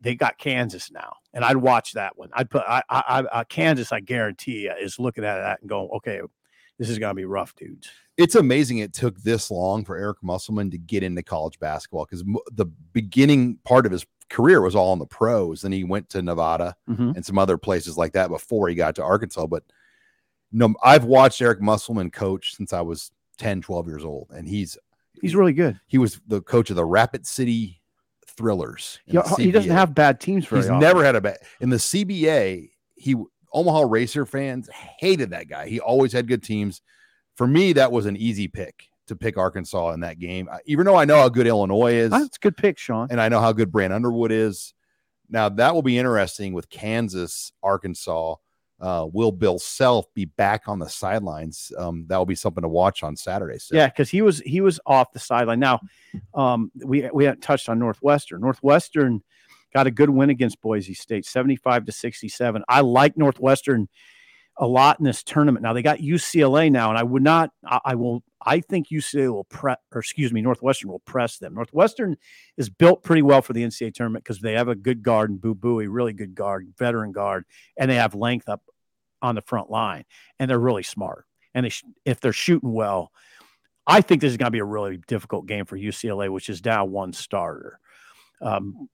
They 0.03 0.15
got 0.15 0.39
Kansas 0.39 0.91
now, 0.91 1.17
and 1.35 1.45
I'd 1.45 1.59
watch 1.59 1.93
that 1.93 2.17
one. 2.17 2.31
I'd 2.33 2.49
put 2.49 2.63
I, 2.67 2.83
I, 2.89 3.03
I, 3.07 3.21
uh, 3.21 3.45
Kansas. 3.45 3.93
I 3.93 4.01
guarantee 4.01 4.63
you 4.63 4.73
is 4.81 4.99
looking 4.99 5.25
at 5.25 5.37
that 5.37 5.61
and 5.61 5.69
going, 5.69 5.91
okay, 5.97 6.21
this 6.79 6.89
is 6.89 6.99
going 6.99 7.11
to 7.11 7.15
be 7.15 7.27
rough, 7.27 7.55
dudes. 7.55 7.91
It's 8.17 8.35
amazing 8.35 8.79
it 8.79 8.95
took 8.95 9.21
this 9.21 9.51
long 9.51 9.85
for 9.85 9.97
Eric 9.97 10.19
Musselman 10.23 10.71
to 10.71 10.79
get 10.79 11.03
into 11.03 11.23
college 11.23 11.59
basketball 11.59 12.07
because 12.07 12.25
the 12.53 12.67
beginning 12.93 13.59
part 13.65 13.85
of 13.85 13.93
his 13.93 14.07
career 14.31 14.62
was 14.62 14.75
all 14.75 14.93
in 14.95 14.99
the 14.99 15.07
pros. 15.07 15.61
Then 15.62 15.73
he 15.73 15.85
went 15.85 16.09
to 16.11 16.23
Nevada 16.23 16.75
Mhm. 16.88 17.14
and 17.16 17.27
some 17.27 17.37
other 17.38 17.59
places 17.59 17.99
like 17.99 18.12
that 18.12 18.31
before 18.31 18.69
he 18.69 18.75
got 18.75 18.95
to 18.95 19.03
Arkansas. 19.03 19.47
But 19.47 19.64
no, 20.53 20.75
I've 20.83 21.05
watched 21.05 21.43
Eric 21.43 21.61
Musselman 21.61 22.11
coach 22.11 22.55
since 22.57 22.73
I 22.73 22.81
was 22.81 23.11
10, 23.38 23.61
12 23.61 23.87
years 23.88 24.05
old, 24.05 24.29
and 24.35 24.49
he's 24.49 24.79
He's 25.21 25.35
really 25.37 25.53
good. 25.53 25.79
he 25.87 25.99
was 25.99 26.21
the 26.27 26.40
coach 26.40 26.71
of 26.71 26.77
the 26.77 26.85
Rapid 26.85 27.27
City 27.27 27.81
Thrillers. 28.27 29.01
He, 29.05 29.19
he 29.37 29.51
doesn't 29.51 29.71
have 29.71 29.95
bad 29.95 30.21
teams 30.21 30.47
for 30.47 30.57
He's 30.57 30.69
never 30.71 31.05
had 31.05 31.16
a 31.16 31.21
bad 31.21 31.38
in 31.61 31.69
the 31.71 31.77
CBA. 31.79 32.71
He 32.95 33.14
Omaha 33.53 33.81
Racer 33.88 34.25
fans 34.25 34.69
hated 34.99 35.31
that 35.31 35.49
guy. 35.49 35.69
He 35.69 35.81
always 35.81 36.12
had 36.12 36.29
good 36.29 36.43
teams. 36.43 36.83
For 37.35 37.47
me, 37.47 37.73
that 37.73 37.90
was 37.90 38.07
an 38.07 38.16
easy 38.16 38.47
pick 38.49 38.89
to 39.11 39.16
pick 39.16 39.37
Arkansas 39.37 39.90
in 39.90 40.01
that 40.01 40.18
game, 40.18 40.49
even 40.64 40.87
though 40.87 40.96
I 40.96 41.05
know 41.05 41.16
how 41.16 41.29
good 41.29 41.46
Illinois 41.46 41.94
is 41.94 42.11
That's 42.11 42.37
a 42.37 42.40
good 42.40 42.57
pick, 42.57 42.79
Sean. 42.79 43.09
and 43.11 43.20
I 43.20 43.29
know 43.29 43.40
how 43.40 43.53
good 43.53 43.70
Brad 43.70 43.92
Underwood 43.92 44.33
is. 44.33 44.73
Now 45.29 45.49
that 45.49 45.75
will 45.75 45.83
be 45.83 45.99
interesting 45.99 46.55
with 46.55 46.68
Kansas, 46.70 47.53
Arkansas. 47.62 48.37
Uh, 48.81 49.07
will 49.12 49.31
Bill 49.31 49.59
Self 49.59 50.07
be 50.14 50.25
back 50.25 50.62
on 50.66 50.79
the 50.79 50.88
sidelines? 50.88 51.70
Um, 51.77 52.07
that 52.09 52.16
will 52.16 52.25
be 52.25 52.35
something 52.35 52.62
to 52.62 52.68
watch 52.68 53.03
on 53.03 53.14
Saturday. 53.14 53.59
Seth. 53.59 53.77
Yeah, 53.77 53.88
because 53.88 54.09
he 54.09 54.23
was 54.23 54.40
he 54.40 54.62
was 54.62 54.81
off 54.87 55.12
the 55.12 55.18
sideline. 55.18 55.61
Now, 55.61 55.81
um, 56.33 56.73
we 56.83 57.09
we 57.12 57.25
haven't 57.25 57.42
touched 57.42 57.68
on 57.68 57.79
Northwestern. 57.79 58.40
Northwestern 58.40 59.23
got 59.75 59.87
a 59.87 59.90
good 59.90 60.09
win 60.09 60.31
against 60.31 60.62
Boise 60.62 60.94
State, 60.94 61.27
seventy 61.27 61.57
five 61.57 61.85
to 61.85 61.92
sixty 61.92 62.29
seven. 62.29 62.64
I 62.68 62.81
like 62.81 63.18
Northwestern 63.18 63.87
a 64.61 64.66
lot 64.66 65.01
in 65.01 65.05
this 65.07 65.23
tournament. 65.23 65.62
Now 65.62 65.73
they 65.73 65.83
got 65.83 65.99
UCLA 65.99 66.70
now, 66.70 66.90
and 66.90 66.99
I 66.99 67.03
would 67.03 67.23
not. 67.23 67.51
I, 67.64 67.81
I 67.87 67.94
will. 67.94 68.23
I 68.44 68.61
think 68.61 68.88
UCLA 68.88 69.33
will 69.33 69.44
press, 69.44 69.79
or 69.92 70.01
excuse 70.01 70.33
me, 70.33 70.42
Northwestern 70.42 70.90
will 70.90 71.01
press 71.01 71.38
them. 71.38 71.55
Northwestern 71.55 72.16
is 72.57 72.70
built 72.70 73.03
pretty 73.03 73.23
well 73.23 73.42
for 73.42 73.55
the 73.55 73.64
NCAA 73.64 73.94
tournament 73.94 74.25
because 74.25 74.40
they 74.40 74.53
have 74.53 74.68
a 74.68 74.75
good 74.75 75.03
guard 75.03 75.31
and 75.31 75.40
Boo 75.40 75.55
Buie, 75.55 75.88
really 75.88 76.12
good 76.12 76.35
guard, 76.35 76.73
veteran 76.79 77.12
guard, 77.12 77.46
and 77.77 77.90
they 77.90 77.96
have 77.96 78.14
length 78.14 78.49
up 78.49 78.62
on 79.23 79.35
the 79.35 79.42
front 79.42 79.70
line, 79.70 80.05
and 80.38 80.51
they're 80.51 80.59
really 80.59 80.83
smart. 80.83 81.25
And 81.55 81.64
they 81.64 81.70
sh- 81.70 81.85
if 82.05 82.20
they're 82.20 82.33
shooting 82.33 82.73
well, 82.73 83.11
I 83.87 84.03
think 84.03 84.20
this 84.20 84.31
is 84.31 84.37
going 84.37 84.46
to 84.46 84.53
be 84.53 84.59
a 84.59 84.64
really 84.64 84.99
difficult 85.09 85.46
game 85.46 85.64
for 85.64 85.77
UCLA, 85.77 86.29
which 86.29 86.51
is 86.51 86.61
down 86.61 86.90
one 86.90 87.12
starter. 87.14 87.81
Um, 88.42 88.88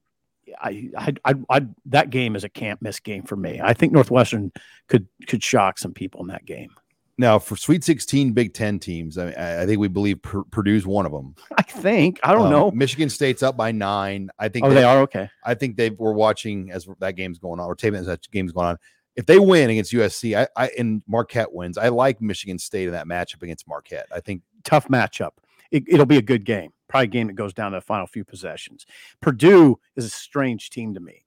I, 0.61 0.90
I, 0.96 1.14
I, 1.24 1.35
I, 1.50 1.66
that 1.87 2.11
game 2.11 2.37
is 2.37 2.44
a 2.44 2.48
can't 2.48 2.80
miss 2.82 3.00
game 3.00 3.22
for 3.24 3.37
me. 3.37 3.61
I 3.62 3.72
think 3.72 3.92
Northwestern 3.92 4.52
could 4.88 5.06
could 5.26 5.42
shock 5.42 5.78
some 5.78 5.92
people 5.92 6.20
in 6.20 6.28
that 6.28 6.44
game. 6.44 6.70
Now 7.18 7.38
for 7.38 7.56
Sweet 7.56 7.82
16 7.82 8.32
Big 8.32 8.52
Ten 8.52 8.78
teams, 8.78 9.16
I, 9.16 9.62
I 9.62 9.66
think 9.66 9.78
we 9.80 9.88
believe 9.88 10.20
Pur- 10.20 10.44
Purdue's 10.44 10.87
one 10.87 11.06
of 11.06 11.12
them. 11.12 11.35
I 11.56 11.62
think 11.62 12.20
I 12.22 12.32
don't 12.32 12.46
Um, 12.46 12.50
know. 12.52 12.70
Michigan 12.70 13.09
State's 13.09 13.42
up 13.42 13.56
by 13.56 13.72
nine. 13.72 14.28
I 14.38 14.48
think 14.48 14.66
Oh, 14.66 14.70
they 14.70 14.85
are 14.85 14.98
okay. 15.02 15.28
I 15.44 15.54
think 15.54 15.76
they 15.76 15.90
were 15.90 16.12
watching 16.12 16.70
as 16.70 16.87
that 17.00 17.16
game's 17.16 17.38
going 17.38 17.59
on, 17.59 17.66
or 17.66 17.74
taping 17.74 18.00
as 18.00 18.06
that 18.06 18.30
game's 18.30 18.52
going 18.52 18.66
on. 18.66 18.78
If 19.16 19.24
they 19.24 19.38
win 19.38 19.70
against 19.70 19.94
USC, 19.94 20.37
I, 20.38 20.46
I 20.62 20.70
and 20.78 21.02
Marquette 21.09 21.50
wins, 21.52 21.78
I 21.78 21.88
like 21.88 22.20
Michigan 22.20 22.59
State 22.59 22.87
in 22.87 22.92
that 22.92 23.06
matchup 23.06 23.42
against 23.42 23.66
Marquette. 23.66 24.06
I 24.14 24.20
think 24.20 24.42
Tough 24.62 24.88
matchup. 24.88 25.30
It, 25.70 25.85
it'll 25.88 26.04
be 26.06 26.18
a 26.18 26.22
good 26.22 26.44
game. 26.44 26.70
Probably 26.88 27.05
a 27.05 27.09
game 27.09 27.27
that 27.27 27.35
goes 27.35 27.53
down 27.53 27.72
to 27.72 27.79
the 27.79 27.83
final 27.83 28.07
few 28.07 28.25
possessions. 28.25 28.87
Purdue 29.20 29.79
is 29.96 30.05
a 30.05 30.11
strange 30.11 30.70
team 30.70 30.94
to 30.94 31.01
me. 31.01 31.25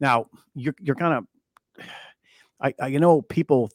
Now 0.00 0.26
you're 0.54 0.74
you're 0.80 0.96
kind 0.96 1.14
of, 1.78 1.86
I, 2.60 2.74
I 2.80 2.86
you 2.88 3.00
know 3.00 3.22
people. 3.22 3.70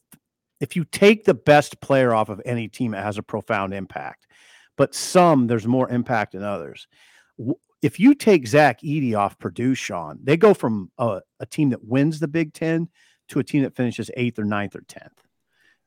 If 0.60 0.76
you 0.76 0.86
take 0.86 1.24
the 1.24 1.36
best 1.36 1.80
player 1.82 2.16
off 2.16 2.30
of 2.30 2.42
any 2.44 2.68
team, 2.68 2.96
it 2.96 3.04
has 3.04 3.20
a 3.20 3.24
profound 3.24 3.74
impact. 3.74 4.26
But 4.76 4.96
some 4.96 5.48
there's 5.48 5.68
more 5.68 5.90
impact 5.90 6.34
than 6.34 6.44
others. 6.44 6.88
If 7.82 8.00
you 8.00 8.16
take 8.16 8.48
Zach 8.48 8.82
Edey 8.82 9.16
off 9.16 9.38
Purdue, 9.38 9.76
Sean, 9.76 10.20
they 10.24 10.36
go 10.36 10.56
from 10.56 10.92
a, 10.98 11.22
a 11.40 11.46
team 11.46 11.70
that 11.70 11.84
wins 11.84 12.20
the 12.20 12.28
Big 12.28 12.54
Ten 12.54 12.90
to 13.30 13.40
a 13.40 13.44
team 13.44 13.64
that 13.64 13.76
finishes 13.76 14.10
eighth 14.16 14.40
or 14.40 14.46
ninth 14.46 14.76
or 14.76 14.82
tenth. 14.82 15.24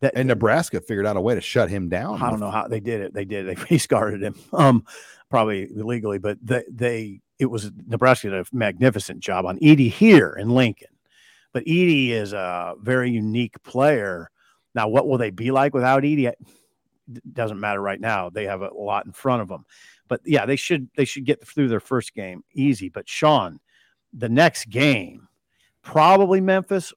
That 0.01 0.13
and 0.17 0.29
Nebraska 0.29 0.81
figured 0.81 1.07
out 1.07 1.17
a 1.17 1.21
way 1.21 1.35
to 1.35 1.41
shut 1.41 1.69
him 1.69 1.89
down. 1.89 2.23
I 2.23 2.31
don't 2.31 2.41
know 2.41 2.51
how 2.51 2.69
they 2.69 2.81
did 2.81 3.03
it. 3.03 3.13
They 3.13 3.25
did. 3.25 3.47
It. 3.47 3.49
They 3.59 3.65
face 3.65 3.87
guarded 3.87 4.23
him, 4.23 4.35
um, 4.53 4.85
probably 5.31 5.69
illegally, 5.75 6.19
but 6.19 6.39
they, 6.43 6.65
they 6.71 7.21
it 7.39 7.47
was 7.47 7.71
Nebraska 7.87 8.31
did 8.31 8.41
a 8.41 8.45
magnificent 8.53 9.21
job 9.21 9.47
on 9.47 9.59
Edey 9.61 9.91
here 9.91 10.37
in 10.39 10.51
Lincoln. 10.51 10.89
But 11.53 11.65
Edey 11.65 12.11
is 12.11 12.33
a 12.33 12.75
very 12.81 13.11
unique 13.11 13.61
player. 13.63 14.31
Now, 14.75 14.89
what 14.89 15.09
will 15.09 15.19
they 15.19 15.31
be 15.31 15.51
like 15.51 15.73
without 15.75 16.03
Edey? 16.03 16.33
Doesn't 17.33 17.59
matter 17.59 17.81
right 17.81 18.01
now. 18.01 18.31
They 18.31 18.45
have 18.45 18.63
a 18.63 18.73
lot 18.73 19.07
in 19.07 19.13
front 19.13 19.43
of 19.43 19.49
them. 19.49 19.65
But 20.07 20.21
yeah, 20.25 20.45
they 20.45 20.57
should 20.57 20.89
they 20.97 21.05
should 21.05 21.25
get 21.25 21.47
through 21.47 21.69
their 21.69 21.81
first 21.81 22.15
game 22.15 22.45
easy. 22.53 22.89
But 22.89 23.09
Sean, 23.09 23.59
the 24.13 24.29
next 24.29 24.69
game, 24.69 25.29
probably 25.83 26.41
Memphis 26.41 26.93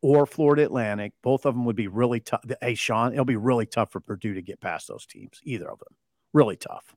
or 0.00 0.26
Florida 0.26 0.64
Atlantic. 0.64 1.12
Both 1.22 1.44
of 1.44 1.54
them 1.54 1.64
would 1.64 1.76
be 1.76 1.88
really 1.88 2.20
tough. 2.20 2.44
Hey, 2.60 2.74
Sean, 2.74 3.12
it'll 3.12 3.24
be 3.24 3.36
really 3.36 3.66
tough 3.66 3.92
for 3.92 4.00
Purdue 4.00 4.34
to 4.34 4.42
get 4.42 4.60
past 4.60 4.88
those 4.88 5.06
teams. 5.06 5.40
Either 5.44 5.70
of 5.70 5.78
them, 5.78 5.94
really 6.32 6.56
tough. 6.56 6.94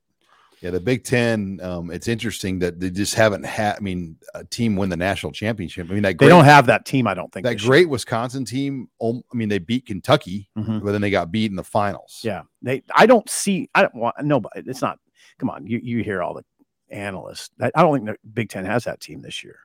Yeah, 0.62 0.70
the 0.70 0.80
Big 0.80 1.04
Ten. 1.04 1.60
Um, 1.62 1.90
it's 1.90 2.08
interesting 2.08 2.58
that 2.60 2.80
they 2.80 2.88
just 2.90 3.14
haven't 3.14 3.44
had. 3.44 3.76
I 3.76 3.80
mean, 3.80 4.16
a 4.34 4.42
team 4.44 4.74
win 4.76 4.88
the 4.88 4.96
national 4.96 5.32
championship. 5.32 5.86
I 5.90 5.92
mean, 5.94 6.02
that 6.02 6.18
They 6.18 6.28
don't 6.28 6.44
have 6.46 6.66
that 6.66 6.86
team. 6.86 7.06
I 7.06 7.12
don't 7.14 7.30
think 7.32 7.44
that 7.44 7.60
year. 7.60 7.68
great 7.68 7.88
Wisconsin 7.90 8.44
team. 8.46 8.88
um, 9.00 9.22
I 9.32 9.36
mean, 9.36 9.50
they 9.50 9.58
beat 9.58 9.84
Kentucky, 9.86 10.48
Mhm. 10.56 10.82
but 10.82 10.92
then 10.92 11.02
they 11.02 11.10
got 11.10 11.30
beat 11.30 11.50
in 11.50 11.56
the 11.56 11.62
finals. 11.64 12.20
Yeah, 12.24 12.42
they. 12.62 12.82
I 12.94 13.04
don't 13.06 13.28
see. 13.28 13.68
I 13.74 13.82
don't 13.82 13.94
want. 13.96 14.14
No, 14.22 14.40
but 14.40 14.52
it's 14.56 14.80
not. 14.80 14.98
Come 15.38 15.50
on, 15.50 15.66
you 15.66 15.78
you 15.82 16.02
hear 16.02 16.22
all 16.22 16.32
the 16.34 16.44
analysts. 16.90 17.50
I 17.60 17.70
I 17.74 17.82
don't 17.82 17.94
think 17.94 18.06
the 18.06 18.16
Big 18.32 18.48
Ten 18.48 18.64
has 18.64 18.84
that 18.84 19.00
team 19.00 19.22
this 19.22 19.44
year. 19.44 19.58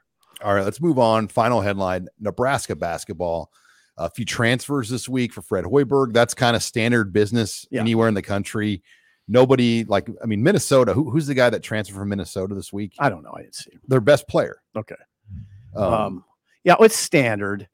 All 0.43 0.53
right, 0.55 0.65
let's 0.65 0.81
move 0.81 0.99
on. 0.99 1.27
Final 1.27 1.61
headline: 1.61 2.07
Nebraska 2.19 2.75
basketball. 2.75 3.51
A 3.97 4.09
few 4.09 4.25
transfers 4.25 4.89
this 4.89 5.07
week 5.07 5.31
for 5.33 5.41
Fred 5.41 5.65
Hoiberg. 5.65 6.13
That's 6.13 6.33
kind 6.33 6.55
of 6.55 6.63
standard 6.63 7.13
business 7.13 7.65
Yeah. 7.69 7.81
anywhere 7.81 8.07
in 8.07 8.13
the 8.13 8.21
country. 8.21 8.81
Nobody 9.31 9.85
like. 9.85 10.09
I 10.21 10.25
mean, 10.25 10.43
Minnesota. 10.43 10.93
Who, 10.93 11.09
who's 11.09 11.25
the 11.25 11.33
guy 11.33 11.49
that 11.49 11.63
transferred 11.63 11.95
from 11.95 12.09
Minnesota 12.09 12.53
this 12.53 12.73
week? 12.73 12.93
I 12.99 13.09
don't 13.09 13.23
know. 13.23 13.33
I 13.33 13.43
didn't 13.43 13.55
see. 13.55 13.71
Him. 13.71 13.81
Their 13.87 14.01
best 14.01 14.27
player. 14.27 14.61
Okay. 14.75 14.95
Um, 15.75 15.93
Um, 15.93 16.25
yeah, 16.65 16.75
it's 16.81 16.97
standard. 16.97 17.67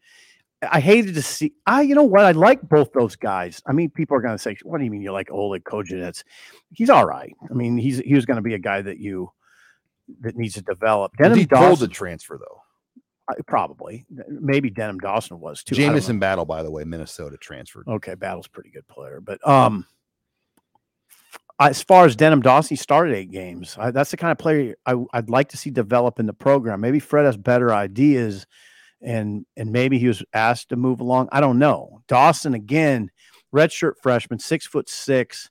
I 0.71 0.79
hated 0.79 1.15
to 1.15 1.21
see. 1.21 1.53
I, 1.65 1.81
you 1.81 1.95
know 1.95 2.03
what? 2.03 2.25
I 2.25 2.31
like 2.31 2.61
both 2.61 2.91
those 2.93 3.15
guys. 3.15 3.61
I 3.65 3.73
mean, 3.73 3.89
people 3.89 4.15
are 4.17 4.21
going 4.21 4.35
to 4.35 4.41
say, 4.41 4.55
"What 4.63 4.77
do 4.77 4.83
you 4.83 4.91
mean 4.91 5.01
you 5.01 5.11
like 5.11 5.31
Oleg 5.31 5.63
Kojenets?" 5.63 6.23
He's 6.71 6.89
all 6.89 7.05
right. 7.05 7.35
I 7.49 7.53
mean, 7.53 7.77
he's 7.77 7.99
he 7.99 8.13
was 8.13 8.25
going 8.25 8.37
to 8.37 8.41
be 8.41 8.53
a 8.53 8.59
guy 8.59 8.81
that 8.81 8.99
you 8.99 9.31
that 10.21 10.35
needs 10.35 10.53
to 10.55 10.61
develop. 10.61 11.17
Denim 11.17 11.37
he 11.37 11.45
told 11.45 11.61
Dawson, 11.63 11.89
to 11.89 11.93
transfer 11.93 12.39
though. 12.39 12.61
uh, 13.27 13.41
probably 13.45 14.05
maybe 14.29 14.69
Denim 14.69 14.99
Dawson 14.99 15.39
was 15.39 15.63
too. 15.63 15.75
I. 15.75 15.77
Jamison 15.77 16.17
Battle, 16.19 16.45
by 16.45 16.63
the 16.63 16.71
way, 16.71 16.83
Minnesota 16.83 17.37
transferred. 17.37 17.87
Okay, 17.87 18.15
Battle's 18.15 18.47
a 18.47 18.49
pretty 18.51 18.69
good 18.69 18.87
player, 18.87 19.21
but 19.21 19.45
um, 19.47 19.85
as 21.59 21.81
far 21.81 22.05
as 22.05 22.15
Denim 22.15 22.41
Dawson, 22.41 22.69
he 22.69 22.75
started 22.75 23.15
eight 23.15 23.31
games. 23.31 23.75
I, 23.79 23.91
that's 23.91 24.11
the 24.11 24.17
kind 24.17 24.31
of 24.31 24.37
player 24.37 24.75
I, 24.85 24.93
would 24.93 25.29
like 25.29 25.49
to 25.49 25.57
see 25.57 25.71
develop 25.71 26.19
in 26.19 26.27
the 26.27 26.33
program. 26.33 26.81
Maybe 26.81 26.99
Fred 26.99 27.25
has 27.25 27.37
better 27.37 27.73
ideas, 27.73 28.45
and 29.01 29.45
and 29.55 29.71
maybe 29.71 29.97
he 29.97 30.07
was 30.07 30.23
asked 30.33 30.69
to 30.69 30.75
move 30.75 30.99
along. 30.99 31.29
I 31.31 31.41
don't 31.41 31.59
know. 31.59 32.01
Dawson 32.07 32.53
again, 32.53 33.09
redshirt 33.53 33.93
freshman, 34.01 34.39
six 34.39 34.67
foot 34.67 34.87
six. 34.87 35.49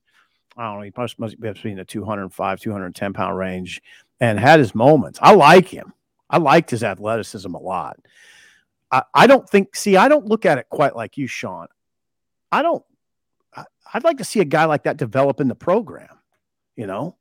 I 0.56 0.64
don't 0.64 0.76
know. 0.78 0.82
He 0.84 0.92
must, 0.96 1.18
must 1.18 1.38
be 1.38 1.48
between 1.48 1.76
the 1.76 1.84
205, 1.84 2.60
210 2.60 3.12
pound 3.12 3.36
range, 3.36 3.82
and 4.20 4.40
had 4.40 4.58
his 4.58 4.74
moments. 4.74 5.18
I 5.20 5.34
like 5.34 5.68
him. 5.68 5.92
I 6.30 6.38
liked 6.38 6.70
his 6.70 6.82
athleticism 6.82 7.52
a 7.52 7.60
lot. 7.60 7.98
I, 8.90 9.02
I 9.12 9.26
don't 9.26 9.48
think. 9.48 9.76
See, 9.76 9.96
I 9.96 10.08
don't 10.08 10.26
look 10.26 10.46
at 10.46 10.58
it 10.58 10.68
quite 10.70 10.96
like 10.96 11.16
you, 11.18 11.26
Sean. 11.26 11.66
I 12.52 12.62
don't. 12.62 12.84
I- 13.56 13.64
I'd 13.94 14.04
like 14.04 14.18
to 14.18 14.24
see 14.24 14.40
a 14.40 14.44
guy 14.44 14.64
like 14.66 14.82
that 14.84 14.96
develop 14.96 15.40
in 15.40 15.48
the 15.48 15.54
program. 15.54 16.18
You 16.76 16.86
know. 16.86 17.16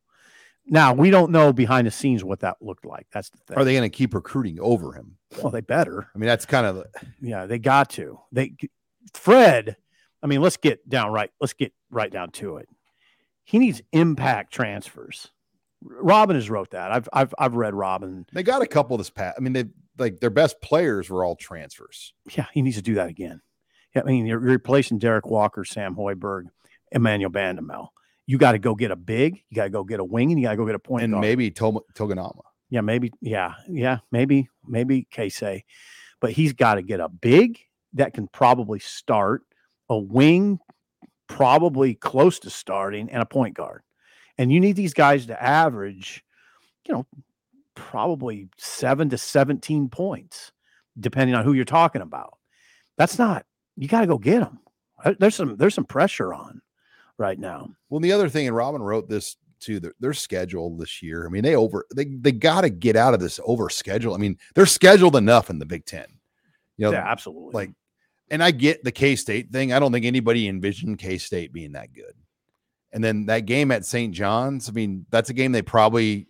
Now 0.67 0.93
we 0.93 1.11
don't 1.11 1.31
know 1.31 1.53
behind 1.53 1.85
the 1.85 1.91
scenes 1.91 2.23
what 2.23 2.39
that 2.39 2.57
looked 2.59 2.85
like. 2.85 3.05
That's 3.13 3.29
the 3.29 3.37
thing. 3.37 3.57
Are 3.57 3.63
they 3.63 3.73
going 3.73 3.89
to 3.89 3.95
keep 3.95 4.13
recruiting 4.15 4.57
over 4.59 4.93
him? 4.93 5.17
Well, 5.41 5.51
they 5.51 5.61
better. 5.61 6.09
I 6.13 6.17
mean, 6.17 6.27
that's 6.27 6.45
kind 6.45 6.65
of 6.65 6.85
Yeah, 7.21 7.45
they 7.45 7.59
got 7.59 7.91
to. 7.91 8.19
They 8.31 8.55
Fred. 9.13 9.77
I 10.23 10.27
mean, 10.27 10.41
let's 10.41 10.57
get 10.57 10.87
down 10.89 11.11
right. 11.11 11.29
Let's 11.39 11.53
get 11.53 11.71
right 11.91 12.11
down 12.11 12.31
to 12.31 12.57
it. 12.57 12.67
He 13.43 13.59
needs 13.59 13.81
impact 13.91 14.51
transfers. 14.53 15.29
Robin 15.83 16.35
has 16.35 16.49
wrote 16.49 16.71
that. 16.71 16.91
I've 16.91 17.07
I've 17.13 17.33
I've 17.37 17.53
read 17.55 17.75
Robin. 17.75 18.25
they 18.33 18.41
got 18.41 18.63
a 18.63 18.67
couple 18.67 18.95
of 18.95 18.99
this 18.99 19.11
past. 19.11 19.35
I 19.37 19.41
mean, 19.41 19.53
they 19.53 19.65
like 19.99 20.19
their 20.19 20.31
best 20.31 20.59
players 20.61 21.11
were 21.11 21.23
all 21.23 21.35
transfers. 21.35 22.13
Yeah, 22.31 22.47
he 22.53 22.63
needs 22.63 22.77
to 22.77 22.81
do 22.81 22.95
that 22.95 23.07
again. 23.09 23.41
I 23.95 24.01
mean, 24.03 24.25
you're 24.25 24.39
replacing 24.39 24.99
Derek 24.99 25.25
Walker, 25.25 25.63
Sam 25.63 25.95
Hoiberg, 25.95 26.43
Emmanuel 26.91 27.31
Bandoumel. 27.31 27.89
You 28.27 28.37
got 28.37 28.53
to 28.53 28.59
go 28.59 28.75
get 28.75 28.91
a 28.91 28.95
big. 28.95 29.43
You 29.49 29.55
got 29.55 29.65
to 29.65 29.69
go 29.69 29.83
get 29.83 29.99
a 29.99 30.03
wing, 30.03 30.31
and 30.31 30.39
you 30.39 30.47
got 30.47 30.51
to 30.51 30.57
go 30.57 30.65
get 30.65 30.75
a 30.75 30.79
point 30.79 31.03
and 31.03 31.13
guard. 31.13 31.21
maybe 31.21 31.51
Tog- 31.51 31.83
Toganama. 31.93 32.41
Yeah, 32.69 32.81
maybe. 32.81 33.11
Yeah, 33.21 33.53
yeah, 33.69 33.99
maybe, 34.11 34.49
maybe 34.67 35.07
Keisei, 35.13 35.63
but 36.19 36.31
he's 36.31 36.53
got 36.53 36.75
to 36.75 36.81
get 36.81 36.99
a 36.99 37.07
big 37.07 37.59
that 37.93 38.13
can 38.13 38.27
probably 38.27 38.79
start, 38.79 39.43
a 39.89 39.97
wing, 39.97 40.59
probably 41.27 41.93
close 41.93 42.39
to 42.39 42.49
starting, 42.49 43.09
and 43.09 43.21
a 43.21 43.25
point 43.25 43.55
guard. 43.55 43.83
And 44.37 44.51
you 44.51 44.59
need 44.59 44.75
these 44.75 44.93
guys 44.93 45.27
to 45.27 45.41
average, 45.41 46.23
you 46.87 46.93
know, 46.93 47.05
probably 47.75 48.49
seven 48.57 49.09
to 49.09 49.17
seventeen 49.17 49.87
points, 49.87 50.51
depending 50.99 51.35
on 51.35 51.45
who 51.45 51.53
you're 51.53 51.63
talking 51.65 52.01
about. 52.01 52.37
That's 52.97 53.19
not. 53.19 53.45
You 53.77 53.87
got 53.87 54.01
to 54.01 54.07
go 54.07 54.17
get 54.17 54.39
them. 54.39 54.59
Uh, 55.03 55.13
there's 55.19 55.35
some. 55.35 55.57
There's 55.57 55.73
some 55.73 55.85
pressure 55.85 56.33
on 56.33 56.61
right 57.17 57.37
now. 57.37 57.69
Well, 57.89 57.99
the 57.99 58.11
other 58.11 58.29
thing, 58.29 58.47
and 58.47 58.55
Robin 58.55 58.81
wrote 58.81 59.09
this 59.09 59.35
too. 59.59 59.79
Their, 59.79 59.93
their 59.99 60.13
schedule 60.13 60.75
this 60.77 61.01
year. 61.03 61.25
I 61.25 61.29
mean, 61.29 61.43
they 61.43 61.55
over 61.55 61.85
they 61.95 62.05
they 62.05 62.31
got 62.31 62.61
to 62.61 62.69
get 62.69 62.95
out 62.95 63.13
of 63.13 63.19
this 63.19 63.39
over 63.45 63.69
schedule. 63.69 64.13
I 64.13 64.17
mean, 64.17 64.37
they're 64.53 64.65
scheduled 64.65 65.15
enough 65.15 65.49
in 65.49 65.59
the 65.59 65.65
Big 65.65 65.85
Ten. 65.85 66.05
You 66.77 66.85
know, 66.85 66.91
yeah, 66.91 67.09
absolutely. 67.09 67.51
like, 67.53 67.71
and 68.29 68.43
I 68.43 68.51
get 68.51 68.83
the 68.83 68.91
K 68.91 69.15
State 69.15 69.51
thing. 69.51 69.73
I 69.73 69.79
don't 69.79 69.91
think 69.91 70.05
anybody 70.05 70.47
envisioned 70.47 70.97
K 70.99 71.17
State 71.17 71.51
being 71.53 71.73
that 71.73 71.93
good. 71.93 72.13
And 72.93 73.03
then 73.03 73.25
that 73.25 73.41
game 73.41 73.71
at 73.71 73.85
St. 73.85 74.13
John's, 74.13 74.69
I 74.69 74.71
mean, 74.71 75.05
that's 75.09 75.29
a 75.29 75.33
game 75.33 75.51
they 75.51 75.61
probably 75.61 76.27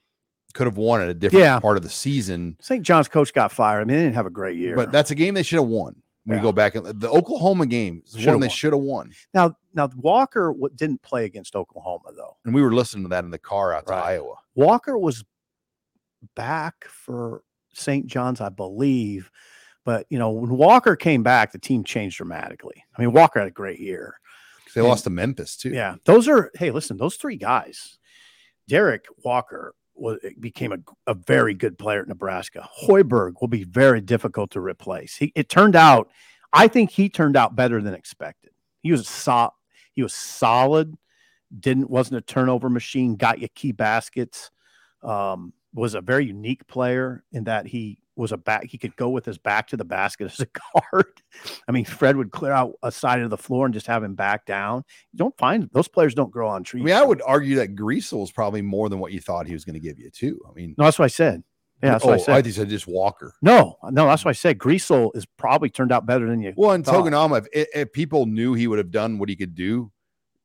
could 0.56 0.66
have 0.66 0.78
won 0.78 1.00
at 1.00 1.10
a 1.10 1.14
different 1.14 1.43
Yeah. 1.43 1.60
part 1.60 1.78
of 1.78 1.84
the 1.84 1.89
season. 1.89 2.58
St. 2.60 2.82
John's 2.82 3.08
coach 3.08 3.34
got 3.34 3.52
fired. 3.52 3.82
I 3.82 3.84
mean, 3.84 3.98
they 3.98 4.04
didn't 4.04 4.16
have 4.16 4.26
a 4.26 4.32
great 4.32 4.58
year. 4.58 4.76
But 4.76 4.91
that's 4.91 5.12
a 5.12 5.16
game 5.16 5.36
they 5.36 5.43
should 5.43 5.60
have 5.60 5.68
won. 5.68 5.96
When 6.26 6.38
Yeah. 6.38 6.41
you 6.41 6.47
go 6.49 6.51
back 6.51 6.76
and 6.76 6.99
the 6.99 7.09
Oklahoma 7.09 7.65
game 7.67 8.01
is 8.05 8.13
Shoulda 8.13 8.32
one 8.32 8.39
they 8.41 8.49
should 8.49 8.73
have 8.73 8.82
won. 8.82 9.11
now, 9.34 9.55
now 9.73 9.89
Walker 9.95 10.53
didn't 10.76 11.01
play 11.03 11.26
against 11.26 11.55
Oklahoma 11.55 12.11
though. 12.15 12.38
And 12.45 12.53
we 12.53 12.61
were 12.63 12.73
listening 12.73 13.03
to 13.05 13.09
that 13.09 13.23
in 13.23 13.30
the 13.32 13.38
car 13.38 13.73
out 13.73 13.86
to 13.88 13.93
Iowa. 13.93 14.36
Walker 14.55 14.97
was 14.97 15.23
back 16.36 16.86
for 16.86 17.43
St. 17.73 18.07
John's, 18.07 18.41
I 18.41 18.49
believe. 18.49 19.30
But 19.84 20.07
you 20.09 20.17
know, 20.17 20.32
when 20.32 20.49
Walker 20.49 20.95
came 20.95 21.21
back, 21.21 21.51
the 21.51 21.59
team 21.59 21.84
changed 21.84 22.17
dramatically. 22.17 22.84
I 22.97 23.01
mean, 23.01 23.11
Walker 23.11 23.39
had 23.39 23.47
a 23.47 23.51
great 23.51 23.80
year. 23.80 24.19
They 24.73 24.82
And- 24.82 24.88
lost 24.89 25.03
to 25.03 25.09
Memphis 25.11 25.55
too. 25.55 25.69
Yeah, 25.69 25.95
those 26.05 26.28
are. 26.28 26.49
Hey, 26.55 26.71
listen, 26.71 26.97
those 26.97 27.15
three 27.17 27.38
guys. 27.38 27.97
Derek 28.67 29.05
Walker 29.23 29.76
was 29.96 30.20
became 30.39 30.72
a, 30.72 30.78
a 31.08 31.14
very 31.14 31.54
good 31.54 31.78
player 31.78 32.02
at 32.02 32.08
Nebraska. 32.08 32.68
Hoiberg 32.84 33.34
will 33.41 33.48
be 33.48 33.64
very 33.64 34.02
difficult 34.02 34.52
to 34.52 34.60
replace. 34.60 35.16
He, 35.16 35.32
it 35.36 35.50
turned 35.50 35.76
out, 35.76 36.10
I 36.54 36.68
think 36.68 36.91
he 36.91 37.10
turned 37.10 37.38
out 37.38 37.56
better 37.56 37.82
than 37.82 37.93
expected. 37.93 38.52
He 38.82 38.91
was 38.91 39.08
so, 39.08 39.52
he 39.93 40.04
was 40.04 40.14
solid. 40.14 40.96
Didn't 41.58 41.89
wasn't 41.89 42.18
a 42.18 42.22
turnover 42.22 42.70
machine. 42.70 43.16
Got 43.16 43.39
you 43.39 43.48
key 43.50 43.72
baskets. 43.72 44.52
Um, 45.02 45.54
was 45.74 45.93
a 45.93 46.02
very 46.02 46.26
unique 46.26 46.66
player 46.68 47.24
in 47.32 47.43
that 47.43 47.68
he 47.68 48.00
was 48.16 48.32
a 48.32 48.38
back. 48.38 48.66
He 48.66 48.78
could 48.78 48.95
go 48.95 49.09
with 49.09 49.26
his 49.26 49.38
back 49.38 49.68
to 49.68 49.78
the 49.78 49.86
basket 49.86 50.26
as 50.32 50.39
a 50.39 50.47
guard. 50.82 51.22
I 51.68 51.72
mean, 51.72 51.86
Fred 51.86 52.18
would 52.18 52.32
clear 52.32 52.51
out 52.51 52.74
a 52.84 52.91
side 52.91 53.22
of 53.22 53.30
the 53.30 53.38
floor 53.38 53.66
and 53.66 53.74
just 53.74 53.88
have 53.88 54.03
him 54.03 54.16
back 54.16 54.45
down. 54.45 54.84
You 55.11 55.18
don't 55.18 55.38
find 55.38 55.70
those 55.74 55.88
players 55.88 56.16
don't 56.16 56.32
grow 56.32 56.47
on 56.49 56.63
trees. 56.63 56.84
I 56.84 56.86
mean, 56.86 56.95
I 56.95 57.03
would 57.03 57.22
argue 57.26 57.55
that 57.57 57.76
Griesel 57.76 58.24
is 58.24 58.32
probably 58.32 58.61
more 58.61 58.89
than 58.89 58.99
what 58.99 59.11
you 59.11 59.20
thought 59.20 59.47
he 59.47 59.53
was 59.53 59.66
going 59.66 59.74
to 59.74 59.80
give 59.80 59.99
you 59.99 60.09
too. 60.09 60.39
I 60.49 60.53
mean, 60.53 60.76
No, 60.78 60.86
that's 60.86 60.99
what 60.99 61.05
I 61.05 61.09
said. 61.09 61.43
Yeah, 61.84 61.91
that's 61.91 62.05
oh, 62.05 62.07
what 62.07 62.13
I 62.13 62.18
oh, 62.18 62.36
I 62.36 62.38
said. 62.38 62.45
you 62.45 62.51
said 62.53 62.70
just 62.70 62.88
Walker. 62.88 63.34
no, 63.41 63.78
no, 63.84 64.07
that's 64.07 64.24
what 64.24 64.30
I 64.30 64.34
said. 64.34 64.57
Griesel 64.57 65.11
is 65.13 65.26
probably 65.26 65.70
turned 65.70 65.91
out 65.91 66.05
better 66.05 66.28
than 66.28 66.41
you. 66.41 66.53
Well, 66.55 66.72
and 66.72 66.86
thought. 66.86 67.05
Toganama, 67.05 67.45
if, 67.51 67.68
if 67.76 67.91
people 67.91 68.26
knew 68.26 68.53
he 68.53 68.68
would 68.68 68.78
have 68.78 68.91
done 68.91 69.20
what 69.20 69.28
he 69.28 69.36
could 69.36 69.55
do, 69.55 69.91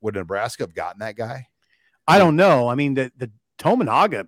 would 0.01 0.17
Nebraska 0.17 0.65
have 0.65 0.75
gotten 0.75 0.99
that 1.01 1.17
guy? 1.17 1.47
I 2.09 2.19
don't 2.19 2.35
know. 2.35 2.69
I 2.69 2.75
mean, 2.75 2.95
the 2.95 3.13
the 3.17 3.31
Tominaga. 3.59 4.27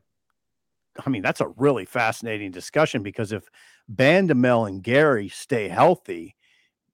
I 1.04 1.08
mean, 1.10 1.22
that's 1.22 1.40
a 1.40 1.48
really 1.56 1.84
fascinating 1.84 2.50
discussion 2.50 3.02
because 3.02 3.32
if 3.32 3.44
Bandoumel 3.92 4.68
and 4.68 4.82
Gary 4.82 5.28
stay 5.28 5.68
healthy, 5.68 6.36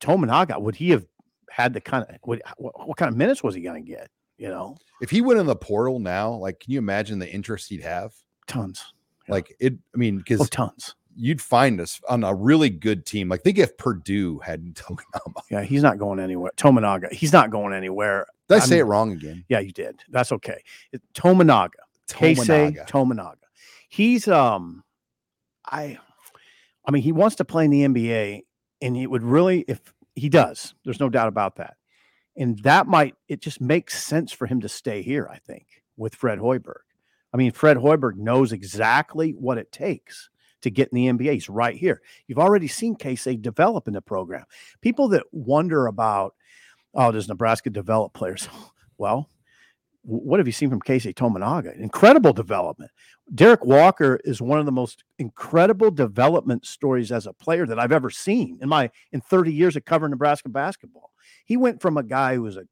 Tominaga 0.00 0.60
would 0.60 0.76
he 0.76 0.90
have 0.90 1.06
had 1.50 1.72
the 1.74 1.80
kind 1.80 2.04
of 2.08 2.16
what, 2.22 2.40
what 2.58 2.96
kind 2.96 3.10
of 3.10 3.16
minutes 3.16 3.42
was 3.42 3.54
he 3.54 3.60
going 3.62 3.84
to 3.84 3.90
get? 3.90 4.08
You 4.36 4.48
know, 4.48 4.76
If 5.00 5.10
he 5.10 5.20
went 5.20 5.40
in 5.40 5.46
the 5.46 5.56
portal 5.56 5.98
now, 5.98 6.30
like, 6.32 6.60
can 6.60 6.72
you 6.72 6.78
imagine 6.78 7.18
the 7.18 7.28
interest 7.28 7.68
he'd 7.70 7.82
have? 7.82 8.14
tons. 8.46 8.92
Yeah. 9.26 9.34
Like 9.34 9.54
it, 9.60 9.74
I 9.94 9.98
mean, 9.98 10.18
because 10.18 10.40
Oh, 10.40 10.44
tons. 10.44 10.94
you'd 11.16 11.42
find 11.42 11.80
us 11.80 12.00
on 12.08 12.22
a 12.24 12.32
really 12.32 12.70
good 12.70 13.04
team. 13.04 13.28
Like, 13.28 13.42
think 13.42 13.58
if 13.58 13.76
Purdue 13.76 14.38
had 14.38 14.62
Toganama. 14.74 15.42
Yeah, 15.50 15.62
he's 15.64 15.82
not 15.82 15.98
going 15.98 16.20
anywhere. 16.20 16.52
Tominaga, 16.56 17.12
he's 17.12 17.32
not 17.32 17.50
going 17.50 17.74
anywhere. 17.74 18.26
Did 18.48 18.54
I 18.54 18.58
I'm- 18.60 18.68
say 18.68 18.78
it 18.78 18.84
wrong 18.84 19.10
again? 19.12 19.44
Yeah, 19.48 19.58
you 19.58 19.72
did. 19.72 20.00
That's 20.08 20.30
okay. 20.32 20.62
Tominaga. 21.14 21.70
Keisei 22.08 22.86
Tominaga. 22.88 23.34
He's 23.88 24.28
um 24.28 24.84
I 25.66 25.98
I 26.86 26.90
mean 26.90 27.02
he 27.02 27.12
wants 27.12 27.36
to 27.36 27.44
play 27.44 27.64
in 27.64 27.70
the 27.70 27.82
NBA 27.84 28.42
and 28.80 28.96
it 28.96 29.06
would 29.06 29.22
really 29.22 29.64
if 29.68 29.80
he 30.14 30.28
does, 30.28 30.74
there's 30.84 31.00
no 31.00 31.08
doubt 31.08 31.28
about 31.28 31.56
that. 31.56 31.76
And 32.36 32.58
that 32.60 32.86
might 32.86 33.14
it 33.28 33.40
just 33.40 33.60
makes 33.60 34.02
sense 34.02 34.32
for 34.32 34.46
him 34.46 34.60
to 34.60 34.68
stay 34.68 35.02
here, 35.02 35.28
I 35.30 35.38
think, 35.38 35.66
with 35.96 36.14
Fred 36.14 36.38
Hoiberg. 36.38 36.82
I 37.32 37.36
mean, 37.36 37.52
Fred 37.52 37.76
Hoiberg 37.76 38.16
knows 38.16 38.52
exactly 38.52 39.32
what 39.32 39.58
it 39.58 39.70
takes 39.70 40.30
to 40.62 40.70
get 40.70 40.88
in 40.92 40.96
the 40.96 41.06
NBA. 41.06 41.34
He's 41.34 41.48
right 41.48 41.76
here. 41.76 42.00
You've 42.26 42.38
already 42.38 42.68
seen 42.68 42.96
Keisei 42.96 43.40
develop 43.40 43.86
in 43.86 43.94
the 43.94 44.02
program. 44.02 44.44
People 44.80 45.08
that 45.08 45.24
wonder 45.32 45.86
about, 45.86 46.34
oh, 46.94 47.12
does 47.12 47.28
Nebraska 47.28 47.70
develop 47.70 48.12
players? 48.12 48.48
Well, 49.00 49.28
what 50.02 50.40
have 50.40 50.48
you 50.48 50.52
seen 50.52 50.70
from 50.70 50.80
Keisei 50.80 51.14
Tominaga? 51.14 51.72
Incredible 51.78 52.32
development. 52.32 52.90
Derek 53.34 53.64
Walker 53.64 54.20
is 54.24 54.40
one 54.40 54.58
of 54.58 54.66
the 54.66 54.72
most 54.72 55.04
incredible 55.18 55.90
development 55.90 56.66
stories 56.66 57.12
as 57.12 57.26
a 57.26 57.32
player 57.32 57.66
that 57.66 57.78
I've 57.78 57.92
ever 57.92 58.10
seen 58.10 58.58
in 58.62 58.68
my 58.68 58.90
in 59.12 59.20
30 59.20 59.52
years 59.52 59.76
of 59.76 59.84
covering 59.84 60.10
Nebraska 60.10 60.48
basketball. 60.48 61.12
He 61.44 61.56
went 61.56 61.82
from 61.82 61.96
a 61.98 62.02
guy 62.02 62.34
who 62.34 62.42
was 62.42 62.56
a 62.56 62.64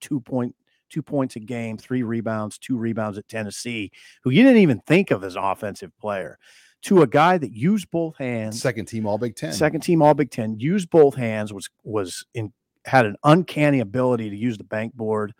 two 0.00 0.20
point 0.20 0.54
two 0.90 1.02
points 1.02 1.34
a 1.34 1.40
game, 1.40 1.76
three 1.76 2.02
rebounds, 2.02 2.58
two 2.58 2.76
rebounds 2.76 3.18
at 3.18 3.26
Tennessee, 3.28 3.90
who 4.22 4.30
you 4.30 4.42
didn't 4.44 4.58
even 4.58 4.80
think 4.86 5.10
of 5.10 5.24
as 5.24 5.34
an 5.34 5.42
offensive 5.42 5.90
player, 5.98 6.38
to 6.82 7.02
a 7.02 7.06
guy 7.06 7.36
that 7.38 7.52
used 7.52 7.90
both 7.90 8.16
hands 8.16 8.60
Second 8.60 8.86
team 8.86 9.06
All 9.06 9.18
Big 9.18 9.34
Ten. 9.34 9.52
second 9.52 9.80
team 9.80 10.02
all 10.02 10.14
big 10.14 10.30
10 10.30 10.60
used 10.60 10.90
both 10.90 11.14
hands 11.14 11.52
was 11.52 11.68
was 11.82 12.24
in 12.34 12.52
had 12.84 13.06
an 13.06 13.16
uncanny 13.24 13.80
ability 13.80 14.30
to 14.30 14.36
use 14.36 14.58
the 14.58 14.64
bank 14.64 14.94
board 14.94 15.32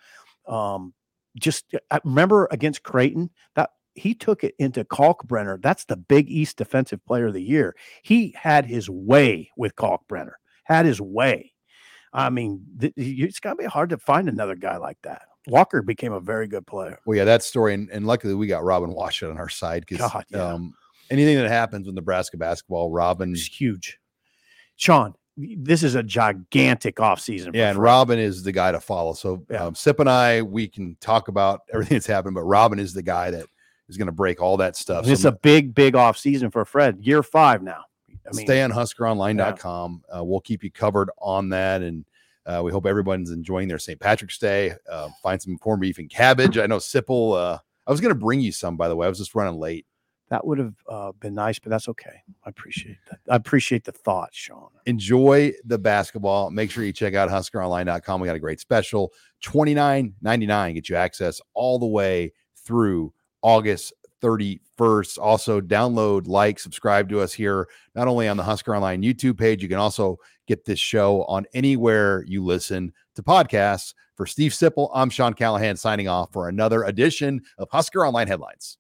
um 0.49 0.95
just 1.39 1.67
i 1.91 2.01
remember 2.05 2.49
against 2.51 2.83
creighton 2.83 3.29
that 3.55 3.71
he 3.95 4.15
took 4.15 4.45
it 4.45 4.55
into 4.59 4.85
kalkbrenner 4.85 5.61
that's 5.63 5.85
the 5.85 5.97
big 5.97 6.29
east 6.31 6.57
defensive 6.57 7.05
player 7.07 7.27
of 7.27 7.33
the 7.35 7.43
year 7.43 7.75
he 8.03 8.35
had 8.37 8.67
his 8.67 8.89
way 8.91 9.51
with 9.57 9.75
kalkbrenner 9.77 10.33
had 10.65 10.85
his 10.87 11.01
way 11.01 11.53
i 12.13 12.29
mean 12.31 12.63
th- 12.81 12.93
it's 12.97 13.41
got 13.41 13.51
to 13.51 13.57
be 13.57 13.65
hard 13.65 13.91
to 13.91 13.99
find 13.99 14.29
another 14.29 14.55
guy 14.57 14.77
like 14.77 14.99
that 15.03 15.23
walker 15.47 15.83
became 15.83 16.13
a 16.13 16.21
very 16.21 16.47
good 16.47 16.67
player 16.67 16.99
Well, 17.07 17.17
yeah, 17.19 17.25
that 17.25 17.43
story, 17.43 17.75
and, 17.75 17.91
and 17.91 18.07
luckily 18.07 18.35
we 18.35 18.47
got 18.47 18.65
Robin 18.65 18.91
Washut 18.91 19.31
on 19.31 19.39
our 19.39 19.51
side 19.51 19.85
because 19.87 20.11
God, 20.11 20.25
yeah. 20.31 20.53
um, 20.53 20.75
anything 21.11 21.37
that 21.37 21.49
happens 21.49 21.87
with 21.87 21.95
Nebraska 21.95 22.39
basketball, 22.39 22.91
Robin, 22.91 23.33
is 23.35 23.47
huge 23.47 23.99
sean 24.77 25.15
this 25.37 25.83
is 25.83 25.97
a 25.97 26.03
gigantic 26.03 26.97
offseason 26.97 27.51
for 27.51 27.57
yeah, 27.57 27.69
and 27.71 27.77
Fred. 27.77 27.83
Robin 27.83 28.19
is 28.19 28.43
the 28.43 28.53
guy 28.53 28.71
to 28.71 28.81
follow. 28.81 29.15
So 29.15 29.45
Yeah. 29.51 29.65
um, 29.65 29.75
Sip 29.75 29.99
and 29.99 30.09
I, 30.09 30.43
we 30.43 30.69
can 30.69 30.97
talk 31.01 31.27
about 31.29 31.63
everything 31.73 31.97
that's 31.97 32.07
happened, 32.07 32.35
but 32.37 32.45
Robin 32.45 32.79
is 32.79 32.93
the 32.93 33.03
guy 33.03 33.31
that 33.33 33.47
is 33.89 33.97
going 33.97 34.07
to 34.07 34.13
break 34.13 34.41
all 34.41 34.57
that 34.59 34.77
stuff. 34.77 35.07
It's 35.07 35.23
So 35.23 35.29
a 35.31 35.33
big, 35.33 35.75
big 35.75 35.95
off 35.95 36.17
season 36.17 36.51
for 36.51 36.65
Fred. 36.65 36.99
Year 37.01 37.23
five 37.23 37.63
now. 37.63 37.85
I 38.27 38.35
mean, 38.35 38.47
stay 38.47 38.63
on 38.63 38.71
huskeronline.com. 38.73 40.03
Uh, 40.15 40.25
we'll 40.25 40.41
keep 40.41 40.65
you 40.65 40.71
covered 40.71 41.11
on 41.19 41.51
that. 41.51 41.83
And 41.83 42.05
uh, 42.47 42.63
we 42.65 42.73
hope 42.73 42.87
everyone's 42.87 43.31
enjoying 43.31 43.69
their 43.69 43.79
St. 43.79 44.01
Patrick's 44.01 44.39
Day. 44.39 44.73
Uh, 44.91 45.09
find 45.23 45.41
some 45.41 45.59
corned 45.59 45.81
beef 45.81 45.99
and 45.99 46.09
cabbage. 46.11 46.57
I 46.59 46.67
know 46.67 46.79
Sipple, 46.79 47.37
uh, 47.37 47.59
I 47.87 47.91
was 47.91 48.01
going 48.01 48.15
to 48.15 48.19
bring 48.19 48.41
you 48.41 48.53
some, 48.53 48.77
by 48.77 48.89
the 48.89 48.97
way. 48.97 49.07
I 49.07 49.09
was 49.09 49.19
just 49.19 49.35
running 49.35 49.59
late. 49.61 49.87
that 50.31 50.47
would 50.47 50.59
have 50.59 50.75
uh, 50.89 51.13
been 51.21 51.35
nice, 51.35 51.59
but 51.59 51.71
that's 51.71 51.89
okay. 51.89 52.23
I 52.45 52.49
appreciate 52.49 52.97
that. 53.11 53.21
I 53.31 53.37
appreciate 53.37 53.85
the 53.85 53.93
thought, 53.93 54.31
Sean. 54.33 54.69
Enjoy 54.87 55.53
the 55.65 55.79
basketball. 55.79 56.51
Make 56.51 56.71
sure 56.71 56.83
you 56.85 56.93
check 56.93 57.15
out 57.15 57.29
huskeronline.com. 57.29 58.21
We 58.21 58.27
got 58.27 58.37
a 58.37 58.41
great 58.41 58.61
special 58.61 59.13
$29.99. 59.45 60.75
Get 60.75 60.89
you 60.89 60.97
access 60.97 61.41
all 61.55 61.79
the 61.79 61.87
way 61.87 62.33
through 62.57 63.13
August 63.45 63.93
31st. 64.23 65.19
Also, 65.21 65.61
download, 65.61 66.27
like, 66.27 66.59
subscribe 66.59 67.09
to 67.11 67.21
us 67.21 67.33
here, 67.33 67.69
not 67.95 68.09
only 68.09 68.27
on 68.27 68.37
the 68.39 68.43
Husker 68.43 68.75
Online 68.75 69.03
YouTube 69.03 69.39
page, 69.39 69.63
you 69.63 69.69
can 69.69 69.79
also 69.79 70.19
get 70.49 70.65
this 70.65 70.79
show 70.79 71.25
on 71.25 71.45
anywhere 71.55 72.25
you 72.27 72.43
listen 72.43 72.93
to 73.15 73.23
podcasts. 73.23 73.95
For 74.17 74.27
Steve 74.27 74.53
Sipple, 74.53 74.91
I'm 74.95 75.11
Sean 75.11 75.35
Callahan 75.35 75.77
signing 75.77 76.09
off 76.09 76.33
for 76.33 76.49
another 76.49 76.85
edition 76.85 77.43
of 77.59 77.69
Husker 77.71 78.07
Online 78.07 78.29
Headlines. 78.29 78.79